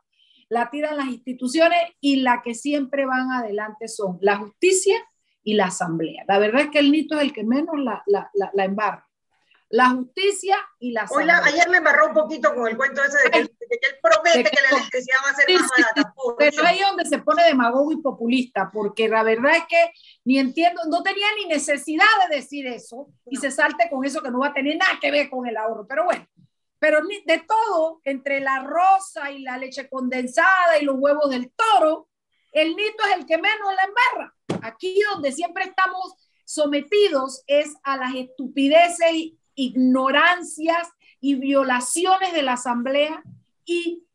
la 0.50 0.70
tiran 0.70 0.98
las 0.98 1.08
instituciones 1.08 1.80
y 2.02 2.18
la 2.18 2.42
que 2.44 2.54
siempre 2.54 3.06
van 3.06 3.32
adelante 3.32 3.88
son 3.88 4.18
la 4.20 4.36
justicia 4.36 4.98
y 5.42 5.54
la 5.54 5.68
asamblea. 5.68 6.26
La 6.28 6.38
verdad 6.38 6.64
es 6.64 6.70
que 6.70 6.80
el 6.80 6.92
NITO 6.92 7.16
es 7.16 7.22
el 7.22 7.32
que 7.32 7.46
menos 7.46 7.80
la, 7.80 8.04
la, 8.08 8.30
la 8.54 8.66
embarra 8.66 9.08
la 9.70 9.90
justicia 9.90 10.58
y 10.80 10.92
la 10.92 11.06
Hoy 11.10 11.28
ayer 11.28 11.70
me 11.70 11.78
embarró 11.78 12.08
un 12.08 12.14
poquito 12.14 12.54
con 12.54 12.68
el 12.68 12.78
cuento 12.78 13.04
ese 13.04 13.18
de 13.24 13.32
que, 13.32 13.40
él 13.40 13.50
promete 14.02 14.50
que, 14.50 14.62
la 14.62 14.78
electricidad 14.78 15.18
va 15.26 15.30
a 15.32 15.36
ser 15.36 15.52
más 15.54 15.70
barata. 15.70 16.14
pero 16.38 16.66
ahí 16.66 16.80
es 16.80 16.88
donde 16.88 17.06
se 17.06 17.18
pone 17.20 17.44
demagogo 17.44 17.92
y 17.92 17.98
populista, 17.98 18.70
porque 18.72 19.08
la 19.10 19.24
verdad 19.24 19.56
es 19.56 19.64
que 19.68 19.92
ni 20.24 20.38
entiendo, 20.38 20.82
no 20.88 21.02
tenía 21.02 21.28
ni 21.38 21.48
necesidad 21.48 22.06
de 22.30 22.36
decir 22.36 22.68
eso 22.68 23.08
y 23.26 23.38
se 23.38 23.52
salte 23.52 23.90
con 23.90 24.06
eso 24.06 24.22
que 24.22 24.32
no 24.32 24.40
va 24.40 24.48
a 24.48 24.54
tener 24.54 24.78
nada 24.78 25.00
que 25.02 25.12
ver 25.12 25.30
con 25.30 25.48
el 25.48 25.58
ahorro. 25.58 25.88
Pero 25.88 26.06
bueno, 26.06 26.28
pero 26.80 27.00
de 27.26 27.44
todo, 27.48 28.02
entre 28.04 28.42
la 28.42 28.60
rosa 28.64 29.32
y 29.32 29.40
la 29.40 29.58
leche 29.58 29.90
condensada 29.90 30.78
y 30.80 30.86
los 30.86 30.96
huevos 31.00 31.30
del 31.32 31.52
toro, 31.52 32.10
el 32.52 32.76
nito 32.76 33.04
es 33.10 33.18
el 33.18 33.26
que 33.26 33.38
menos 33.38 33.74
la 33.76 33.84
embarra. 33.84 34.36
Aquí 34.62 35.02
donde 35.12 35.32
siempre 35.32 35.64
estamos 35.64 36.14
sometidos 36.46 37.44
es 37.48 37.74
a 37.84 37.98
las 37.98 38.14
estupideces 38.14 39.34
ignorancias 39.56 40.90
y 41.20 41.36
violaciones 41.36 42.34
de 42.34 42.44
la 42.44 42.54
Asamblea 42.54 43.24
y 43.66 44.06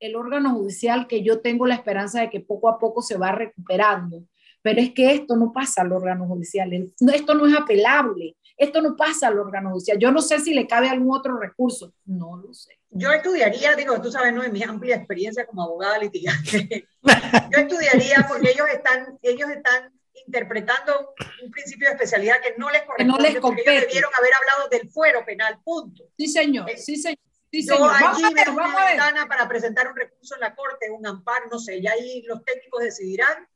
el 0.00 0.16
órgano 0.16 0.54
judicial 0.54 1.06
que 1.06 1.22
yo 1.22 1.40
tengo 1.40 1.66
la 1.66 1.74
esperanza 1.74 2.20
de 2.20 2.30
que 2.30 2.40
poco 2.40 2.68
a 2.68 2.78
poco 2.78 3.00
se 3.00 3.16
va 3.16 3.32
recuperando. 3.32 4.24
Pero 4.60 4.80
es 4.80 4.92
que 4.92 5.14
esto 5.14 5.36
no 5.36 5.52
pasa 5.52 5.82
al 5.82 5.92
órgano 5.92 6.26
judicial, 6.26 6.72
esto 6.72 7.34
no 7.34 7.46
es 7.46 7.54
apelable, 7.54 8.36
esto 8.56 8.80
no 8.80 8.96
pasa 8.96 9.28
al 9.28 9.38
órgano 9.38 9.70
judicial. 9.70 9.98
Yo 9.98 10.10
no 10.10 10.22
sé 10.22 10.40
si 10.40 10.54
le 10.54 10.66
cabe 10.66 10.88
algún 10.88 11.14
otro 11.14 11.38
recurso, 11.38 11.92
no 12.06 12.36
lo 12.36 12.52
sé. 12.54 12.78
Yo 12.90 13.10
estudiaría, 13.12 13.74
digo, 13.74 14.00
tú 14.00 14.10
sabes, 14.10 14.32
¿no? 14.32 14.42
En 14.42 14.52
mi 14.52 14.62
amplia 14.62 14.96
experiencia 14.96 15.46
como 15.46 15.62
abogada 15.62 15.98
litigante, 15.98 16.86
yo 17.02 17.58
estudiaría 17.58 18.26
porque 18.28 18.52
ellos 18.52 18.66
están, 18.72 19.18
ellos 19.22 19.50
están 19.50 19.92
interpretando 20.26 21.14
un 21.42 21.50
principio 21.50 21.88
de 21.88 21.94
especialidad 21.94 22.40
que 22.40 22.54
no 22.56 22.70
les 22.70 22.82
corresponde, 22.82 23.12
no 23.12 23.18
les 23.18 23.40
porque 23.40 23.62
ellos 23.66 23.86
debieron 23.86 24.10
haber 24.16 24.34
hablado 24.34 24.68
del 24.68 24.88
fuero 24.88 25.24
penal, 25.24 25.60
punto. 25.62 26.04
Sí, 26.16 26.28
señor, 26.28 26.70
eh, 26.70 26.78
sí, 26.78 26.96
señor. 26.96 27.18
Sí, 27.50 27.64
yo 27.66 27.88
allí 27.88 28.22
me 28.34 28.50
una 28.50 28.84
ventana 28.84 29.28
para 29.28 29.48
presentar 29.48 29.88
un 29.88 29.96
recurso 29.96 30.34
en 30.34 30.40
la 30.40 30.56
corte, 30.56 30.90
un 30.90 31.06
amparo, 31.06 31.46
no 31.50 31.58
sé, 31.60 31.78
y 31.78 31.86
ahí 31.86 32.22
los 32.22 32.44
técnicos 32.44 32.82
decidirán, 32.82 33.48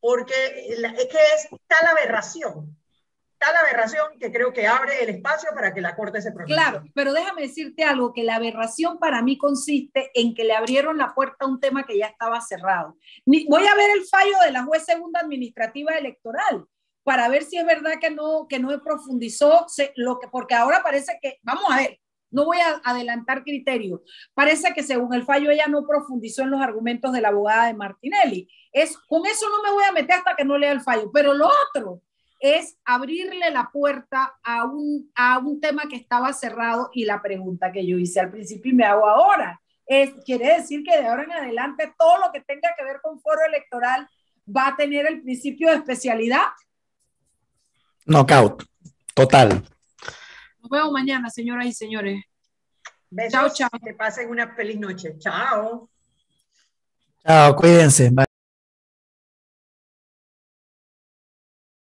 porque 0.00 0.34
es 0.34 1.06
que 1.06 1.18
es 1.18 1.48
tal 1.66 1.86
aberración 1.88 2.74
la 3.52 3.60
aberración 3.60 4.18
que 4.18 4.32
creo 4.32 4.52
que 4.52 4.66
abre 4.66 5.02
el 5.02 5.10
espacio 5.10 5.50
para 5.54 5.72
que 5.72 5.80
la 5.80 5.96
Corte 5.96 6.20
se 6.20 6.32
pronuncie. 6.32 6.56
Claro, 6.56 6.84
pero 6.94 7.12
déjame 7.12 7.42
decirte 7.42 7.84
algo, 7.84 8.12
que 8.12 8.22
la 8.22 8.36
aberración 8.36 8.98
para 8.98 9.22
mí 9.22 9.38
consiste 9.38 10.10
en 10.14 10.34
que 10.34 10.44
le 10.44 10.54
abrieron 10.54 10.98
la 10.98 11.14
puerta 11.14 11.44
a 11.44 11.48
un 11.48 11.60
tema 11.60 11.84
que 11.84 11.98
ya 11.98 12.06
estaba 12.06 12.40
cerrado. 12.40 12.96
voy 13.26 13.66
a 13.66 13.74
ver 13.74 13.90
el 13.96 14.04
fallo 14.04 14.36
de 14.44 14.52
la 14.52 14.64
juez 14.64 14.84
segunda 14.84 15.20
administrativa 15.20 15.96
electoral 15.96 16.66
para 17.04 17.28
ver 17.28 17.44
si 17.44 17.58
es 17.58 17.66
verdad 17.66 17.94
que 18.00 18.10
no, 18.10 18.46
que 18.48 18.58
no 18.58 18.82
profundizó 18.82 19.66
lo 19.96 20.18
que, 20.18 20.28
porque 20.28 20.54
ahora 20.54 20.82
parece 20.82 21.18
que, 21.20 21.38
vamos 21.42 21.64
a 21.70 21.76
ver, 21.76 22.00
no 22.34 22.44
voy 22.46 22.58
a 22.58 22.80
adelantar 22.84 23.44
criterios. 23.44 24.00
Parece 24.34 24.74
que 24.74 24.82
según 24.82 25.14
el 25.14 25.24
fallo 25.24 25.50
ella 25.50 25.68
no 25.68 25.86
profundizó 25.86 26.42
en 26.42 26.50
los 26.50 26.60
argumentos 26.60 27.12
de 27.12 27.20
la 27.20 27.28
abogada 27.28 27.66
de 27.66 27.74
Martinelli. 27.74 28.48
Es, 28.72 28.98
con 28.98 29.24
eso 29.24 29.48
no 29.48 29.62
me 29.62 29.70
voy 29.70 29.84
a 29.84 29.92
meter 29.92 30.16
hasta 30.16 30.34
que 30.34 30.44
no 30.44 30.58
lea 30.58 30.72
el 30.72 30.80
fallo. 30.80 31.12
Pero 31.12 31.32
lo 31.32 31.48
otro, 31.68 32.02
es 32.44 32.76
abrirle 32.84 33.50
la 33.50 33.70
puerta 33.72 34.34
a 34.42 34.64
un, 34.64 35.10
a 35.14 35.38
un 35.38 35.62
tema 35.62 35.84
que 35.88 35.96
estaba 35.96 36.30
cerrado 36.34 36.90
y 36.92 37.06
la 37.06 37.22
pregunta 37.22 37.72
que 37.72 37.86
yo 37.86 37.96
hice 37.96 38.20
al 38.20 38.30
principio 38.30 38.70
y 38.70 38.74
me 38.74 38.84
hago 38.84 39.08
ahora 39.08 39.62
es, 39.86 40.10
quiere 40.26 40.58
decir 40.58 40.84
que 40.84 40.94
de 40.94 41.06
ahora 41.06 41.22
en 41.22 41.32
adelante 41.32 41.94
todo 41.98 42.18
lo 42.18 42.30
que 42.32 42.42
tenga 42.42 42.68
que 42.76 42.84
ver 42.84 43.00
con 43.02 43.18
foro 43.18 43.40
electoral 43.48 44.06
va 44.46 44.68
a 44.68 44.76
tener 44.76 45.06
el 45.06 45.22
principio 45.22 45.70
de 45.70 45.76
especialidad. 45.76 46.48
Knockout, 48.04 48.62
total. 49.14 49.64
Nos 50.60 50.70
vemos 50.70 50.92
mañana, 50.92 51.30
señoras 51.30 51.64
y 51.64 51.72
señores. 51.72 52.24
Besos, 53.08 53.54
chao, 53.54 53.70
chao. 53.70 53.80
Que 53.82 53.94
pasen 53.94 54.28
una 54.28 54.54
feliz 54.54 54.78
noche. 54.78 55.16
Chao. 55.18 55.88
Chao, 57.24 57.56
cuídense. 57.56 58.12